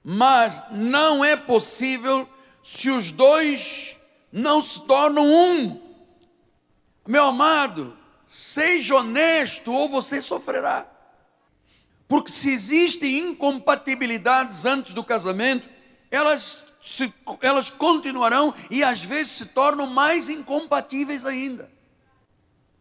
mas 0.03 0.62
não 0.70 1.24
é 1.24 1.37
possível 1.37 2.28
se 2.62 2.91
os 2.91 3.11
dois 3.11 3.97
não 4.32 4.61
se 4.61 4.85
tornam 4.87 5.24
um. 5.24 5.80
Meu 7.07 7.24
amado, 7.24 7.97
seja 8.26 8.97
honesto 8.97 9.72
ou 9.72 9.89
você 9.89 10.20
sofrerá. 10.20 10.91
Porque 12.09 12.30
se 12.30 12.51
existem 12.51 13.18
incompatibilidades 13.18 14.64
antes 14.64 14.93
do 14.93 15.05
casamento, 15.05 15.68
elas, 16.11 16.64
se, 16.85 17.11
elas 17.41 17.70
continuarão 17.70 18.55
e 18.70 18.85
às 18.85 19.03
vezes 19.03 19.32
se 19.32 19.47
tornam 19.47 19.87
mais 19.87 20.28
incompatíveis 20.28 21.24
ainda. 21.24 21.70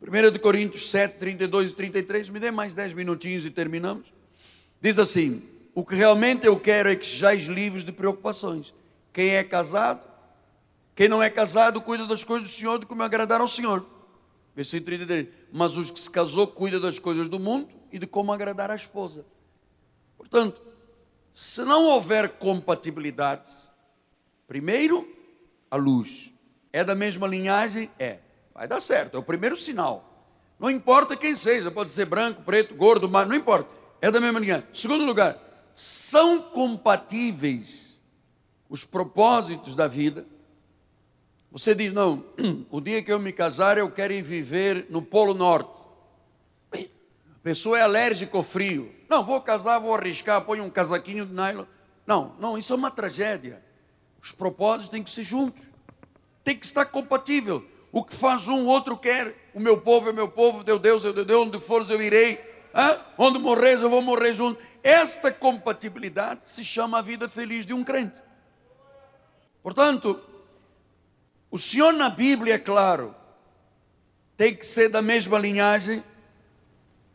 1 0.02 0.40
Coríntios 0.40 0.92
7, 0.92 1.18
32 1.18 1.72
e 1.72 1.74
33, 1.74 2.28
me 2.28 2.38
dê 2.38 2.52
mais 2.52 2.74
10 2.74 2.92
minutinhos 2.92 3.46
e 3.46 3.50
terminamos. 3.50 4.14
Diz 4.82 5.00
assim: 5.00 5.42
O 5.74 5.86
que 5.86 5.96
realmente 5.96 6.46
eu 6.46 6.60
quero 6.60 6.90
é 6.90 6.98
que 6.98 7.08
sejais 7.08 7.46
livres 7.46 7.86
de 7.86 7.94
preocupações. 7.94 8.74
Quem 9.14 9.30
é 9.30 9.44
casado, 9.44 10.06
quem 10.94 11.08
não 11.08 11.24
é 11.24 11.30
casado, 11.30 11.80
cuida 11.80 12.06
das 12.06 12.26
coisas 12.26 12.50
do 12.50 12.54
Senhor 12.54 12.80
de 12.80 12.86
como 12.86 13.04
agradar 13.04 13.40
ao 13.40 13.48
Senhor. 13.48 13.88
Versículo 14.54 14.98
33. 14.98 15.28
Mas 15.50 15.78
os 15.78 15.90
que 15.90 16.00
se 16.02 16.10
casou, 16.12 16.46
cuida 16.48 16.78
das 16.78 17.00
coisas 17.00 17.30
do 17.30 17.40
mundo 17.40 17.70
e 17.90 17.98
de 17.98 18.06
como 18.06 18.34
agradar 18.34 18.70
a 18.70 18.76
esposa. 18.76 19.26
Portanto, 20.18 20.62
se 21.34 21.62
não 21.62 21.86
houver 21.86 22.34
compatibilidades, 22.34 23.72
primeiro, 24.54 25.12
a 25.72 25.76
luz. 25.76 26.32
É 26.72 26.84
da 26.84 26.94
mesma 26.94 27.26
linhagem? 27.26 27.90
É. 27.98 28.20
Vai 28.54 28.68
dar 28.68 28.80
certo, 28.80 29.18
é 29.18 29.20
o 29.20 29.24
primeiro 29.24 29.58
sinal. 29.58 30.30
Não 30.60 30.70
importa 30.70 31.18
quem 31.18 31.36
seja, 31.36 31.72
pode 31.72 31.90
ser 31.90 32.06
branco, 32.06 32.44
preto, 32.44 32.76
gordo, 32.76 33.10
magro, 33.10 33.30
não 33.30 33.36
importa. 33.36 33.68
É 34.00 34.12
da 34.12 34.22
mesma 34.22 34.40
linhagem. 34.40 34.68
Segundo 34.72 35.06
lugar, 35.06 35.40
são 35.74 36.40
compatíveis 36.40 38.00
os 38.70 38.84
propósitos 38.84 39.74
da 39.74 39.88
vida. 39.88 40.24
Você 41.52 41.74
diz, 41.74 41.92
não, 41.92 42.24
o 42.70 42.80
dia 42.80 43.02
que 43.02 43.12
eu 43.12 43.20
me 43.20 43.34
casar 43.34 43.80
eu 43.80 43.90
quero 43.90 44.14
ir 44.14 44.22
viver 44.22 44.86
no 44.92 45.02
Polo 45.02 45.34
Norte. 45.34 45.82
A 46.72 47.40
pessoa 47.42 47.80
é 47.80 47.82
alérgica 47.82 48.38
ao 48.38 48.44
frio. 48.44 48.94
Não, 49.10 49.26
vou 49.26 49.42
casar, 49.42 49.80
vou 49.80 49.96
arriscar, 49.96 50.46
põe 50.46 50.62
um 50.62 50.70
casaquinho 50.70 51.26
de 51.26 51.34
nylon. 51.34 51.66
Não, 52.06 52.36
não, 52.40 52.56
isso 52.56 52.72
é 52.72 52.76
uma 52.76 52.92
tragédia. 52.92 53.63
Os 54.24 54.32
propósitos 54.32 54.90
têm 54.90 55.04
que 55.04 55.12
ser 55.12 55.24
juntos. 55.24 55.62
Tem 56.46 56.58
que 56.58 56.66
estar 56.66 56.86
compatível. 56.86 57.66
O 57.92 58.04
que 58.04 58.16
faz 58.16 58.48
um, 58.48 58.64
o 58.64 58.68
outro 58.68 58.98
quer. 58.98 59.52
O 59.54 59.60
meu 59.60 59.82
povo 59.82 60.10
é 60.10 60.14
meu 60.14 60.30
povo, 60.30 60.64
teu 60.64 60.80
Deus 60.80 61.04
é 61.04 61.12
teu 61.12 61.26
Deus, 61.26 61.48
onde 61.48 61.60
fores 61.60 61.90
eu 61.90 62.02
irei. 62.02 62.40
Hã? 62.74 62.98
Onde 63.18 63.38
morres 63.38 63.82
eu 63.82 63.90
vou 63.90 64.02
morrer 64.02 64.34
junto. 64.34 64.60
Esta 64.82 65.30
compatibilidade 65.30 66.50
se 66.50 66.64
chama 66.64 67.00
a 67.00 67.02
vida 67.02 67.28
feliz 67.28 67.66
de 67.66 67.74
um 67.74 67.84
crente. 67.84 68.22
Portanto, 69.62 70.20
o 71.52 71.60
Senhor 71.60 71.94
na 71.94 72.10
Bíblia 72.10 72.56
é 72.56 72.60
claro, 72.60 73.14
tem 74.36 74.56
que 74.56 74.66
ser 74.66 74.90
da 74.90 75.02
mesma 75.02 75.38
linhagem. 75.38 76.04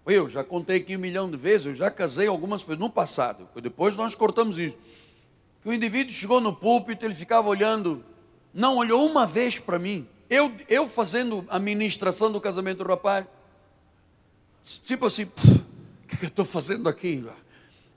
Eu 0.06 0.30
já 0.30 0.42
contei 0.42 0.78
aqui 0.78 0.96
um 0.96 1.00
milhão 1.00 1.30
de 1.30 1.36
vezes, 1.36 1.66
eu 1.66 1.74
já 1.74 1.90
casei 1.90 2.26
algumas 2.26 2.62
pessoas 2.62 2.78
no 2.78 2.88
passado, 2.88 3.48
depois 3.60 3.96
nós 3.96 4.14
cortamos 4.14 4.58
isso. 4.58 4.76
Que 5.62 5.68
o 5.68 5.72
indivíduo 5.72 6.12
chegou 6.12 6.40
no 6.40 6.54
púlpito, 6.54 7.04
ele 7.04 7.14
ficava 7.14 7.48
olhando, 7.48 8.04
não 8.52 8.76
olhou 8.76 9.04
uma 9.06 9.26
vez 9.26 9.58
para 9.58 9.78
mim, 9.78 10.08
eu, 10.30 10.52
eu 10.68 10.88
fazendo 10.88 11.44
a 11.48 11.58
ministração 11.58 12.30
do 12.30 12.40
casamento 12.40 12.84
do 12.84 12.88
rapaz, 12.88 13.26
tipo 14.62 15.06
assim, 15.06 15.24
o 15.24 16.06
que, 16.06 16.16
que 16.16 16.24
eu 16.26 16.28
estou 16.28 16.44
fazendo 16.44 16.88
aqui? 16.88 17.26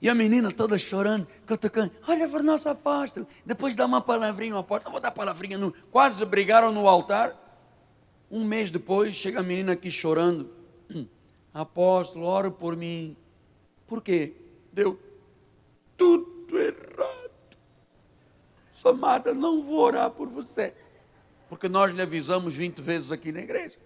E 0.00 0.08
a 0.08 0.14
menina 0.14 0.50
toda 0.50 0.78
chorando, 0.78 1.28
cutucando, 1.46 1.92
olha 2.08 2.28
para 2.28 2.40
o 2.40 2.42
nosso 2.42 2.68
apóstolo. 2.68 3.26
Depois 3.46 3.76
dá 3.76 3.86
uma 3.86 4.00
palavrinha 4.00 4.58
apóstolo, 4.58 4.84
não 4.86 4.92
vou 4.92 5.00
dar 5.00 5.12
palavrinha, 5.12 5.56
não. 5.56 5.72
quase 5.90 6.24
brigaram 6.24 6.72
no 6.72 6.88
altar. 6.88 7.38
Um 8.30 8.44
mês 8.44 8.70
depois, 8.70 9.14
chega 9.14 9.40
a 9.40 9.42
menina 9.42 9.74
aqui 9.74 9.90
chorando. 9.90 10.50
Apóstolo, 11.54 12.24
ora 12.24 12.50
por 12.50 12.76
mim. 12.76 13.16
Por 13.86 14.02
quê? 14.02 14.34
Deu 14.72 14.98
tudo 15.96 16.58
errado. 16.58 17.21
Amada, 18.88 19.32
não 19.34 19.62
vou 19.62 19.80
orar 19.80 20.10
por 20.10 20.28
você 20.28 20.74
porque 21.52 21.68
nós 21.68 21.92
lhe 21.92 22.00
avisamos 22.00 22.54
20 22.54 22.80
vezes 22.80 23.12
aqui 23.12 23.30
na 23.30 23.40
igreja. 23.40 23.76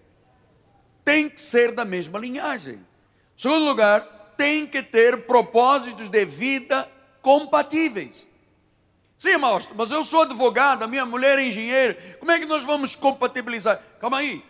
Tem 1.03 1.29
que 1.29 1.41
ser 1.41 1.73
da 1.73 1.83
mesma 1.83 2.17
linhagem. 2.17 2.79
Segundo 3.35 3.65
lugar, 3.65 3.99
tem 4.37 4.65
que 4.65 4.81
ter 4.81 5.25
propósitos 5.25 6.07
de 6.07 6.23
vida 6.23 6.87
compatíveis. 7.21 8.25
Sim, 9.19 9.31
irmãos, 9.31 9.67
mas 9.75 9.91
eu 9.91 10.01
sou 10.05 10.21
advogado, 10.21 10.83
a 10.83 10.87
minha 10.87 11.05
mulher 11.05 11.37
é 11.37 11.45
engenheira, 11.45 11.97
como 12.21 12.31
é 12.31 12.39
que 12.39 12.45
nós 12.45 12.63
vamos 12.63 12.95
compatibilizar? 12.95 13.83
Calma 13.99 14.19
aí. 14.19 14.41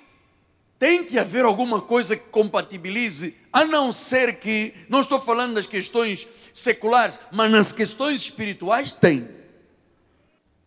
Tem 0.78 1.04
que 1.04 1.18
haver 1.18 1.44
alguma 1.44 1.82
coisa 1.82 2.16
que 2.16 2.30
compatibilize, 2.30 3.36
a 3.52 3.66
não 3.66 3.92
ser 3.92 4.40
que, 4.40 4.76
não 4.88 5.00
estou 5.00 5.20
falando 5.20 5.56
das 5.56 5.66
questões 5.66 6.28
seculares, 6.54 7.18
mas 7.32 7.52
nas 7.52 7.72
questões 7.72 8.22
espirituais 8.22 8.94
tem. 8.94 9.37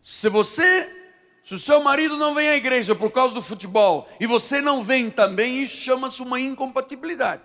Se 0.03 0.29
você 0.29 1.01
se 1.43 1.55
o 1.55 1.59
seu 1.59 1.81
marido 1.81 2.17
não 2.17 2.35
vem 2.35 2.49
à 2.49 2.55
igreja 2.55 2.95
por 2.95 3.11
causa 3.11 3.33
do 3.33 3.41
futebol 3.41 4.07
e 4.19 4.27
você 4.27 4.61
não 4.61 4.83
vem 4.83 5.09
também, 5.09 5.61
isso 5.61 5.77
chama-se 5.77 6.21
uma 6.21 6.39
incompatibilidade. 6.39 7.41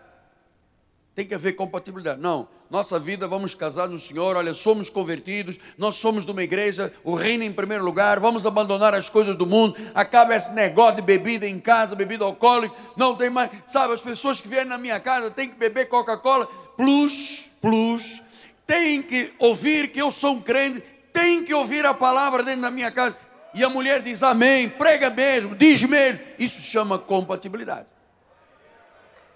Tem 1.14 1.26
que 1.26 1.34
haver 1.34 1.54
compatibilidade. 1.54 2.20
Não, 2.20 2.46
nossa 2.70 2.98
vida, 2.98 3.26
vamos 3.26 3.54
casar 3.54 3.88
no 3.88 3.98
Senhor, 3.98 4.36
olha, 4.36 4.52
somos 4.52 4.90
convertidos, 4.90 5.58
nós 5.78 5.94
somos 5.96 6.26
de 6.26 6.30
uma 6.30 6.42
igreja, 6.42 6.92
o 7.02 7.14
reino 7.14 7.42
em 7.42 7.52
primeiro 7.52 7.82
lugar, 7.82 8.20
vamos 8.20 8.44
abandonar 8.44 8.92
as 8.92 9.08
coisas 9.08 9.34
do 9.34 9.46
mundo, 9.46 9.74
acaba 9.94 10.36
esse 10.36 10.52
negócio 10.52 10.96
de 10.96 11.02
bebida 11.02 11.48
em 11.48 11.58
casa, 11.58 11.96
bebida 11.96 12.24
alcoólica, 12.24 12.74
não 12.96 13.16
tem 13.16 13.30
mais, 13.30 13.50
sabe, 13.66 13.94
as 13.94 14.00
pessoas 14.02 14.40
que 14.40 14.48
vierem 14.48 14.68
na 14.68 14.76
minha 14.76 15.00
casa 15.00 15.30
têm 15.30 15.48
que 15.48 15.56
beber 15.56 15.88
Coca-Cola, 15.88 16.46
plus, 16.76 17.44
plus, 17.62 18.22
tem 18.66 19.00
que 19.00 19.32
ouvir 19.38 19.92
que 19.92 20.02
eu 20.02 20.10
sou 20.10 20.32
um 20.32 20.42
crente, 20.42 20.82
tem 21.16 21.42
que 21.42 21.54
ouvir 21.54 21.86
a 21.86 21.94
palavra 21.94 22.42
dentro 22.42 22.60
da 22.60 22.70
minha 22.70 22.90
casa 22.90 23.16
e 23.54 23.64
a 23.64 23.70
mulher 23.70 24.02
diz 24.02 24.22
amém, 24.22 24.68
prega 24.68 25.08
mesmo, 25.08 25.56
diz 25.56 25.82
mesmo, 25.82 26.20
isso 26.38 26.60
chama 26.60 26.98
compatibilidade. 26.98 27.86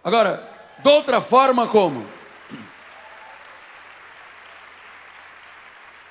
Agora, 0.04 0.46
de 0.82 0.90
outra 0.90 1.22
forma, 1.22 1.66
como? 1.66 2.06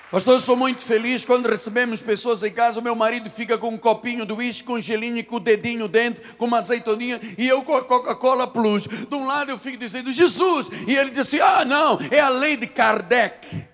Pastor, 0.09 0.33
eu 0.33 0.41
sou 0.41 0.55
muito 0.55 0.81
feliz 0.81 1.23
quando 1.23 1.47
recebemos 1.47 2.01
pessoas 2.01 2.41
em 2.41 2.51
casa. 2.51 2.79
O 2.79 2.83
meu 2.83 2.95
marido 2.95 3.29
fica 3.29 3.55
com 3.55 3.69
um 3.69 3.77
copinho 3.77 4.25
do 4.25 4.37
uísque, 4.37 4.63
com 4.63 4.79
gelinho, 4.79 5.23
com 5.23 5.35
o 5.35 5.39
dedinho 5.39 5.87
dentro, 5.87 6.35
com 6.35 6.45
uma 6.45 6.57
azeitoninha, 6.57 7.21
e 7.37 7.47
eu 7.47 7.61
com 7.61 7.75
a 7.75 7.83
Coca-Cola 7.83 8.47
Plus. 8.47 8.87
De 8.87 9.13
um 9.13 9.27
lado 9.27 9.51
eu 9.51 9.59
fico 9.59 9.77
dizendo, 9.77 10.11
Jesus, 10.11 10.67
e 10.87 10.95
ele 10.95 11.11
diz 11.11 11.19
assim: 11.19 11.39
ah, 11.39 11.63
não, 11.63 11.99
é 12.09 12.19
a 12.19 12.29
lei 12.29 12.57
de 12.57 12.65
Kardec. 12.65 13.69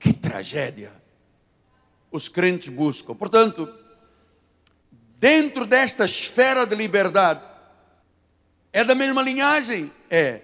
Que 0.00 0.14
tragédia 0.14 0.92
os 2.10 2.28
crentes 2.28 2.70
buscam. 2.70 3.14
Portanto, 3.14 3.72
dentro 5.18 5.66
desta 5.66 6.06
esfera 6.06 6.66
de 6.66 6.74
liberdade, 6.74 7.46
é 8.72 8.82
da 8.82 8.94
mesma 8.94 9.22
linhagem? 9.22 9.92
É. 10.08 10.40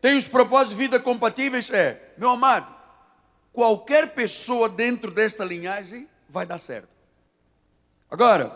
Tem 0.00 0.16
os 0.16 0.28
propósitos 0.28 0.76
de 0.76 0.82
vida 0.84 1.00
compatíveis? 1.00 1.70
É. 1.70 2.12
Meu 2.16 2.30
amado, 2.30 2.72
qualquer 3.52 4.14
pessoa 4.14 4.68
dentro 4.68 5.10
desta 5.10 5.44
linhagem 5.44 6.06
vai 6.28 6.46
dar 6.46 6.58
certo. 6.58 6.88
Agora, 8.10 8.54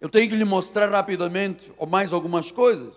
eu 0.00 0.08
tenho 0.08 0.28
que 0.28 0.36
lhe 0.36 0.44
mostrar 0.44 0.90
rapidamente 0.90 1.72
ou 1.78 1.86
mais 1.86 2.12
algumas 2.12 2.50
coisas. 2.50 2.92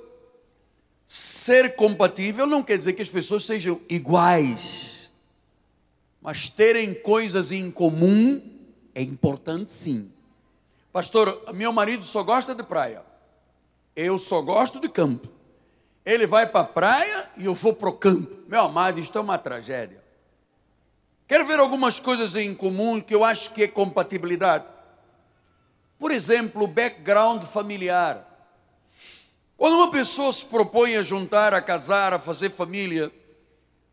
Ser 1.05 1.75
compatível 1.75 2.47
não 2.47 2.63
quer 2.63 2.79
dizer 2.79 2.93
que 2.93 3.01
as 3.01 3.09
pessoas 3.09 3.45
sejam 3.45 3.79
iguais 3.87 4.94
mas 6.25 6.49
terem 6.49 6.91
coisas 6.91 7.51
em 7.51 7.69
comum 7.69 8.41
é 8.95 9.01
importante 9.03 9.71
sim. 9.71 10.11
Pastor, 10.91 11.53
meu 11.53 11.71
marido 11.71 12.03
só 12.03 12.23
gosta 12.23 12.55
de 12.55 12.63
praia. 12.63 13.03
Eu 13.95 14.17
só 14.17 14.41
gosto 14.41 14.79
de 14.79 14.89
campo. 14.89 15.29
Ele 16.03 16.25
vai 16.25 16.47
para 16.47 16.61
a 16.61 16.65
praia 16.65 17.29
e 17.37 17.45
eu 17.45 17.53
vou 17.53 17.75
para 17.75 17.89
o 17.89 17.93
campo. 17.93 18.37
Meu 18.47 18.61
amado, 18.61 18.99
isto 18.99 19.15
é 19.15 19.21
uma 19.21 19.37
tragédia. 19.37 20.03
Quero 21.27 21.45
ver 21.45 21.59
algumas 21.59 21.99
coisas 21.99 22.35
em 22.35 22.55
comum 22.55 22.99
que 22.99 23.13
eu 23.13 23.23
acho 23.23 23.53
que 23.53 23.61
é 23.61 23.67
compatibilidade. 23.67 24.65
Por 25.99 26.09
exemplo, 26.09 26.63
o 26.63 26.67
background 26.67 27.43
familiar. 27.43 28.49
Quando 29.55 29.75
uma 29.75 29.91
pessoa 29.91 30.33
se 30.33 30.45
propõe 30.45 30.95
a 30.95 31.03
juntar, 31.03 31.53
a 31.53 31.61
casar, 31.61 32.13
a 32.13 32.19
fazer 32.19 32.49
família, 32.49 33.11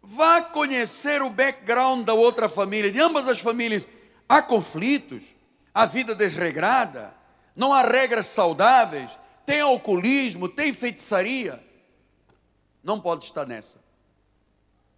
vá 0.03 0.43
conhecer 0.43 1.23
o 1.23 1.31
background 1.31 2.05
da 2.05 2.13
outra 2.13 2.49
família, 2.49 2.91
de 2.91 3.01
ambas 3.01 3.29
as 3.29 3.39
famílias. 3.39 3.87
Há 4.29 4.43
conflitos, 4.43 5.35
há 5.73 5.87
vida 5.87 6.15
desregrada, 6.15 7.15
não 7.55 7.73
há 7.73 7.83
regras 7.83 8.27
saudáveis, 8.27 9.11
tem 9.47 9.61
alcoolismo, 9.61 10.49
tem 10.49 10.73
feitiçaria. 10.73 11.63
Não 12.83 13.01
pode 13.01 13.27
estar 13.27 13.47
nessa. 13.47 13.81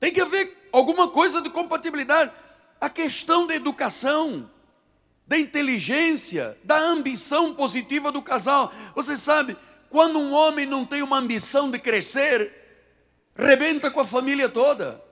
Tem 0.00 0.12
que 0.12 0.20
haver 0.20 0.68
alguma 0.72 1.08
coisa 1.08 1.42
de 1.42 1.50
compatibilidade. 1.50 2.32
A 2.80 2.88
questão 2.88 3.46
da 3.46 3.54
educação, 3.54 4.50
da 5.26 5.38
inteligência, 5.38 6.56
da 6.64 6.78
ambição 6.78 7.54
positiva 7.54 8.10
do 8.10 8.22
casal. 8.22 8.72
Você 8.94 9.16
sabe, 9.18 9.56
quando 9.90 10.18
um 10.18 10.32
homem 10.32 10.66
não 10.66 10.84
tem 10.84 11.02
uma 11.02 11.18
ambição 11.18 11.70
de 11.70 11.78
crescer, 11.78 12.63
rebenta 13.36 13.90
com 13.90 14.00
a 14.00 14.04
família 14.06 14.48
toda. 14.48 15.02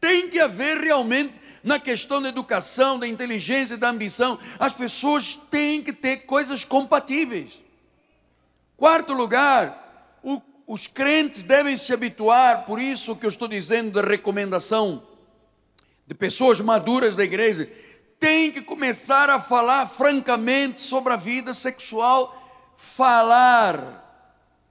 Tem 0.00 0.28
que 0.28 0.38
haver 0.38 0.78
realmente 0.78 1.38
na 1.62 1.78
questão 1.78 2.22
da 2.22 2.28
educação, 2.28 2.98
da 2.98 3.06
inteligência, 3.06 3.76
da 3.76 3.90
ambição, 3.90 4.38
as 4.58 4.72
pessoas 4.72 5.34
têm 5.50 5.82
que 5.82 5.92
ter 5.92 6.18
coisas 6.18 6.64
compatíveis. 6.64 7.60
Quarto 8.76 9.12
lugar, 9.12 10.18
o, 10.22 10.40
os 10.66 10.86
crentes 10.86 11.42
devem 11.42 11.76
se 11.76 11.92
habituar, 11.92 12.64
por 12.64 12.80
isso 12.80 13.16
que 13.16 13.26
eu 13.26 13.30
estou 13.30 13.48
dizendo 13.48 13.90
da 13.90 14.08
recomendação 14.08 15.02
de 16.06 16.14
pessoas 16.14 16.60
maduras 16.60 17.16
da 17.16 17.24
igreja, 17.24 17.70
tem 18.18 18.50
que 18.50 18.62
começar 18.62 19.28
a 19.30 19.38
falar 19.38 19.86
francamente 19.86 20.80
sobre 20.80 21.12
a 21.12 21.16
vida 21.16 21.52
sexual, 21.52 22.72
falar 22.76 24.06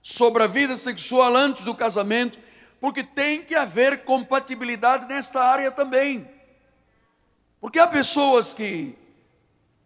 sobre 0.01 0.43
a 0.43 0.47
vida 0.47 0.77
sexual 0.77 1.35
antes 1.35 1.63
do 1.63 1.75
casamento, 1.75 2.39
porque 2.79 3.03
tem 3.03 3.41
que 3.43 3.55
haver 3.55 4.03
compatibilidade 4.03 5.05
nesta 5.07 5.41
área 5.41 5.71
também. 5.71 6.29
Porque 7.59 7.79
há 7.79 7.87
pessoas 7.87 8.53
que, 8.53 8.97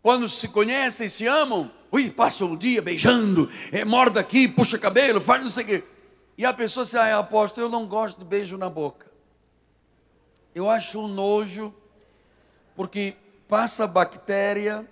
quando 0.01 0.27
se 0.27 0.47
conhecem, 0.49 1.07
se 1.07 1.25
amam, 1.25 1.71
ui, 1.91 2.09
passam 2.09 2.51
o 2.51 2.57
dia 2.57 2.81
beijando, 2.81 3.49
é, 3.71 3.85
morda 3.85 4.19
aqui, 4.19 4.47
puxa 4.47 4.77
cabelo, 4.77 5.21
faz 5.21 5.41
não 5.41 5.49
sei 5.49 5.63
o 5.63 5.67
quê. 5.67 5.83
E 6.37 6.45
a 6.45 6.53
pessoa 6.53 6.85
diz, 6.85 6.95
ah, 6.95 7.19
apóstolo, 7.19 7.67
eu 7.67 7.69
não 7.69 7.85
gosto 7.85 8.19
de 8.19 8.25
beijo 8.25 8.57
na 8.57 8.69
boca. 8.69 9.09
Eu 10.53 10.69
acho 10.69 10.99
um 10.99 11.07
nojo, 11.07 11.73
porque 12.75 13.15
passa 13.47 13.87
bactéria, 13.87 14.85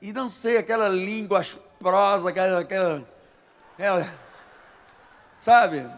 e 0.00 0.12
não 0.12 0.28
sei, 0.28 0.58
aquela 0.58 0.88
língua 0.88 1.40
asprosa, 1.40 2.28
aquela, 2.28 2.60
aquela, 2.60 3.08
aquela 3.74 4.14
sabe? 5.40 5.88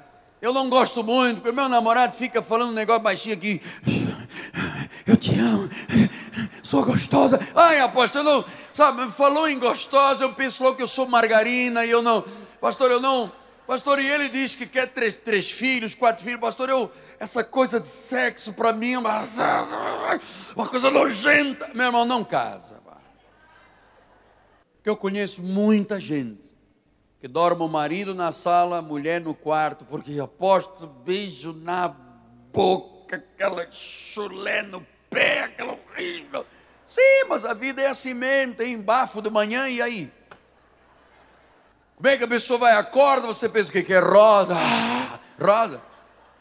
Eu 0.40 0.54
não 0.54 0.70
gosto 0.70 1.04
muito, 1.04 1.42
porque 1.42 1.52
meu 1.52 1.68
namorado 1.68 2.16
fica 2.16 2.40
falando 2.40 2.70
um 2.70 2.74
negócio 2.74 3.02
baixinho 3.02 3.34
aqui. 3.34 3.60
Eu 5.06 5.16
te 5.16 5.38
amo, 5.38 5.68
sou 6.62 6.84
gostosa. 6.84 7.38
Ai, 7.54 7.80
apóstolo, 7.80 8.24
não, 8.24 8.44
sabe, 8.72 9.10
falou 9.10 9.48
em 9.48 9.58
gostosa, 9.58 10.24
eu 10.24 10.34
pensou 10.34 10.74
que 10.74 10.82
eu 10.82 10.86
sou 10.86 11.06
margarina 11.06 11.84
e 11.84 11.90
eu 11.90 12.00
não. 12.00 12.24
Pastor, 12.60 12.90
eu 12.90 13.00
não. 13.00 13.30
Pastor, 13.66 14.00
e 14.00 14.06
ele 14.06 14.28
diz 14.28 14.54
que 14.54 14.66
quer 14.66 14.88
três, 14.88 15.14
três 15.14 15.50
filhos, 15.50 15.94
quatro 15.94 16.24
filhos. 16.24 16.40
Pastor, 16.40 16.68
eu, 16.68 16.90
essa 17.18 17.44
coisa 17.44 17.78
de 17.78 17.88
sexo 17.88 18.52
para 18.52 18.72
mim 18.72 18.94
é 18.94 18.98
uma, 18.98 19.22
uma 20.56 20.66
coisa 20.66 20.90
nojenta. 20.90 21.70
Meu 21.74 21.86
irmão, 21.86 22.04
não 22.04 22.24
casa. 22.24 22.80
Porque 24.76 24.88
eu 24.88 24.96
conheço 24.96 25.42
muita 25.42 26.00
gente 26.00 26.49
que 27.20 27.28
dorme 27.28 27.62
o 27.62 27.68
marido 27.68 28.14
na 28.14 28.32
sala, 28.32 28.78
a 28.78 28.82
mulher 28.82 29.20
no 29.20 29.34
quarto, 29.34 29.84
porque 29.84 30.18
aposto 30.18 30.86
beijo 30.86 31.52
na 31.52 31.94
boca, 32.50 33.16
aquela 33.16 33.70
chulé 33.70 34.62
no 34.62 34.86
pé, 35.10 35.44
aquela 35.44 35.72
horrível. 35.72 36.46
Sim, 36.86 37.24
mas 37.28 37.44
a 37.44 37.52
vida 37.52 37.82
é 37.82 37.88
assim 37.88 38.14
mesmo, 38.14 38.54
tem 38.54 38.80
bafo 38.80 39.20
de 39.20 39.28
manhã 39.28 39.68
e 39.68 39.82
aí? 39.82 40.10
Como 41.94 42.08
é 42.08 42.16
que 42.16 42.24
a 42.24 42.28
pessoa 42.28 42.58
vai, 42.58 42.72
acorda, 42.72 43.26
você 43.26 43.50
pensa 43.50 43.70
que 43.70 43.92
é 43.92 43.98
roda, 43.98 44.54
ah, 44.56 45.18
roda. 45.38 45.82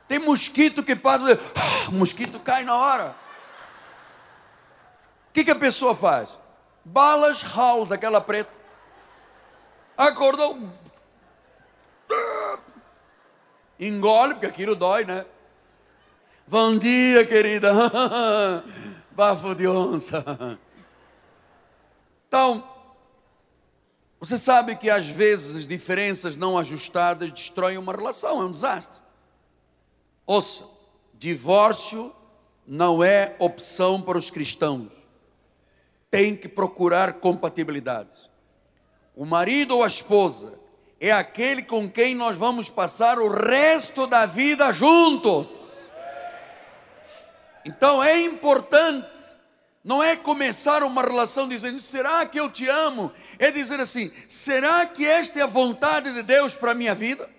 Tem 0.07 0.17
mosquito 0.17 0.81
que 0.81 0.95
passa, 0.95 1.37
ah, 1.55 1.91
mosquito 1.91 2.39
cai 2.39 2.63
na 2.63 2.77
hora. 2.77 3.15
O 5.29 5.33
que, 5.33 5.43
que 5.43 5.51
a 5.51 5.55
pessoa 5.55 5.93
faz? 5.93 6.29
Balas 6.85 7.43
House, 7.43 7.91
aquela 7.91 8.21
preta 8.21 8.58
acordou. 10.07 10.57
Engole, 13.79 14.33
porque 14.33 14.45
aquilo 14.45 14.75
dói, 14.75 15.05
né? 15.05 15.25
Bom 16.47 16.77
dia, 16.77 17.25
querida. 17.25 17.71
Bafo 19.11 19.53
de 19.53 19.67
onça. 19.67 20.57
Então, 22.27 22.67
você 24.19 24.37
sabe 24.37 24.75
que 24.75 24.89
às 24.89 25.07
vezes 25.07 25.55
as 25.55 25.67
diferenças 25.67 26.37
não 26.37 26.57
ajustadas 26.57 27.31
destroem 27.31 27.77
uma 27.77 27.93
relação, 27.93 28.41
é 28.41 28.45
um 28.45 28.51
desastre. 28.51 28.99
Ouça, 30.25 30.67
divórcio 31.13 32.13
não 32.65 33.03
é 33.03 33.35
opção 33.39 34.01
para 34.01 34.17
os 34.17 34.29
cristãos. 34.29 34.91
Tem 36.09 36.35
que 36.35 36.47
procurar 36.47 37.13
compatibilidades. 37.13 38.28
O 39.19 39.25
marido 39.25 39.75
ou 39.75 39.83
a 39.83 39.87
esposa 39.87 40.57
é 40.97 41.11
aquele 41.11 41.61
com 41.61 41.91
quem 41.91 42.15
nós 42.15 42.37
vamos 42.37 42.69
passar 42.69 43.19
o 43.19 43.27
resto 43.27 44.07
da 44.07 44.25
vida 44.25 44.71
juntos. 44.71 45.73
Então 47.65 48.01
é 48.01 48.21
importante, 48.21 49.19
não 49.83 50.01
é 50.01 50.15
começar 50.15 50.83
uma 50.83 51.01
relação 51.01 51.49
dizendo, 51.49 51.81
será 51.81 52.25
que 52.25 52.39
eu 52.39 52.49
te 52.49 52.69
amo? 52.69 53.11
É 53.37 53.51
dizer 53.51 53.81
assim, 53.81 54.09
será 54.25 54.85
que 54.85 55.05
esta 55.05 55.37
é 55.37 55.41
a 55.41 55.47
vontade 55.47 56.13
de 56.13 56.23
Deus 56.23 56.55
para 56.55 56.71
a 56.71 56.75
minha 56.75 56.95
vida? 56.95 57.29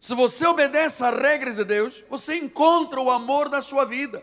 Se 0.00 0.16
você 0.16 0.44
obedece 0.48 1.04
às 1.04 1.14
regras 1.16 1.54
de 1.54 1.64
Deus, 1.64 2.02
você 2.10 2.36
encontra 2.36 3.00
o 3.00 3.08
amor 3.08 3.48
da 3.48 3.62
sua 3.62 3.84
vida. 3.84 4.20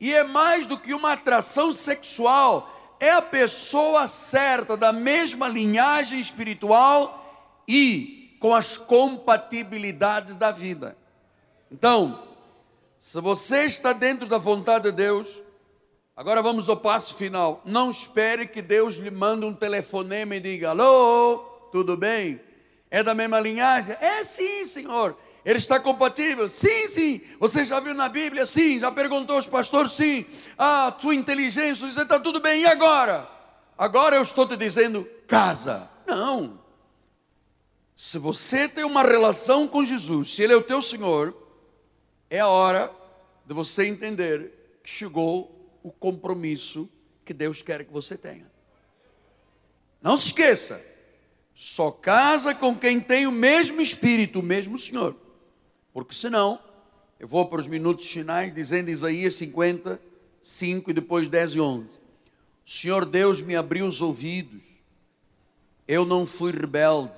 E 0.00 0.14
é 0.14 0.24
mais 0.24 0.66
do 0.66 0.78
que 0.78 0.94
uma 0.94 1.12
atração 1.12 1.74
sexual, 1.74 2.79
é 3.00 3.10
a 3.10 3.22
pessoa 3.22 4.06
certa, 4.06 4.76
da 4.76 4.92
mesma 4.92 5.48
linhagem 5.48 6.20
espiritual 6.20 7.64
e 7.66 8.36
com 8.38 8.54
as 8.54 8.76
compatibilidades 8.76 10.36
da 10.36 10.50
vida. 10.50 10.96
Então, 11.72 12.28
se 12.98 13.18
você 13.20 13.64
está 13.64 13.94
dentro 13.94 14.26
da 14.26 14.36
vontade 14.36 14.84
de 14.84 14.92
Deus, 14.92 15.40
agora 16.14 16.42
vamos 16.42 16.68
ao 16.68 16.76
passo 16.76 17.14
final. 17.14 17.62
Não 17.64 17.90
espere 17.90 18.46
que 18.46 18.60
Deus 18.60 18.96
lhe 18.96 19.10
mande 19.10 19.46
um 19.46 19.54
telefonema 19.54 20.36
e 20.36 20.40
diga: 20.40 20.70
Alô, 20.70 21.38
tudo 21.72 21.96
bem? 21.96 22.38
É 22.90 23.02
da 23.02 23.14
mesma 23.14 23.40
linhagem? 23.40 23.96
É 24.00 24.22
sim, 24.22 24.64
Senhor. 24.66 25.16
Ele 25.44 25.58
está 25.58 25.80
compatível? 25.80 26.48
Sim, 26.48 26.88
sim. 26.88 27.20
Você 27.38 27.64
já 27.64 27.80
viu 27.80 27.94
na 27.94 28.08
Bíblia? 28.08 28.44
Sim. 28.44 28.78
Já 28.78 28.90
perguntou 28.92 29.36
aos 29.36 29.46
pastores? 29.46 29.92
Sim. 29.92 30.26
Ah, 30.58 30.90
tua 30.92 31.14
inteligência, 31.14 31.90
você 31.90 32.02
está 32.02 32.20
tudo 32.20 32.40
bem. 32.40 32.62
E 32.62 32.66
agora? 32.66 33.26
Agora 33.76 34.16
eu 34.16 34.22
estou 34.22 34.46
te 34.46 34.56
dizendo, 34.56 35.08
casa. 35.26 35.88
Não. 36.06 36.60
Se 37.96 38.18
você 38.18 38.68
tem 38.68 38.84
uma 38.84 39.02
relação 39.02 39.66
com 39.66 39.84
Jesus, 39.84 40.34
se 40.34 40.42
Ele 40.42 40.52
é 40.52 40.56
o 40.56 40.62
teu 40.62 40.82
Senhor, 40.82 41.34
é 42.28 42.40
a 42.40 42.48
hora 42.48 42.90
de 43.46 43.54
você 43.54 43.86
entender 43.86 44.80
que 44.82 44.90
chegou 44.90 45.78
o 45.82 45.90
compromisso 45.90 46.88
que 47.24 47.32
Deus 47.32 47.62
quer 47.62 47.84
que 47.84 47.92
você 47.92 48.16
tenha. 48.16 48.50
Não 50.02 50.16
se 50.16 50.28
esqueça, 50.28 50.84
só 51.54 51.90
casa 51.90 52.54
com 52.54 52.74
quem 52.76 53.00
tem 53.00 53.26
o 53.26 53.32
mesmo 53.32 53.80
Espírito, 53.80 54.40
o 54.40 54.42
mesmo 54.42 54.78
Senhor. 54.78 55.14
Porque 55.92 56.14
senão, 56.14 56.58
eu 57.18 57.26
vou 57.26 57.46
para 57.46 57.60
os 57.60 57.66
minutos 57.66 58.06
finais 58.06 58.54
dizendo 58.54 58.90
Isaías 58.90 59.34
50, 59.34 60.00
5 60.42 60.90
e 60.90 60.94
depois 60.94 61.28
10 61.28 61.52
e 61.52 61.60
11. 61.60 61.98
O 62.64 62.70
Senhor 62.70 63.04
Deus 63.04 63.40
me 63.40 63.56
abriu 63.56 63.86
os 63.86 64.00
ouvidos, 64.00 64.62
eu 65.86 66.04
não 66.04 66.24
fui 66.24 66.52
rebelde, 66.52 67.12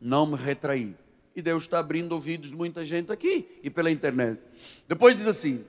não 0.00 0.26
me 0.26 0.36
retraí. 0.36 0.94
E 1.34 1.40
Deus 1.40 1.64
está 1.64 1.78
abrindo 1.78 2.12
ouvidos 2.12 2.50
de 2.50 2.56
muita 2.56 2.84
gente 2.84 3.10
aqui 3.10 3.48
e 3.62 3.70
pela 3.70 3.90
internet. 3.90 4.40
Depois 4.86 5.16
diz 5.16 5.26
assim: 5.26 5.64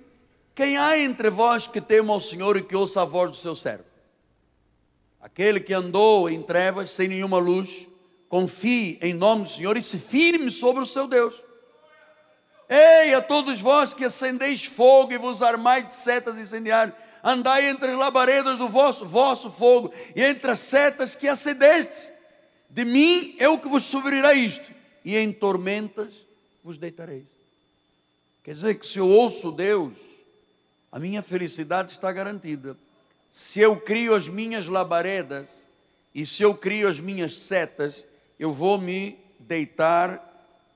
Quem 0.54 0.78
há 0.78 0.98
entre 0.98 1.30
vós 1.30 1.68
que 1.68 1.80
tema 1.80 2.14
ao 2.14 2.20
Senhor 2.20 2.58
e 2.58 2.64
que 2.64 2.76
ouça 2.76 3.04
a 3.04 3.06
voz 3.06 3.32
do 3.32 3.38
seu 3.38 3.56
servo? 3.56 3.86
Aquele 5.22 5.60
que 5.60 5.74
andou 5.74 6.30
em 6.30 6.42
trevas, 6.42 6.92
sem 6.92 7.08
nenhuma 7.08 7.38
luz, 7.38 7.88
confie 8.28 8.98
em 9.02 9.14
nome 9.14 9.44
do 9.44 9.50
Senhor 9.50 9.78
e 9.78 9.82
se 9.82 9.98
firme 9.98 10.52
sobre 10.52 10.82
o 10.82 10.86
seu 10.86 11.08
Deus. 11.08 11.49
Ei, 12.70 13.16
a 13.16 13.22
todos 13.22 13.60
vós 13.60 13.96
que 13.96 14.06
acendeis 14.06 14.64
fogo 14.64 15.12
e 15.12 15.18
vos 15.18 15.42
armais 15.42 15.88
de 15.88 15.92
setas 15.92 16.38
incendiárias, 16.38 16.96
andai 17.24 17.68
entre 17.68 17.92
as 17.92 17.98
labaredas 17.98 18.60
do 18.60 18.70
vosso, 18.70 19.08
vosso 19.08 19.50
fogo 19.50 19.92
e 20.16 20.22
entre 20.22 20.52
as 20.52 20.60
setas 20.60 21.16
que 21.16 21.28
acendestes. 21.28 22.12
De 22.70 22.86
mim 22.86 23.36
é 23.40 23.50
o 23.50 23.58
que 23.58 23.68
vos 23.68 23.84
sobrirá 23.84 24.36
isto, 24.36 24.72
e 25.04 25.18
em 25.18 25.34
tormentas 25.34 26.26
vos 26.64 26.78
deitareis. 26.78 27.26
Quer 28.44 28.54
dizer 28.54 28.76
que 28.76 28.86
se 28.86 29.00
eu 29.00 29.08
ouço 29.08 29.52
Deus, 29.52 29.94
a 30.92 31.00
minha 31.00 31.24
felicidade 31.24 31.92
está 31.92 32.12
garantida. 32.12 32.78
Se 33.32 33.60
eu 33.60 33.76
crio 33.78 34.14
as 34.14 34.28
minhas 34.28 34.68
labaredas 34.68 35.68
e 36.14 36.26
se 36.26 36.44
eu 36.44 36.54
crio 36.56 36.88
as 36.88 37.00
minhas 37.00 37.38
setas, 37.38 38.08
eu 38.40 38.54
vou 38.54 38.78
me 38.78 39.18
deitar 39.40 40.26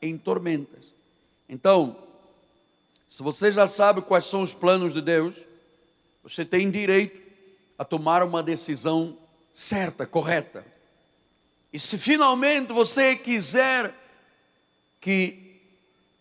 em 0.01 0.17
tormentas. 0.17 0.92
Então, 1.53 1.95
se 3.07 3.21
você 3.21 3.51
já 3.51 3.67
sabe 3.67 4.01
quais 4.01 4.25
são 4.25 4.41
os 4.41 4.55
planos 4.55 4.91
de 4.91 5.01
Deus, 5.01 5.35
você 6.23 6.43
tem 6.43 6.71
direito 6.71 7.21
a 7.77 7.85
tomar 7.85 8.23
uma 8.23 8.41
decisão 8.41 9.15
certa, 9.53 10.07
correta. 10.07 10.65
E 11.71 11.77
se 11.77 11.99
finalmente 11.99 12.73
você 12.73 13.15
quiser 13.15 13.93
que 14.99 15.61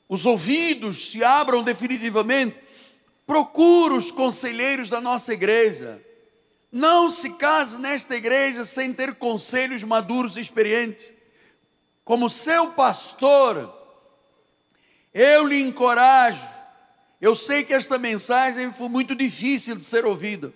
os 0.06 0.26
ouvidos 0.26 1.12
se 1.12 1.24
abram 1.24 1.62
definitivamente, 1.62 2.58
procure 3.26 3.94
os 3.94 4.10
conselheiros 4.10 4.90
da 4.90 5.00
nossa 5.00 5.32
igreja. 5.32 5.98
Não 6.70 7.10
se 7.10 7.38
case 7.38 7.78
nesta 7.78 8.14
igreja 8.14 8.66
sem 8.66 8.92
ter 8.92 9.14
conselhos 9.14 9.82
maduros 9.82 10.36
e 10.36 10.42
experientes. 10.42 11.06
Como 12.04 12.28
seu 12.28 12.72
pastor, 12.72 13.81
eu 15.12 15.46
lhe 15.46 15.60
encorajo. 15.60 16.46
Eu 17.20 17.34
sei 17.34 17.62
que 17.64 17.72
esta 17.72 17.98
mensagem 17.98 18.72
foi 18.72 18.88
muito 18.88 19.14
difícil 19.14 19.76
de 19.76 19.84
ser 19.84 20.04
ouvida. 20.04 20.52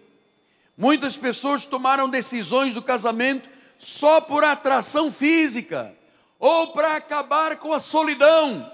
Muitas 0.76 1.16
pessoas 1.16 1.64
tomaram 1.64 2.08
decisões 2.08 2.74
do 2.74 2.82
casamento 2.82 3.48
só 3.78 4.20
por 4.20 4.44
atração 4.44 5.12
física 5.12 5.94
ou 6.38 6.68
para 6.68 6.96
acabar 6.96 7.56
com 7.58 7.72
a 7.72 7.80
solidão. 7.80 8.70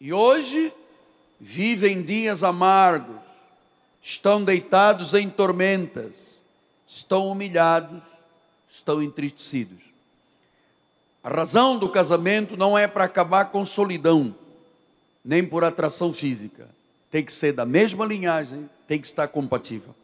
E 0.00 0.12
hoje 0.12 0.72
vivem 1.40 2.02
dias 2.02 2.42
amargos, 2.42 3.16
estão 4.02 4.42
deitados 4.42 5.14
em 5.14 5.28
tormentas, 5.30 6.44
estão 6.86 7.28
humilhados, 7.28 8.02
estão 8.68 9.02
entristecidos. 9.02 9.87
A 11.22 11.28
razão 11.28 11.78
do 11.78 11.88
casamento 11.88 12.56
não 12.56 12.78
é 12.78 12.86
para 12.86 13.04
acabar 13.04 13.46
com 13.46 13.64
solidão, 13.64 14.34
nem 15.24 15.44
por 15.44 15.64
atração 15.64 16.12
física. 16.12 16.68
Tem 17.10 17.24
que 17.24 17.32
ser 17.32 17.52
da 17.52 17.64
mesma 17.64 18.04
linhagem, 18.06 18.68
tem 18.86 19.00
que 19.00 19.06
estar 19.06 19.28
compatível. 19.28 19.94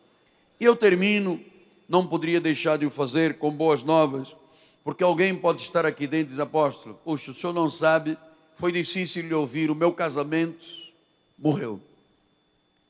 E 0.58 0.64
eu 0.64 0.74
termino, 0.74 1.40
não 1.88 2.06
poderia 2.06 2.40
deixar 2.40 2.78
de 2.78 2.86
o 2.86 2.90
fazer 2.90 3.38
com 3.38 3.50
boas 3.50 3.82
novas, 3.82 4.34
porque 4.82 5.04
alguém 5.04 5.34
pode 5.34 5.62
estar 5.62 5.86
aqui 5.86 6.06
dentro 6.06 6.26
e 6.26 6.30
dizer, 6.30 6.42
apóstolo, 6.42 6.98
puxa, 7.04 7.30
o 7.30 7.34
senhor 7.34 7.52
não 7.52 7.70
sabe, 7.70 8.18
foi 8.56 8.72
difícil 8.72 9.26
lhe 9.26 9.34
ouvir, 9.34 9.70
o 9.70 9.74
meu 9.74 9.92
casamento 9.92 10.64
morreu. 11.38 11.80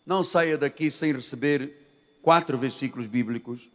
Não 0.05 0.23
saia 0.23 0.59
daqui 0.59 0.91
sem 0.91 1.13
receber 1.13 1.73
quatro 2.23 2.59
versículos 2.59 3.07
bíblicos 3.07 3.69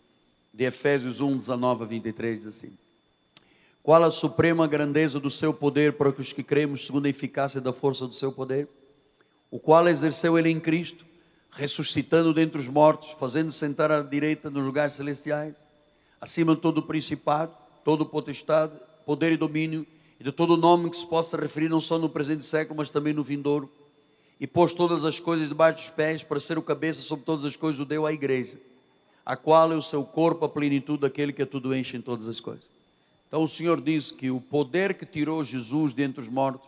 de 0.53 0.65
Efésios 0.65 1.21
1, 1.21 1.37
19 1.37 1.83
a 1.83 1.87
23, 1.87 2.39
diz 2.39 2.47
assim. 2.47 2.77
Qual 3.89 4.03
a 4.03 4.11
suprema 4.11 4.67
grandeza 4.67 5.19
do 5.19 5.31
seu 5.31 5.51
poder 5.51 5.93
para 5.93 6.09
os 6.09 6.31
que 6.31 6.43
cremos 6.43 6.85
segundo 6.85 7.07
a 7.07 7.09
eficácia 7.09 7.59
da 7.59 7.73
força 7.73 8.05
do 8.05 8.13
seu 8.13 8.31
poder? 8.31 8.67
O 9.49 9.59
qual 9.59 9.87
exerceu 9.87 10.37
ele 10.37 10.47
em 10.47 10.59
Cristo, 10.59 11.03
ressuscitando 11.49 12.31
dentre 12.31 12.61
os 12.61 12.67
mortos, 12.67 13.15
fazendo 13.19 13.51
sentar 13.51 13.91
à 13.91 14.03
direita 14.03 14.47
nos 14.51 14.61
lugares 14.61 14.93
celestiais, 14.93 15.55
acima 16.21 16.53
de 16.53 16.61
todo 16.61 16.77
o 16.77 16.83
principado, 16.83 17.51
todo 17.83 18.01
o 18.01 18.05
potestade, 18.05 18.73
poder 19.07 19.31
e 19.31 19.37
domínio, 19.37 19.87
e 20.19 20.23
de 20.23 20.31
todo 20.31 20.55
nome 20.55 20.91
que 20.91 20.97
se 20.97 21.07
possa 21.07 21.35
referir 21.35 21.67
não 21.67 21.81
só 21.81 21.97
no 21.97 22.09
presente 22.09 22.45
século, 22.45 22.77
mas 22.77 22.91
também 22.91 23.11
no 23.11 23.23
vindouro, 23.23 23.67
e 24.39 24.45
pôs 24.45 24.71
todas 24.71 25.03
as 25.03 25.19
coisas 25.19 25.49
debaixo 25.49 25.77
dos 25.77 25.89
pés, 25.89 26.21
para 26.21 26.39
ser 26.39 26.59
o 26.59 26.61
cabeça 26.61 27.01
sobre 27.01 27.25
todas 27.25 27.43
as 27.43 27.55
coisas, 27.55 27.81
o 27.81 27.85
deu 27.85 28.05
à 28.05 28.13
igreja, 28.13 28.59
a 29.25 29.35
qual 29.35 29.73
é 29.73 29.75
o 29.75 29.81
seu 29.81 30.03
corpo, 30.03 30.45
a 30.45 30.49
plenitude 30.49 30.99
daquele 30.99 31.33
que 31.33 31.41
a 31.41 31.47
tudo 31.47 31.73
enche 31.73 31.97
em 31.97 32.01
todas 32.01 32.27
as 32.27 32.39
coisas. 32.39 32.78
Então 33.29 33.43
o 33.43 33.47
Senhor 33.47 33.79
diz 33.79 34.11
que 34.11 34.31
o 34.31 34.41
poder 34.41 34.95
que 34.95 35.05
tirou 35.05 35.43
Jesus 35.43 35.93
dentre 35.93 36.19
os 36.19 36.27
mortos, 36.27 36.67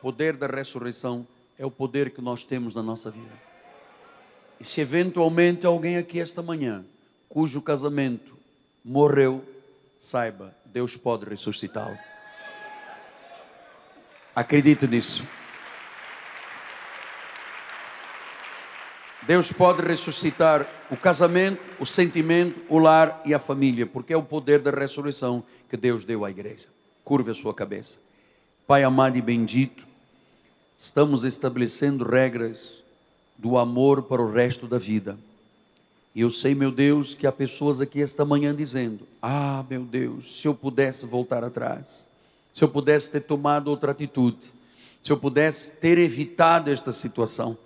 poder 0.00 0.34
da 0.34 0.46
ressurreição, 0.46 1.26
é 1.58 1.66
o 1.66 1.70
poder 1.70 2.10
que 2.10 2.22
nós 2.22 2.42
temos 2.42 2.74
na 2.74 2.82
nossa 2.82 3.10
vida. 3.10 3.38
E 4.58 4.64
se 4.64 4.80
eventualmente 4.80 5.66
alguém 5.66 5.98
aqui 5.98 6.18
esta 6.18 6.40
manhã, 6.40 6.82
cujo 7.28 7.60
casamento 7.60 8.34
morreu, 8.82 9.44
saiba, 9.98 10.56
Deus 10.64 10.96
pode 10.96 11.26
ressuscitá-lo. 11.26 11.98
Acredite 14.34 14.86
nisso. 14.86 15.22
Deus 19.26 19.52
pode 19.52 19.82
ressuscitar 19.82 20.66
o 20.90 20.96
casamento, 20.96 21.62
o 21.78 21.86
sentimento, 21.86 22.60
o 22.68 22.78
lar 22.78 23.22
e 23.24 23.34
a 23.34 23.38
família, 23.38 23.86
porque 23.86 24.12
é 24.12 24.16
o 24.16 24.22
poder 24.22 24.60
da 24.60 24.70
ressurreição 24.70 25.44
que 25.68 25.76
Deus 25.76 26.04
deu 26.04 26.24
à 26.24 26.30
igreja. 26.30 26.68
Curve 27.04 27.30
a 27.30 27.34
sua 27.34 27.54
cabeça. 27.54 27.98
Pai 28.66 28.82
amado 28.82 29.18
e 29.18 29.22
bendito, 29.22 29.86
estamos 30.78 31.24
estabelecendo 31.24 32.04
regras 32.04 32.82
do 33.36 33.58
amor 33.58 34.04
para 34.04 34.22
o 34.22 34.32
resto 34.32 34.66
da 34.66 34.78
vida. 34.78 35.18
E 36.14 36.20
eu 36.20 36.30
sei, 36.30 36.54
meu 36.54 36.70
Deus, 36.70 37.12
que 37.14 37.26
há 37.26 37.32
pessoas 37.32 37.80
aqui 37.80 38.00
esta 38.00 38.24
manhã 38.24 38.54
dizendo: 38.54 39.06
Ah, 39.20 39.64
meu 39.68 39.82
Deus, 39.82 40.40
se 40.40 40.46
eu 40.46 40.54
pudesse 40.54 41.04
voltar 41.04 41.42
atrás, 41.42 42.08
se 42.52 42.62
eu 42.62 42.68
pudesse 42.68 43.10
ter 43.10 43.20
tomado 43.20 43.68
outra 43.68 43.90
atitude, 43.90 44.52
se 45.02 45.10
eu 45.10 45.16
pudesse 45.16 45.72
ter 45.72 45.98
evitado 45.98 46.70
esta 46.70 46.92
situação. 46.92 47.58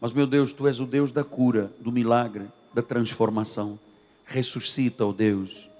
Mas, 0.00 0.12
meu 0.12 0.26
Deus, 0.26 0.52
tu 0.52 0.66
és 0.66 0.80
o 0.80 0.86
Deus 0.86 1.10
da 1.12 1.24
cura, 1.24 1.72
do 1.80 1.90
milagre, 1.90 2.44
da 2.74 2.82
transformação. 2.82 3.78
Ressuscita, 4.26 5.06
ó 5.06 5.10
oh 5.10 5.12
Deus, 5.12 5.70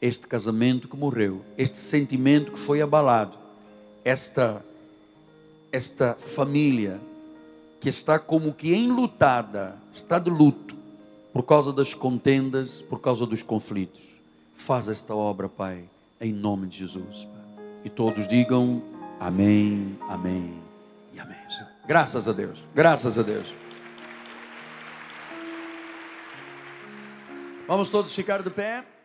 este 0.00 0.26
casamento 0.26 0.88
que 0.88 0.96
morreu, 0.96 1.44
este 1.56 1.78
sentimento 1.78 2.52
que 2.52 2.58
foi 2.58 2.82
abalado, 2.82 3.36
esta, 4.04 4.64
esta 5.72 6.14
família 6.14 7.00
que 7.80 7.88
está 7.88 8.18
como 8.18 8.52
que 8.52 8.74
enlutada, 8.74 9.76
está 9.94 10.18
de 10.18 10.30
luto, 10.30 10.74
por 11.32 11.42
causa 11.44 11.72
das 11.72 11.94
contendas, 11.94 12.82
por 12.82 13.00
causa 13.00 13.26
dos 13.26 13.42
conflitos. 13.42 14.02
Faz 14.54 14.88
esta 14.88 15.14
obra, 15.14 15.48
Pai, 15.48 15.84
em 16.20 16.32
nome 16.32 16.66
de 16.66 16.78
Jesus. 16.78 17.28
E 17.84 17.90
todos 17.90 18.26
digam 18.26 18.82
amém, 19.20 19.98
amém 20.08 20.54
e 21.12 21.20
amém. 21.20 21.36
Graças 21.86 22.26
a 22.26 22.32
Deus, 22.32 22.58
graças 22.74 23.18
a 23.18 23.22
Deus. 23.22 23.54
Vamos 27.68 27.90
todos 27.90 28.14
ficar 28.14 28.42
de 28.42 28.50
pé. 28.50 28.95